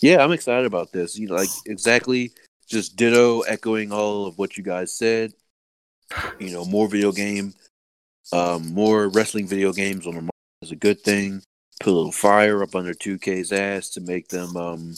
[0.00, 1.18] Yeah, I'm excited about this.
[1.18, 2.30] You know, like exactly
[2.68, 5.32] just ditto echoing all of what you guys said.
[6.38, 7.54] You know, more video game,
[8.32, 10.30] um, more wrestling video games on the market
[10.62, 11.42] is a good thing.
[11.80, 14.94] Put a little fire up under 2K's ass to make them, um,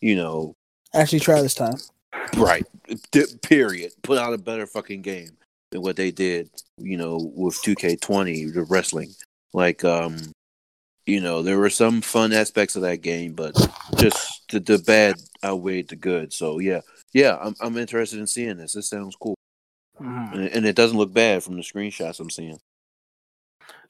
[0.00, 0.54] you know,
[0.94, 1.76] actually try this time.
[2.36, 2.66] Right.
[3.10, 3.92] D- period.
[4.02, 5.30] Put out a better fucking game
[5.70, 9.14] than what they did, you know, with 2K20, the wrestling.
[9.52, 10.18] Like, um,
[11.06, 13.54] you know, there were some fun aspects of that game, but
[13.96, 16.32] just the, the bad outweighed the good.
[16.32, 16.80] So yeah,
[17.12, 18.74] yeah, I'm I'm interested in seeing this.
[18.74, 19.34] This sounds cool,
[20.00, 20.34] mm-hmm.
[20.34, 22.58] and, and, it doesn't look bad from the screenshots I'm seeing.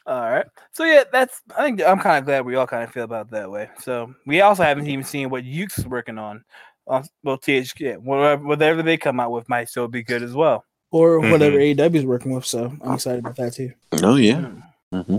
[0.07, 2.91] All right, so yeah, that's I think I'm kind of glad we all kind of
[2.91, 3.71] feel about that way.
[3.79, 6.45] So we also haven't even seen what Yuke's working on.
[6.89, 10.65] Uh, well, THQ, whatever, whatever they come out with might still be good as well,
[10.91, 11.31] or mm-hmm.
[11.31, 12.45] whatever AEW is working with.
[12.45, 13.73] So I'm excited about that too.
[14.03, 14.35] Oh yeah.
[14.35, 14.97] Mm-hmm.
[14.97, 15.19] mm-hmm.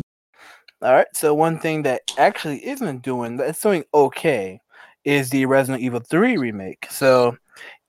[0.81, 4.59] All right, so one thing that actually isn't doing that's doing okay
[5.05, 6.87] is the Resident Evil 3 remake.
[6.89, 7.37] So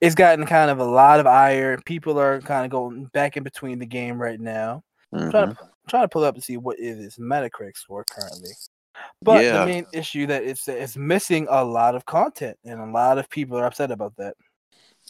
[0.00, 1.78] it's gotten kind of a lot of ire.
[1.84, 4.82] People are kind of going back in between the game right now.
[5.14, 5.30] Mm-hmm.
[5.30, 5.58] Trying, to,
[5.88, 8.50] trying to pull up and see what is its Metacritic score currently.
[9.22, 9.60] But yeah.
[9.60, 13.28] the main issue that it's it's missing a lot of content, and a lot of
[13.28, 14.34] people are upset about that.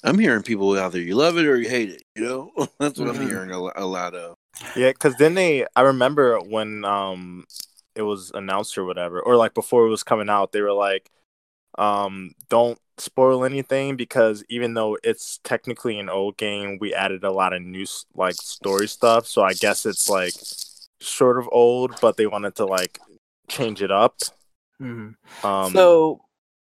[0.02, 2.02] I'm hearing people either you love it or you hate it.
[2.16, 3.20] You know, that's what mm-hmm.
[3.20, 4.36] I'm hearing a, a lot of.
[4.76, 7.44] Yeah, because then they, I remember when um
[7.94, 11.10] it was announced or whatever, or like before it was coming out, they were like,
[11.78, 17.32] um, don't spoil anything because even though it's technically an old game, we added a
[17.32, 19.26] lot of new like story stuff.
[19.26, 20.34] So I guess it's like
[21.00, 22.98] sort of old, but they wanted to like
[23.48, 24.18] change it up.
[24.80, 25.46] Mm-hmm.
[25.46, 26.20] Um, so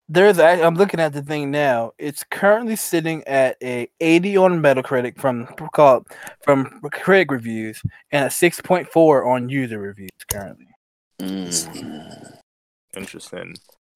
[0.07, 1.93] There's a- I'm looking at the thing now.
[1.97, 6.07] It's currently sitting at a 80 on Metacritic from called
[6.43, 10.67] from critic reviews and a 6.4 on user reviews currently.
[11.19, 12.37] Mm.
[12.95, 13.55] Interesting.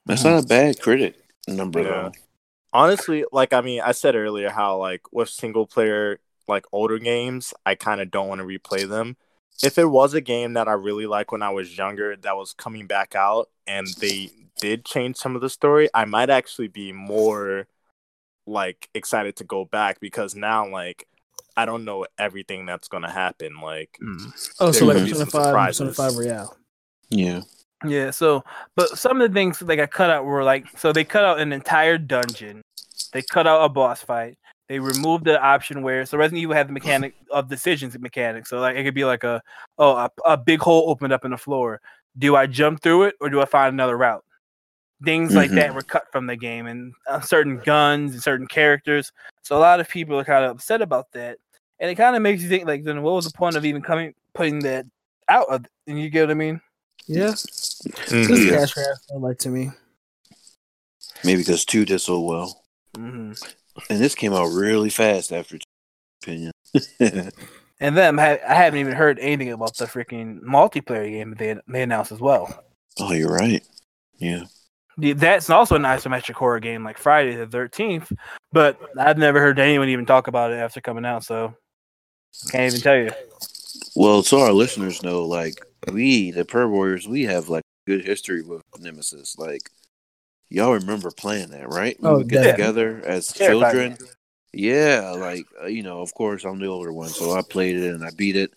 [0.10, 1.16] That's not a bad critic
[1.48, 1.88] number Yeah.
[1.90, 2.12] though.
[2.74, 7.54] honestly like i mean i said earlier how like with single player like older games
[7.66, 9.18] i kind of don't want to replay them
[9.64, 12.54] if it was a game that i really liked when i was younger that was
[12.54, 14.30] coming back out and they
[14.62, 17.66] did change some of the story i might actually be more
[18.46, 21.08] like excited to go back because now like
[21.58, 24.28] i don't know everything that's gonna happen like hmm.
[24.60, 26.58] Oh, so like could be some Persona 5, Persona 5 Royal.
[27.10, 27.42] Yeah.
[27.86, 28.44] Yeah, so
[28.76, 31.40] but some of the things they got cut out were like so they cut out
[31.40, 32.62] an entire dungeon,
[33.14, 34.38] they cut out a boss fight,
[34.68, 38.48] they removed the option where so Resident Evil had the mechanic of decisions mechanic.
[38.48, 39.42] So like it could be like a
[39.78, 41.82] oh a, a big hole opened up in the floor.
[42.18, 44.24] Do I jump through it or do I find another route?
[45.04, 49.14] Things like that were cut from the game, and uh, certain guns and certain characters.
[49.44, 51.38] So a lot of people are kind of upset about that,
[51.80, 53.82] and it kind of makes you think like, then what was the point of even
[53.82, 54.86] coming putting that
[55.30, 55.48] out?
[55.48, 56.60] Of, and you get what I mean?
[57.08, 57.32] Yeah.
[57.32, 58.28] mhm.
[58.28, 58.60] This Yeah.
[58.60, 59.72] cash grab felt like to me.
[61.24, 62.64] Maybe because two did so well.
[62.96, 63.34] hmm
[63.90, 65.64] And this came out really fast after two,
[66.24, 66.52] opinion.
[67.82, 71.56] And then I I haven't even heard anything about the freaking multiplayer game that they
[71.68, 72.64] they announced as well.
[73.00, 73.64] oh, you're right.
[74.18, 74.44] Yeah.
[74.98, 78.12] That's also an isometric horror game like Friday the Thirteenth,
[78.52, 81.24] but I've never heard anyone even talk about it after coming out.
[81.24, 81.56] So
[82.52, 83.12] can't even tell you.
[83.96, 85.56] Well, so our listeners know, like
[85.92, 89.38] we, the Per Warriors, we have like good history with Nemesis.
[89.38, 89.70] Like
[90.50, 92.00] y'all remember playing that, right?
[92.02, 93.92] We Oh, would get together as Terrifying.
[93.92, 93.98] children.
[94.52, 97.94] Yeah, like uh, you know, of course, I'm the older one, so I played it
[97.94, 98.52] and I beat it,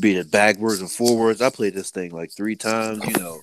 [0.00, 1.42] beat it backwards and forwards.
[1.42, 3.06] I played this thing like three times.
[3.06, 3.40] You know,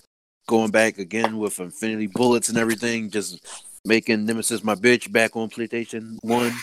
[0.48, 3.45] going back again with Infinity Bullets and everything, just
[3.86, 6.53] making Nemesis my bitch back on PlayStation One.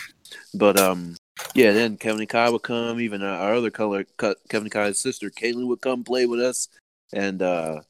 [0.53, 1.15] But um,
[1.53, 2.99] yeah, then Kevin and Kai would come.
[2.99, 6.69] Even our, other color, Ke- Kevin Kai's sister, Caitlin, would come play with us,
[7.13, 7.81] and uh,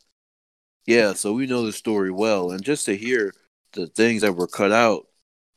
[0.86, 2.52] yeah, so we know the story well.
[2.52, 3.34] And just to hear
[3.74, 5.08] the things that were cut out,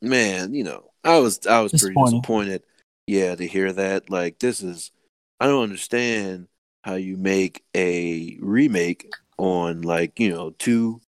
[0.01, 2.63] man, you know, I was I was pretty disappointed.
[3.07, 4.09] Yeah, to hear that.
[4.09, 4.91] Like, this is,
[5.39, 6.47] I don't understand
[6.83, 11.01] how you make a remake on like you know two,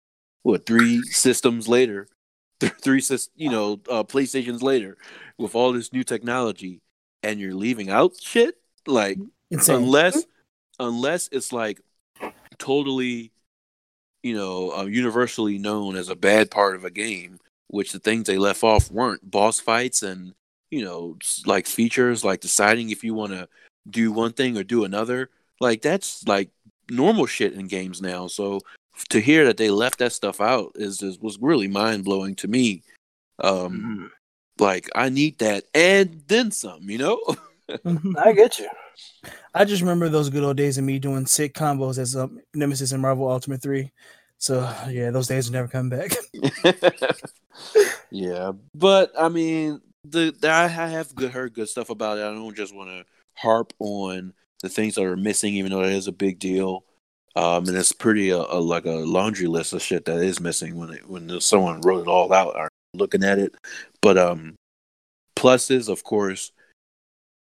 [0.43, 2.07] what three systems later,
[2.59, 4.97] three sys, you know, uh, PlayStations later,
[5.37, 6.81] with all this new technology,
[7.21, 8.55] and you're leaving out shit?
[8.85, 9.17] Like
[9.49, 9.75] Insane.
[9.75, 10.25] unless
[10.79, 11.79] unless it's like
[12.57, 13.31] totally
[14.23, 18.25] you know uh, universally known as a bad part of a game which the things
[18.25, 20.33] they left off weren't boss fights and
[20.71, 23.47] you know like features like deciding if you want to
[23.89, 25.29] do one thing or do another
[25.59, 26.49] like that's like
[26.89, 28.27] normal shit in games now.
[28.27, 28.59] So
[29.09, 32.83] to hear that they left that stuff out is, is was really mind-blowing to me.
[33.39, 34.11] Um
[34.59, 37.19] like i need that and then some you know
[37.69, 38.17] Mhm.
[38.17, 38.67] I get you.
[39.53, 42.91] I just remember those good old days of me doing sick combos as um, Nemesis
[42.91, 43.91] and Marvel Ultimate 3.
[44.37, 44.59] So,
[44.89, 46.11] yeah, those days will never come back.
[48.11, 52.21] yeah, but I mean, the, the I have good heard good stuff about it.
[52.21, 53.05] I don't just want to
[53.35, 56.83] harp on the things that are missing, even though that is a big deal.
[57.35, 60.75] Um, and it's pretty uh, uh, like a laundry list of shit that is missing
[60.75, 63.55] when it, when someone wrote it all out or looking at it.
[64.01, 64.55] But um,
[65.35, 66.51] pluses, of course,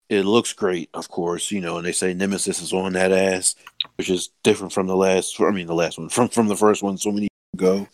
[0.10, 3.56] it looks great, of course, you know, and they say Nemesis is on that ass,
[3.98, 5.40] which is different from the last.
[5.40, 7.88] I mean, the last one from from the first one, so many ago.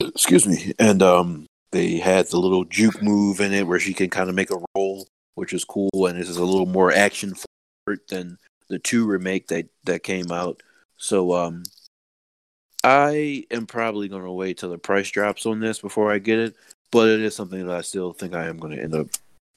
[0.00, 4.10] Excuse me, and um, they had the little juke move in it where she can
[4.10, 7.34] kind of make a roll, which is cool, and this is a little more action
[7.34, 8.38] forward than
[8.68, 10.62] the two remake that that came out.
[10.96, 11.64] So um,
[12.86, 16.38] I am probably going to wait till the price drops on this before I get
[16.38, 16.54] it,
[16.92, 19.08] but it is something that I still think I am going to end up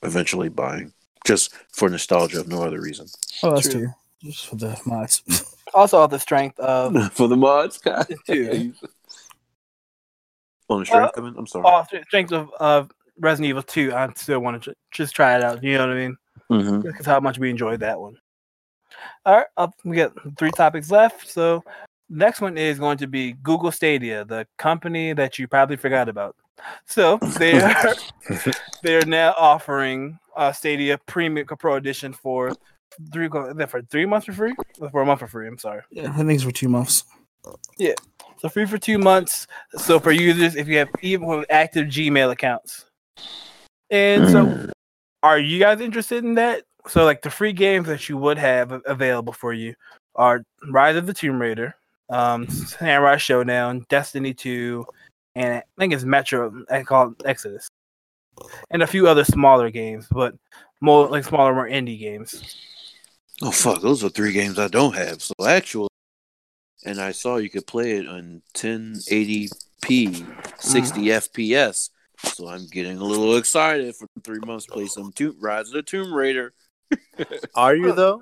[0.02, 0.92] eventually buying,
[1.28, 3.06] just for nostalgia, if no other reason.
[3.44, 3.82] Oh, that's True.
[3.82, 3.88] true.
[4.24, 5.22] Just for the mods.
[5.76, 7.80] Also, all the strength of for the mods,
[8.26, 8.74] Two.
[10.68, 11.36] on the strength Uh, coming.
[11.38, 11.66] I'm sorry.
[11.68, 12.90] oh, the strength of, of
[13.20, 13.94] Resident Evil Two.
[13.94, 15.64] I still want to just try it out.
[15.64, 16.18] You know what I mean?
[16.50, 16.82] Mhm.
[16.82, 18.16] Because how much we enjoyed that one.
[19.28, 21.30] All right, up, we got three topics left.
[21.30, 21.64] So
[22.10, 26.36] next one is going to be Google Stadia, the company that you probably forgot about.
[26.86, 27.76] So they are
[28.84, 32.56] they are now offering uh, Stadia Premium Pro Edition for
[33.12, 34.56] three for three months for free,
[34.92, 35.48] for a month for free.
[35.48, 35.82] I'm sorry.
[35.92, 37.04] yeah, I think it's for two months.
[37.78, 37.94] Yeah,
[38.40, 39.48] so free for two months.
[39.78, 42.86] So for users, if you have even with active Gmail accounts.
[43.90, 44.32] And Mm.
[44.32, 44.72] so,
[45.24, 46.64] are you guys interested in that?
[46.88, 49.76] So like the free games that you would have available for you
[50.16, 51.76] are Rise of the Tomb Raider,
[52.10, 54.86] um, Samurai Shodown, Destiny Two,
[55.36, 56.64] and I think it's Metro.
[56.70, 57.68] I call it Exodus,
[58.72, 60.36] and a few other smaller games, but
[60.82, 62.56] more like smaller, more indie games.
[63.42, 65.22] Oh fuck, those are three games I don't have.
[65.22, 65.90] So actually,
[66.86, 70.26] and I saw you could play it on 1080p,
[70.62, 71.90] 60 FPS.
[72.24, 74.66] So I'm getting a little excited for three months.
[74.66, 76.54] Play some Tomb Rise of the Tomb Raider.
[77.56, 78.22] Are you though?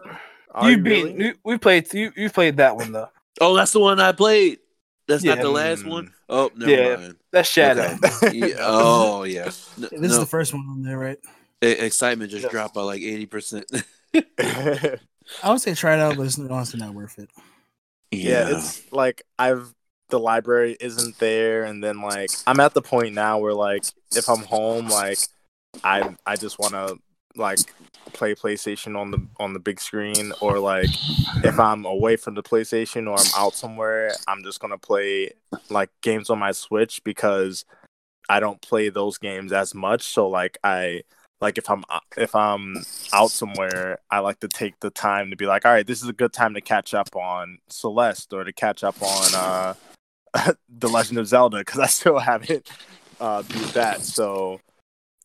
[0.51, 1.26] Are You've you been really?
[1.26, 3.09] you, we played you you played that one though.
[3.39, 4.59] Oh, that's the one I played.
[5.07, 6.14] That's not the last one.
[6.27, 6.95] Oh, never Yeah.
[6.97, 7.15] mind.
[7.31, 7.97] That's Shadow.
[8.03, 8.38] Okay.
[8.38, 8.55] Yeah.
[8.61, 9.45] Oh, yeah.
[9.45, 11.19] N- This is no, the first one on there, right?
[11.61, 12.51] excitement just Yes.
[12.51, 13.65] dropped by like eighty percent.
[14.39, 14.97] I
[15.45, 17.30] would say try it out, but it's honestly not worth it.
[18.11, 19.73] yeah, it's like I've
[20.09, 23.84] the library isn't there, and then like I'm at the point now where like
[24.15, 25.19] if I'm home, like
[25.84, 26.97] I I just want to
[27.38, 27.59] like
[28.14, 30.89] play PlayStation on the on the big screen, or like
[31.43, 35.31] if I'm away from the PlayStation or I'm out somewhere, I'm just gonna play
[35.69, 37.65] like games on my Switch because
[38.30, 40.03] I don't play those games as much.
[40.03, 41.03] So like I
[41.39, 41.84] like if I'm
[42.15, 42.77] if I'm
[43.14, 46.09] out somewhere, I like to take the time to be like, all right, this is
[46.09, 49.73] a good time to catch up on Celeste or to catch up on uh
[50.69, 52.69] The Legend of Zelda because I still haven't
[53.19, 54.01] uh beat that.
[54.01, 54.59] So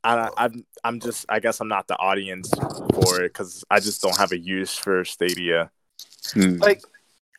[0.05, 2.51] I I'm I'm just I guess I'm not the audience
[2.95, 5.71] for it because I just don't have a use for Stadia.
[6.35, 6.59] Hmm.
[6.59, 6.83] like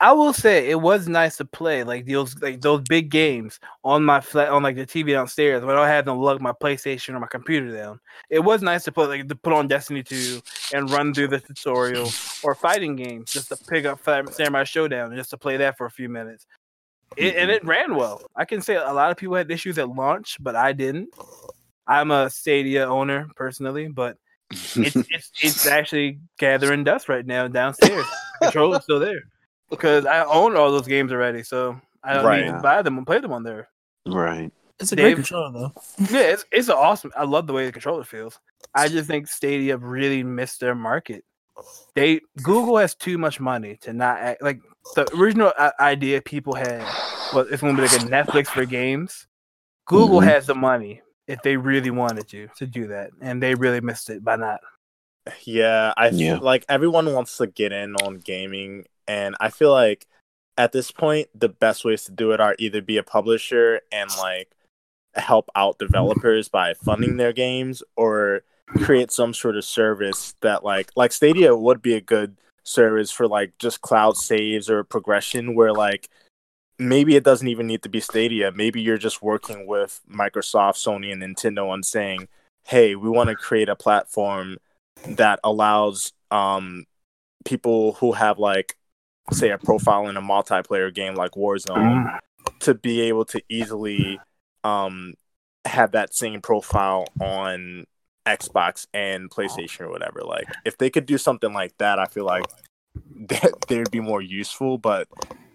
[0.04, 4.04] I will say it was nice to play like those like those big games on
[4.04, 7.22] my flat on like the TV downstairs when I had to lug my PlayStation or
[7.22, 8.02] my computer down.
[8.30, 10.42] It was nice to put like to put on Destiny 2
[10.74, 12.10] and run through the tutorial
[12.44, 15.78] or fighting games just to pick up Fam- Samurai Shodown and just to play that
[15.78, 16.48] for a few minutes.
[17.16, 18.24] It, and it ran well.
[18.36, 21.14] I can say a lot of people had issues at launch, but I didn't.
[21.88, 24.18] I'm a Stadia owner personally, but
[24.52, 28.06] it's it's, it's actually gathering dust right now downstairs.
[28.40, 29.22] The controller's still there
[29.70, 33.06] because I own all those games already, so I don't need to buy them and
[33.08, 33.70] play them on there.
[34.06, 34.52] right.
[34.80, 35.16] It's a Dave?
[35.16, 35.72] great controller though.
[36.10, 37.12] Yeah, it's it's awesome.
[37.16, 38.40] I love the way the controller feels.
[38.76, 41.24] I just think Stadia really missed their market.
[41.96, 44.60] They Google has too much money to not act like
[44.96, 46.82] the original idea people had
[47.34, 49.28] was it's going to be like a Netflix for games.
[49.86, 50.26] Google Mhm.
[50.26, 54.10] has the money if they really wanted to to do that, and they really missed
[54.10, 54.60] it by not.
[55.46, 56.40] Yeah, I f- Yeah.
[56.42, 60.06] like everyone wants to get in on gaming, and I feel like
[60.58, 64.10] at this point the best ways to do it are either be a publisher and
[64.20, 64.50] like
[65.16, 70.92] help out developers by funding their games, or create some sort of service that like
[70.96, 75.74] like Stadia would be a good service for like just cloud saves or progression where
[75.74, 76.10] like
[76.80, 78.52] maybe it doesn't even need to be Stadia.
[78.52, 82.28] Maybe you're just working with Microsoft, Sony, and Nintendo on saying,
[82.64, 84.58] "Hey, we want to create a platform
[85.08, 86.86] that allows um
[87.46, 88.78] people who have like
[89.32, 92.20] say a profile in a multiplayer game like Warzone
[92.60, 94.20] to be able to easily
[94.64, 95.14] um
[95.66, 97.86] have that same profile on
[98.26, 100.22] Xbox and PlayStation or whatever.
[100.22, 102.46] Like if they could do something like that, I feel like
[103.16, 104.78] that they'd be more useful.
[104.78, 105.08] But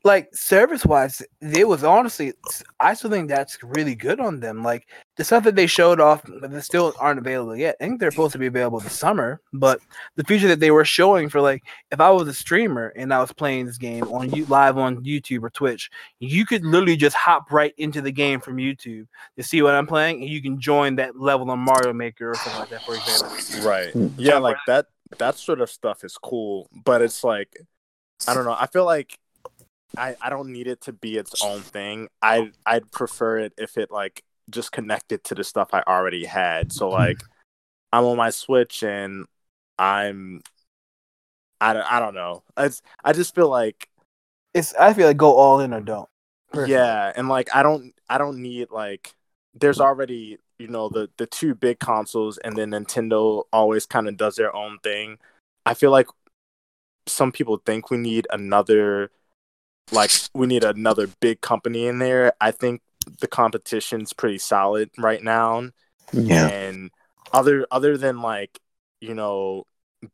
[0.08, 2.32] like service wise, it was honestly,
[2.80, 4.64] I still think that's really good on them.
[4.64, 7.76] Like the stuff that they showed off, but they still aren't available yet.
[7.80, 9.80] I think they're supposed to be available this summer, but
[10.16, 11.62] the feature that they were showing for like,
[11.92, 15.04] if I was a streamer and I was playing this game on you live on
[15.04, 19.06] YouTube or Twitch, you could literally just hop right into the game from YouTube
[19.36, 22.34] to see what I'm playing, and you can join that level on Mario Maker or
[22.34, 23.68] something like that, for example.
[23.68, 24.08] right, Hmm.
[24.16, 24.86] yeah, like that
[25.18, 26.66] that sort of stuff is cool.
[26.84, 27.56] But it's like
[28.26, 28.56] I don't know.
[28.58, 29.16] I feel like
[29.96, 32.08] I I don't need it to be its own thing.
[32.22, 36.72] I I'd prefer it if it like just connected to the stuff I already had.
[36.72, 36.94] So mm-hmm.
[36.94, 37.22] like
[37.92, 39.26] I'm on my Switch and
[39.78, 40.42] I'm
[41.60, 42.42] I don't, I don't know.
[42.56, 43.88] It's I just feel like
[44.54, 46.08] It's I feel like go all in or don't.
[46.52, 46.72] personally.
[46.72, 49.14] yeah, and like I don't I don't need like
[49.54, 54.16] there's already you know the the two big consoles and then Nintendo always kind of
[54.16, 55.18] does their own thing.
[55.66, 56.08] I feel like
[57.06, 59.10] some people think we need another
[59.92, 62.32] like we need another big company in there.
[62.40, 62.82] I think
[63.20, 65.70] the competition's pretty solid right now
[66.12, 66.48] Yeah.
[66.48, 66.90] and
[67.32, 68.58] other other than like
[69.00, 69.64] you know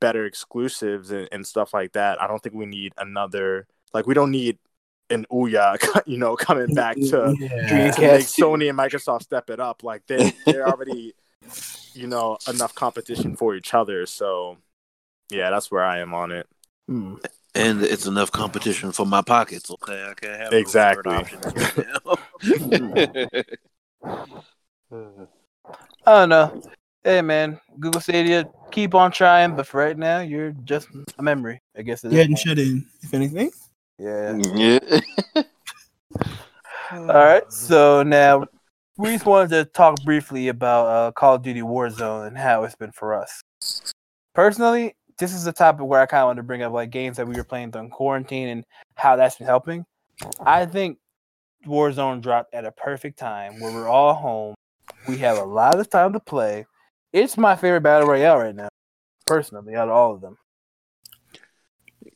[0.01, 4.15] better exclusives and, and stuff like that i don't think we need another like we
[4.15, 4.59] don't need
[5.11, 5.77] an ouya
[6.07, 7.91] you know coming back to, Yeah.
[7.93, 11.15] to make sony and microsoft step it up like they they're already
[11.95, 14.57] you know enough competition for each other so
[15.31, 16.47] yeah that's where i am on it
[16.89, 17.17] Hmm.
[17.57, 19.71] And it's enough competition for my pockets.
[19.71, 21.13] Okay, I can't have Exactly.
[21.13, 21.87] no third options right
[24.91, 25.23] now.
[26.07, 26.63] I don't know.
[27.05, 31.61] Hey man, Google Stadia, keep on trying, but for right now, you're just a memory.
[31.77, 32.05] I guess.
[32.05, 32.87] at this Yeah, and shut in.
[33.03, 33.51] If anything,
[33.99, 34.37] Yeah.
[34.55, 34.79] yeah.
[36.93, 37.51] All right.
[37.53, 38.47] So now
[38.97, 42.75] we just wanted to talk briefly about uh, Call of Duty Warzone and how it's
[42.77, 43.43] been for us.
[44.35, 47.17] Personally, this is a topic where I kind of want to bring up like games
[47.17, 48.65] that we were playing during quarantine and
[48.97, 49.85] how that's been helping.
[50.41, 50.99] I think
[51.67, 54.55] Warzone dropped at a perfect time where we're all home.
[55.09, 56.67] We have a lot of time to play.
[57.13, 58.69] It's my favorite battle royale right now,
[59.27, 60.37] personally, out of all of them.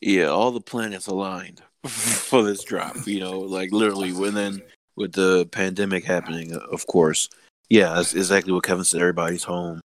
[0.01, 2.95] Yeah, all the planets aligned for this drop.
[3.05, 4.61] You know, like literally, and then
[4.95, 7.29] with the pandemic happening, of course.
[7.69, 9.01] Yeah, that's exactly what Kevin said.
[9.01, 9.79] Everybody's home.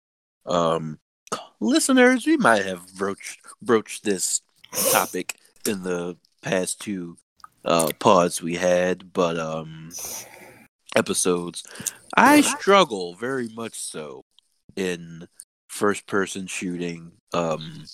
[0.46, 1.00] Um,
[1.62, 4.42] listeners, we might have broached broached this
[4.92, 5.36] topic
[5.66, 7.18] in the past two
[7.64, 9.92] uh, pods we had, but um,
[10.96, 11.64] episodes.
[12.18, 14.26] I struggle very much so
[14.76, 15.28] in
[15.68, 17.86] first person shooting um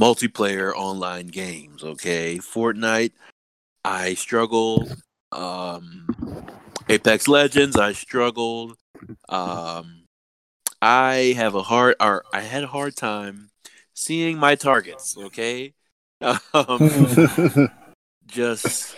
[0.00, 3.10] multiplayer online games okay fortnite
[3.84, 4.88] i struggle
[5.32, 6.06] um
[6.88, 8.76] apex legends i struggled
[9.28, 10.05] um
[10.86, 13.50] i have a hard or i had a hard time
[13.92, 15.74] seeing my targets okay
[16.54, 17.68] um
[18.26, 18.96] just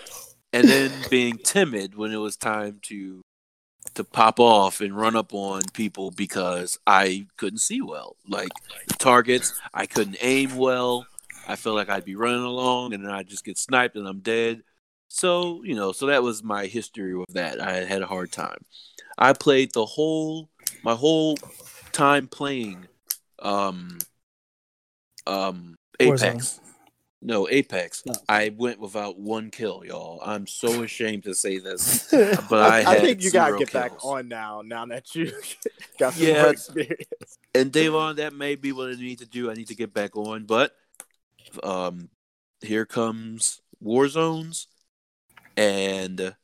[0.52, 3.22] and then being timid when it was time to
[3.94, 8.16] to pop off and run up on people because I couldn't see well.
[8.28, 8.50] Like
[8.98, 11.06] targets, I couldn't aim well.
[11.46, 14.20] I felt like I'd be running along and then I'd just get sniped and I'm
[14.20, 14.62] dead.
[15.08, 17.60] So, you know, so that was my history with that.
[17.60, 18.58] I had a hard time.
[19.16, 20.48] I played the whole
[20.84, 21.36] my whole
[21.92, 22.86] time playing
[23.40, 23.98] um
[25.26, 26.22] um Apex.
[26.22, 26.60] Warzone.
[27.20, 28.04] No, Apex.
[28.06, 28.14] No.
[28.28, 30.20] I went without one kill, y'all.
[30.24, 32.08] I'm so ashamed to say this,
[32.48, 34.62] but I, I, had think you gotta get back on now.
[34.64, 35.32] Now that you
[35.98, 36.42] got some Yeah.
[36.42, 37.38] more experience.
[37.54, 39.50] And Davon, that may be what I need to do.
[39.50, 40.72] I need to get back on, but
[41.64, 42.08] um,
[42.60, 44.68] here comes War Zones,
[45.56, 46.36] and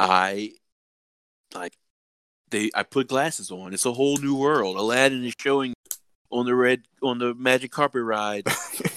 [0.00, 0.52] I
[1.54, 1.74] like
[2.50, 2.70] they.
[2.74, 3.72] I put glasses on.
[3.74, 4.76] It's a whole new world.
[4.76, 5.74] Aladdin is showing
[6.30, 8.46] on the red on the magic carpet ride.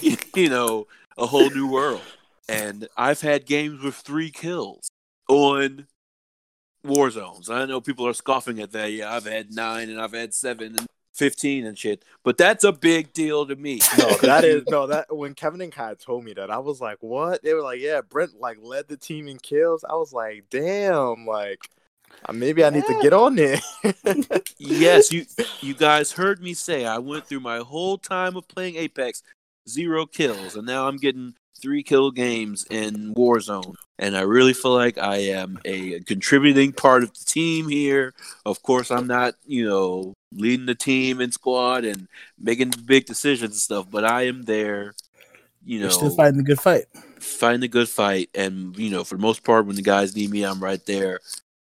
[0.34, 2.02] you know, a whole new world.
[2.48, 4.90] And I've had games with three kills
[5.28, 5.86] on
[6.84, 7.48] war zones.
[7.48, 8.92] I know people are scoffing at that.
[8.92, 12.04] Yeah, I've had nine and I've had seven and fifteen and shit.
[12.24, 13.80] But that's a big deal to me.
[13.98, 14.86] No, that is no.
[14.92, 17.80] That when Kevin and Kai told me that, I was like, "What?" They were like,
[17.80, 21.70] "Yeah, Brent like led the team in kills." I was like, "Damn!" Like,
[22.28, 23.58] Uh, maybe I need to get on there.
[24.58, 25.26] yes, you
[25.60, 29.22] you guys heard me say I went through my whole time of playing Apex,
[29.68, 33.74] zero kills, and now I'm getting three kill games in Warzone.
[33.98, 38.14] And I really feel like I am a contributing part of the team here.
[38.44, 43.52] Of course, I'm not, you know, leading the team and squad and making big decisions
[43.52, 44.94] and stuff, but I am there,
[45.64, 46.86] you know, You're still fighting the good fight.
[47.20, 48.30] fighting a good fight.
[48.34, 51.20] And, you know, for the most part, when the guys need me, I'm right there.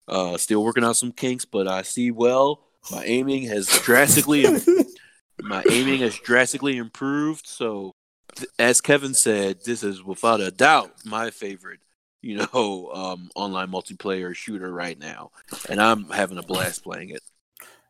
[0.07, 2.63] Uh, still working out some kinks, but I see well.
[2.91, 4.45] My aiming has drastically
[5.41, 7.45] my aiming has drastically improved.
[7.45, 7.93] So,
[8.35, 11.79] th- as Kevin said, this is without a doubt my favorite,
[12.21, 15.31] you know, um, online multiplayer shooter right now,
[15.69, 17.21] and I'm having a blast playing it.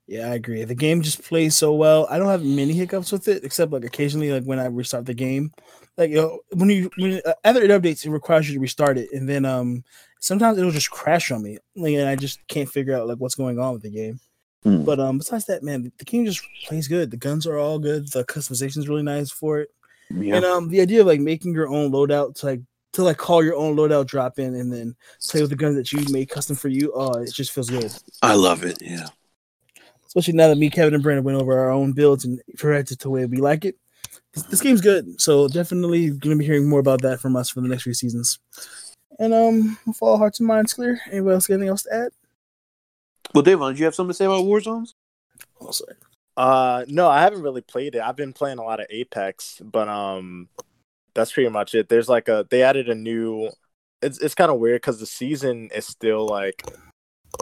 [0.08, 0.64] Yeah, I agree.
[0.64, 2.08] The game just plays so well.
[2.10, 5.14] I don't have many hiccups with it, except like occasionally, like when I restart the
[5.14, 5.52] game,
[5.98, 8.98] like you know, when you when uh, after it updates, it requires you to restart
[8.98, 9.84] it, and then um
[10.20, 13.36] sometimes it'll just crash on me, like, and I just can't figure out like what's
[13.36, 14.20] going on with the game.
[14.64, 14.84] Hmm.
[14.84, 17.12] But um, besides that, man, the game just plays good.
[17.12, 18.12] The guns are all good.
[18.12, 19.70] The customization is really nice for it,
[20.10, 22.62] Yeah, and um, the idea of like making your own loadout to like
[22.94, 24.96] to like call your own loadout drop in and then
[25.30, 26.92] play with the guns that you made custom for you.
[26.94, 27.92] Oh, it just feels good.
[28.22, 28.78] I love it.
[28.82, 29.08] Yeah,
[30.06, 33.04] especially now that me, Kevin, and Brandon went over our own builds and corrected to
[33.04, 33.78] the way we like it.
[34.34, 37.50] This, this game's good, so definitely going to be hearing more about that from us
[37.50, 38.40] for the next few seasons.
[39.20, 42.10] And um, with all hearts and minds clear, anybody else got anything else to add?
[43.34, 44.94] well, Davon, did you have something to say about Warzones?
[45.60, 45.96] Oh, sorry.
[46.36, 48.02] Uh, no, I haven't really played it.
[48.02, 50.50] I've been playing a lot of Apex, but um,
[51.16, 51.90] that's pretty much it.
[51.90, 53.50] There's like a they added a new.
[54.02, 56.64] It's it's kind of weird because the season is still like,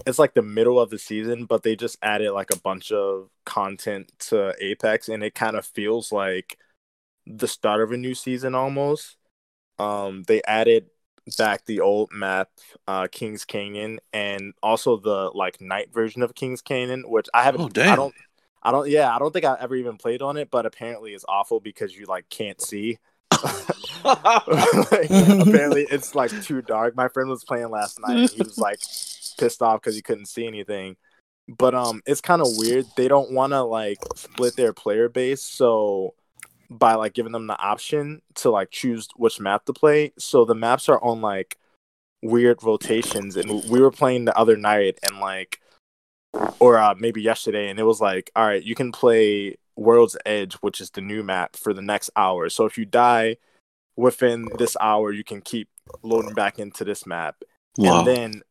[0.07, 3.29] it's like the middle of the season, but they just added like a bunch of
[3.45, 6.57] content to Apex, and it kind of feels like
[7.27, 9.17] the start of a new season almost.
[9.79, 10.87] Um, they added
[11.37, 12.49] back the old map,
[12.87, 17.61] uh, Kings Canyon, and also the like night version of Kings Canyon, which I haven't.
[17.61, 17.93] Oh, damn.
[17.93, 18.15] I don't.
[18.63, 18.89] I don't.
[18.89, 21.95] Yeah, I don't think I ever even played on it, but apparently it's awful because
[21.95, 22.97] you like can't see.
[24.05, 26.95] Like, apparently it's like too dark.
[26.95, 28.17] My friend was playing last night.
[28.17, 28.79] And he was like
[29.39, 30.95] pissed off because he couldn't see anything.
[31.47, 32.85] But um, it's kind of weird.
[32.95, 36.13] They don't want to like split their player base, so
[36.69, 40.13] by like giving them the option to like choose which map to play.
[40.17, 41.57] So the maps are on like
[42.21, 45.61] weird rotations, and we were playing the other night, and like
[46.59, 50.55] or uh, maybe yesterday, and it was like, all right, you can play World's Edge,
[50.55, 52.49] which is the new map for the next hour.
[52.49, 53.37] So if you die
[53.95, 55.69] within this hour, you can keep
[56.03, 57.37] loading back into this map.
[57.77, 57.99] Wow.
[57.99, 58.41] And then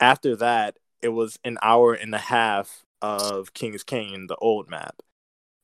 [0.00, 4.96] after that, it was an hour and a half of King's Canyon, the old map.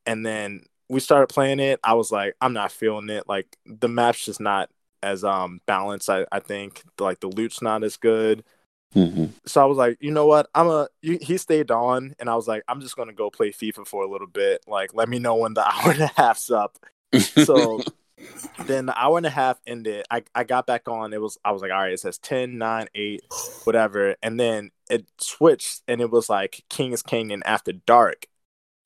[0.06, 1.81] And then we started playing it.
[1.85, 3.24] I was like, I'm not feeling it.
[3.28, 4.70] Like the map's just not
[5.02, 6.11] as um balanced.
[6.11, 8.44] I, I think like the loot's not as good.
[8.93, 10.48] hmm So I was like, you know what?
[10.55, 10.89] I'm a.
[11.02, 14.05] You, he stayed on, and I was like, I'm just gonna go play FIFA for
[14.05, 14.62] a little bit.
[14.66, 16.78] Like, let me know when the hour and a half's up.
[17.36, 17.85] So
[18.59, 20.05] then the hour and a half ended.
[20.11, 21.12] I, I got back on.
[21.12, 23.24] It was I was like, all right, it says 10, 9, 8,
[23.65, 24.16] whatever.
[24.23, 28.27] And then it switched and it was like King's Canyon after dark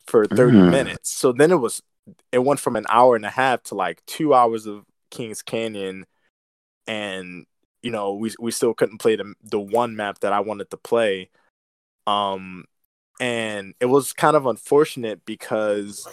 [0.06, 0.70] for 30 Mm.
[0.70, 1.10] minutes.
[1.12, 1.82] So then it was
[2.32, 6.06] it went from an hour and a half to like two hours of King's Canyon
[6.86, 7.47] and
[7.82, 10.76] you know, we we still couldn't play the the one map that I wanted to
[10.76, 11.30] play.
[12.06, 12.64] Um
[13.20, 16.06] and it was kind of unfortunate because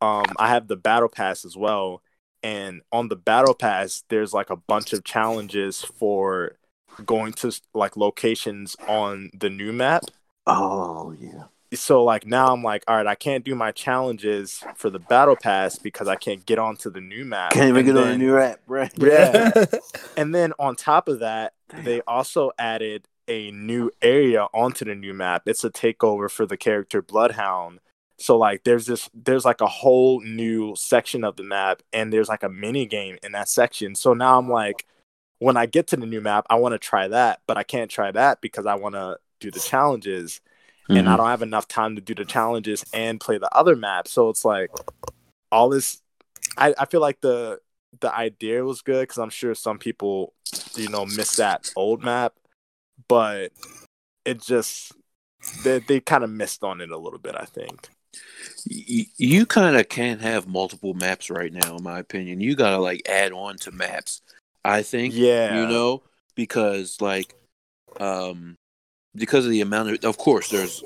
[0.00, 2.02] um I have the battle pass as well
[2.42, 6.56] and on the battle pass there's like a bunch of challenges for
[7.04, 10.04] going to like locations on the new map
[10.46, 11.44] oh yeah.
[11.80, 15.36] So like now i'm like all right i can't do my challenges for the battle
[15.36, 17.52] pass because i can't get onto the new map.
[17.52, 18.92] Can't even And get on a then- new app, right?
[18.96, 19.64] yeah.
[20.16, 25.14] And then on top of that they also added a new area onto the new
[25.14, 25.42] map.
[25.46, 27.80] It's a takeover for the character bloodhound.
[28.18, 32.28] So like there's this there's like a whole new section of the map and there's
[32.28, 33.94] like a mini game in that section.
[33.94, 34.86] So now i'm like
[35.40, 37.90] when i get to the new map i want to try that but i can't
[37.90, 40.40] try that because i want to do the challenges
[40.88, 41.16] and I Mhm.
[41.16, 44.08] don't have enough time to do the challenges and play the other map.
[44.08, 44.70] So it's like
[45.50, 46.02] all this.
[46.56, 47.60] I, I feel like the
[48.00, 50.34] the idea was good because I'm sure some people,
[50.74, 52.34] you know, miss that old map,
[53.08, 53.52] but
[54.24, 54.92] it just
[55.62, 57.34] they they kind of missed on it a little bit.
[57.36, 57.88] I think.
[58.70, 62.40] Y- you kind of can't have multiple maps right now, in my opinion.
[62.40, 64.22] You gotta like add on to maps.
[64.64, 65.14] I think.
[65.14, 65.60] Yeah.
[65.62, 66.02] You know,
[66.34, 67.34] because like,
[68.00, 68.56] um,
[69.14, 70.82] because of the amount of, of course, there's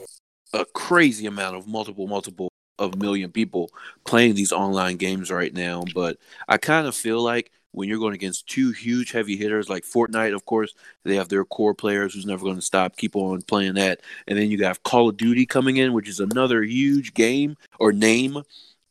[0.52, 2.48] a crazy amount of multiple, multiple
[2.78, 3.70] of million people
[4.04, 5.84] playing these online games right now.
[5.94, 9.84] But I kind of feel like when you're going against two huge heavy hitters like
[9.84, 10.74] Fortnite, of course,
[11.04, 14.00] they have their core players who's never going to stop, keep on playing that.
[14.26, 17.92] And then you have Call of Duty coming in, which is another huge game or
[17.92, 18.42] name.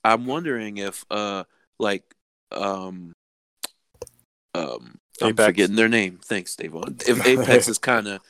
[0.03, 1.43] I'm wondering if, uh,
[1.79, 2.03] like,
[2.51, 3.13] um,
[4.53, 6.19] um, I'm forgetting their name.
[6.23, 6.97] Thanks, Davon.
[7.07, 8.21] If Apex is kind of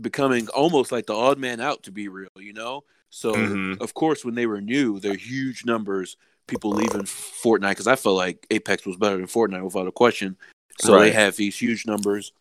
[0.00, 2.84] becoming almost like the odd man out, to be real, you know.
[3.10, 3.80] So Mhm.
[3.80, 6.16] of course, when they were new, they're huge numbers.
[6.46, 10.36] People leaving Fortnite because I felt like Apex was better than Fortnite without a question.
[10.78, 12.32] So they have these huge numbers,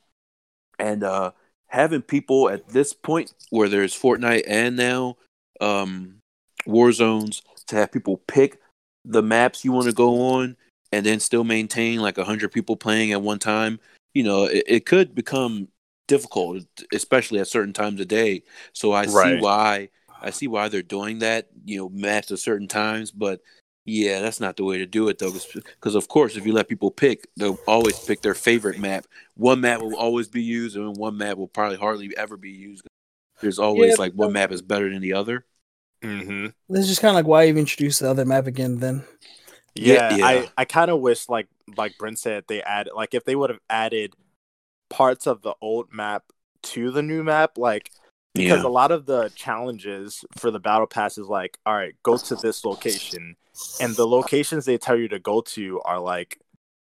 [0.79, 1.31] and uh,
[1.67, 5.17] having people at this point where there's Fortnite and now
[5.59, 6.17] um,
[6.65, 8.59] Warzones to have people pick
[9.05, 10.55] the maps you want to go on
[10.91, 13.79] and then still maintain like 100 people playing at one time
[14.13, 15.67] you know it, it could become
[16.11, 16.63] difficult
[16.93, 18.43] especially at certain times of day
[18.73, 19.37] so i Right.
[19.37, 19.89] see why
[20.21, 23.39] i see why they're doing that you know maps at certain times but
[23.85, 26.67] yeah that's not the way to do it though because of course if you let
[26.67, 29.05] people pick they'll always pick their favorite map
[29.35, 32.85] one map will always be used and one map will probably hardly ever be used
[33.41, 35.45] there's always like one map is better than the other
[36.03, 36.47] Mm-hmm.
[36.69, 39.03] This is just kind of like why even introduce the other map again then.
[39.75, 40.25] Yeah, Yeah, yeah.
[40.25, 41.47] I, I kind of wish like
[41.77, 44.13] like Brent said they added like if they would have added
[44.91, 46.23] parts of the old map
[46.61, 47.89] to the new map like
[48.35, 48.67] because yeah.
[48.67, 52.35] a lot of the challenges for the battle pass is like all right go to
[52.35, 53.35] this location.
[53.79, 56.39] And the locations they tell you to go to are like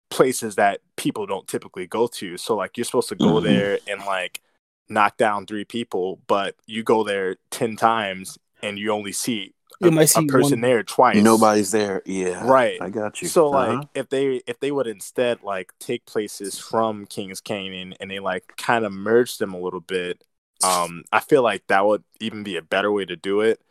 [0.10, 2.38] places that people don't typically go to.
[2.38, 3.44] So like you're supposed to go Mhm.
[3.44, 4.42] there and like
[4.90, 9.86] knock down three people but you go there 10 times and you only see a,
[9.86, 12.82] You might see a person one- there twice nobody's there yeah Right.
[12.82, 13.74] i got you so Uh-huh.
[13.78, 18.20] like if they if they would instead like take places from King's Canyon and they
[18.20, 20.24] like kind of merge them a little bit,
[20.64, 23.62] um, I feel like that would even be a better way to do it.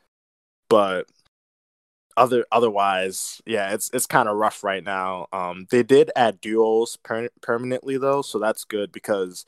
[0.71, 1.07] But
[2.17, 5.27] other otherwise, yeah, it's it's kind of rough right now.
[5.33, 9.45] Um, they did add duos per- permanently though, so that's good because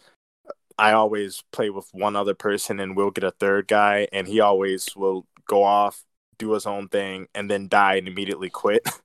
[0.79, 4.41] I always play with one other person and we'll get a third guy, and he
[4.41, 6.05] always will go off,
[6.41, 8.87] do his own thing, and then die and immediately quit.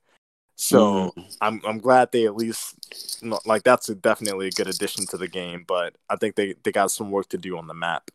[0.56, 1.36] So Mm.
[1.42, 2.74] I'm I'm glad they at least
[3.44, 6.72] like that's a, definitely a good addition to the game, but I think they they
[6.72, 8.10] got some work to do on the map.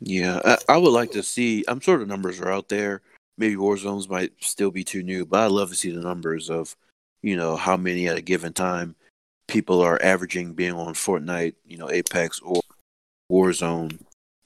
[0.00, 1.64] Yeah, I, I would like to see.
[1.66, 3.00] I'm sure the numbers are out there.
[3.36, 6.76] Maybe Warzones might still be too new, but I'd love to see the numbers of,
[7.22, 8.94] you know, how many at a given time
[9.48, 12.60] people are averaging being on Fortnite, you know, Apex or
[13.30, 13.98] Warzone,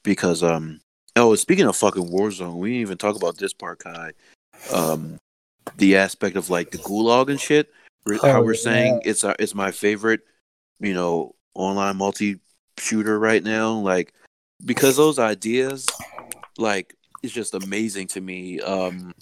[0.05, 0.81] because um,
[1.17, 4.13] Oh, speaking of fucking Warzone, we didn't even talk about this part, Kai.
[4.73, 5.19] Um,
[5.77, 7.71] the aspect of like the gulag and shit.
[8.23, 8.61] How Oh, we're yeah.
[8.61, 10.21] saying it's our, it's my favorite,
[10.81, 12.41] you know, online multi
[12.79, 13.73] shooter right now.
[13.75, 14.13] Like
[14.65, 15.87] because those ideas,
[16.59, 18.61] like, it's just amazing to me.
[18.61, 19.15] Um,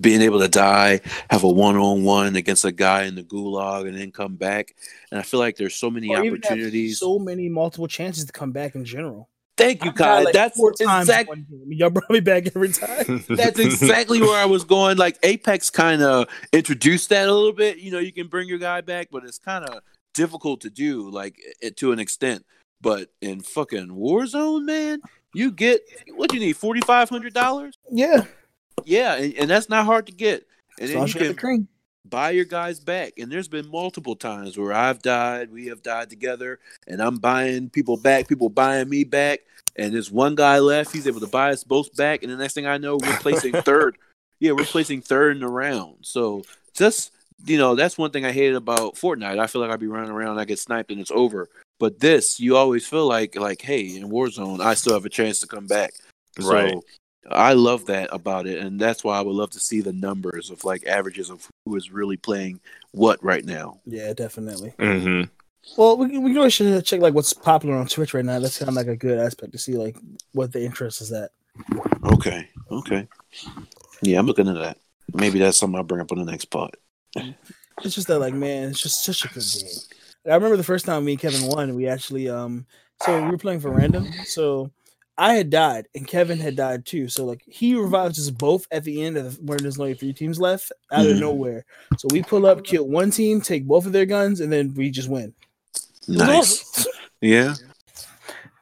[0.00, 3.86] being able to die, have a one on one against a guy in the gulag,
[3.88, 4.74] and then come back.
[5.10, 7.00] And I feel like there's so many Or opportunities.
[7.00, 9.28] so many multiple chances to come back in general.
[9.56, 10.22] Thank you, I've died, Kai.
[10.22, 11.28] like, That's four times in exact.
[11.28, 11.72] one game.
[11.72, 13.24] Y'all brought me back every time.
[13.28, 14.96] That's exactly where I was going.
[14.96, 17.78] Like Apex kind of introduced that a little bit.
[17.78, 19.80] You know, you can bring your guy back, but it's kind of
[20.14, 22.44] difficult to do, like it, to an extent.
[22.80, 25.00] But in fucking Warzone, man,
[25.34, 25.82] you get
[26.14, 27.76] what you need forty five hundred dollars.
[27.90, 28.24] yeah,
[28.84, 30.46] Yeah, and, and that's not hard to get.
[30.78, 31.68] And as then you as the can cream.
[32.04, 33.14] Buy your guys back.
[33.18, 37.70] And there's been multiple times where I've died, we have died together, and I'm buying
[37.70, 39.40] people back, people buying me back.
[39.76, 42.22] And there's one guy left, he's able to buy us both back.
[42.22, 43.96] And the next thing I know, we're placing third.
[44.38, 45.98] Yeah, we're placing third in the round.
[46.02, 46.42] So
[46.74, 47.12] just
[47.44, 49.38] you know, that's one thing I hated about Fortnite.
[49.38, 51.48] I feel like I'd be running around, I get sniped, and it's over.
[51.78, 55.40] But this, you always feel like like, hey, in Warzone, I still have a chance
[55.40, 55.92] to come back.
[56.40, 56.76] Right.
[57.24, 59.92] So I love that about it, and that's why I would love to see the
[59.92, 63.80] numbers of like averages of who is really playing what right now.
[63.86, 64.70] Yeah, definitely.
[64.78, 65.22] hmm
[65.76, 68.40] Well, we we really should check like what's popular on Twitch right now.
[68.40, 69.96] That's kind of like a good aspect to see like
[70.32, 71.30] what the interest is at.
[72.04, 73.06] Okay, okay,
[74.02, 74.78] yeah, I'm looking at that.
[75.12, 76.76] Maybe that's something I'll bring up on the next pod.
[77.84, 79.78] It's just that like man, it's just such a good game.
[80.26, 81.74] I remember the first time me and Kevin won.
[81.74, 82.66] We actually um,
[83.02, 84.06] so we were playing for random.
[84.26, 84.70] So
[85.18, 87.08] I had died and Kevin had died too.
[87.08, 90.12] So like he revives us both at the end of the, when there's only three
[90.12, 91.64] teams left out of nowhere.
[91.98, 94.90] So we pull up, kill one team, take both of their guns, and then we
[94.90, 95.34] just win.
[96.08, 96.86] Nice,
[97.20, 97.54] yeah.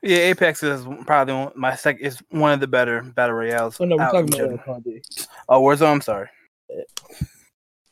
[0.03, 2.05] Yeah, Apex is probably one, my second.
[2.05, 3.79] Is one of the better battle royales.
[3.81, 4.59] Oh no, we're talking about general.
[4.59, 5.03] Call of Duty.
[5.49, 5.93] Oh, Warzone.
[5.93, 6.29] I'm sorry.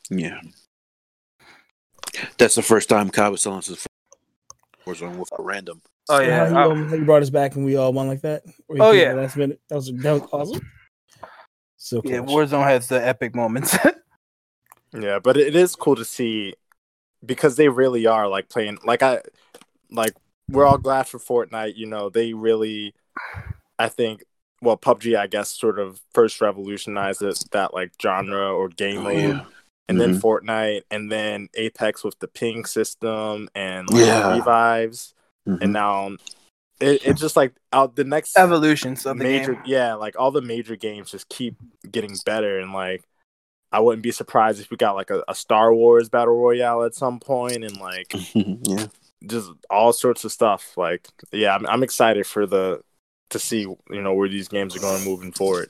[0.09, 0.39] Yeah.
[2.37, 3.87] That's the first time Kai was telling us his
[4.85, 5.81] Warzone with a random.
[6.09, 6.45] Oh yeah.
[6.47, 8.43] how you, I- um, how you brought us back and we all won like that.
[8.79, 9.13] Oh, yeah.
[9.13, 9.61] that last minute.
[9.69, 10.67] That was that was awesome.
[11.77, 12.17] So yeah.
[12.19, 13.77] Warzone has the epic moments.
[14.91, 16.55] Yeah, but it is cool to see
[17.23, 19.21] because they really are like playing like I
[19.91, 20.15] like
[20.49, 22.95] we're all glad for Fortnite, you know, they really
[23.77, 24.23] I think
[24.63, 29.03] well PUBG I guess sort of first revolutionized it, that like genre or game Oh,
[29.03, 29.45] mode yeah.
[29.87, 30.21] and then Mhm.
[30.21, 34.37] Fortnite and then Apex with the ping system and like Yeah.
[34.37, 35.13] revives
[35.47, 35.61] Mhm.
[35.61, 36.07] and now
[36.79, 39.63] it, it's just like out the next Evolutions of the major game.
[39.65, 41.55] yeah like all the major games just keep
[41.89, 43.03] getting better and like
[43.71, 46.95] i wouldn't be surprised if we got like a, a star wars battle royale at
[46.95, 48.87] some point and like yeah.
[49.27, 52.81] just all sorts of stuff like yeah i'm, I'm excited for the
[53.29, 55.69] to see you know where these games are going moving forward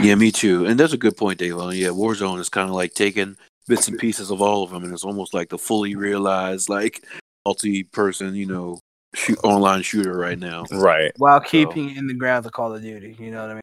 [0.00, 0.64] Yeah, me too.
[0.66, 1.76] And that's a good point, Davon.
[1.76, 3.36] Yeah, Warzone is kind of like taking
[3.68, 7.04] bits and pieces of all of them, and it's almost like the fully realized, like
[7.44, 8.78] multi-person, you know,
[9.14, 10.64] shoot, online shooter right now.
[10.72, 13.16] right While keeping it in the grounds of Call of Duty.
[13.18, 13.60] You know what I mean?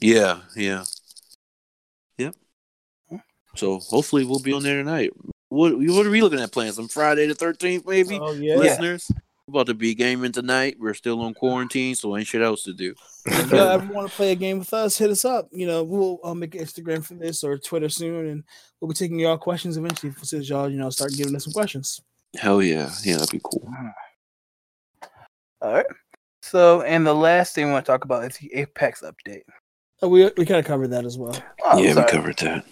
[0.00, 0.84] Yeah, yeah,
[2.18, 2.34] yep.
[3.10, 3.16] Hmm.
[3.54, 5.10] So hopefully we'll be on there tonight.
[5.50, 8.18] What what are we looking at plans on Friday the thirteenth, maybe?
[8.20, 8.56] Oh yeah.
[8.56, 9.10] Listeners,
[9.46, 10.76] we're about to be gaming tonight.
[10.80, 12.94] We're still on quarantine, so ain't shit else to do.
[13.26, 15.48] If y'all ever want to play a game with us, hit us up.
[15.52, 18.44] You know, we'll make an Instagram for this or Twitter soon, and
[18.80, 20.14] we'll be taking y'all questions eventually.
[20.22, 22.00] Since y'all, you know, start giving us some questions.
[22.38, 23.68] Hell yeah, yeah, that'd be cool.
[25.60, 25.86] All right.
[26.42, 29.42] So, and the last thing we want to talk about is the Apex update.
[30.02, 31.36] Uh, we we kind of covered that as well.
[31.62, 32.64] Oh, yeah, we covered that.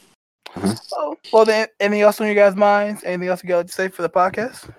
[0.93, 3.03] Oh, well, then, anything else on your guys' minds?
[3.05, 4.71] Anything else you got to say for the podcast?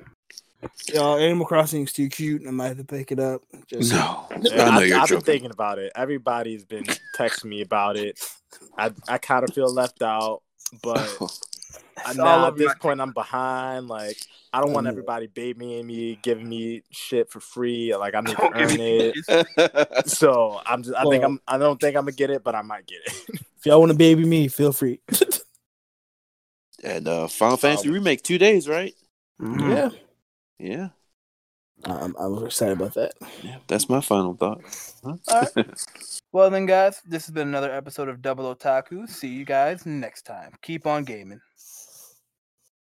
[0.93, 2.43] Y'all, Animal Crossing is too cute.
[2.47, 3.41] I might have to pick it up.
[3.67, 6.85] Just No, Yeah, I know I, you're have been thinking about it everybody's been
[7.17, 8.19] texting me about it
[8.77, 10.41] i, I kind of feel left out
[10.81, 11.17] but
[12.05, 13.87] I, It's now at this my point, I'm behind.
[13.87, 14.17] Like,
[14.51, 14.91] I don't want Mm.
[14.91, 17.95] everybody babying me, giving me shit for free.
[17.95, 19.87] Like, I need to Don't give earn me it.
[20.05, 20.95] So I'm just.
[20.95, 21.39] I think I'm.
[21.47, 23.13] I don't think I'm gonna get it, but I might get it.
[23.57, 24.99] if y'all want to baby me, feel free.
[26.83, 28.93] and uh, Final Fantasy Um, remake two days, right?
[29.41, 29.69] Mhm.
[29.69, 29.89] yeah,
[30.59, 30.89] Yeah,
[31.85, 33.13] Um, I'm, I'm excited about that.
[33.41, 33.57] yeah.
[33.67, 34.61] That's my final thought.
[35.03, 35.15] Huh?
[35.27, 35.65] All right.
[36.31, 39.07] Well, then, guys, this has been another episode of Double Otaku.
[39.07, 40.53] See you guys next time.
[40.63, 41.39] Keep on gaming.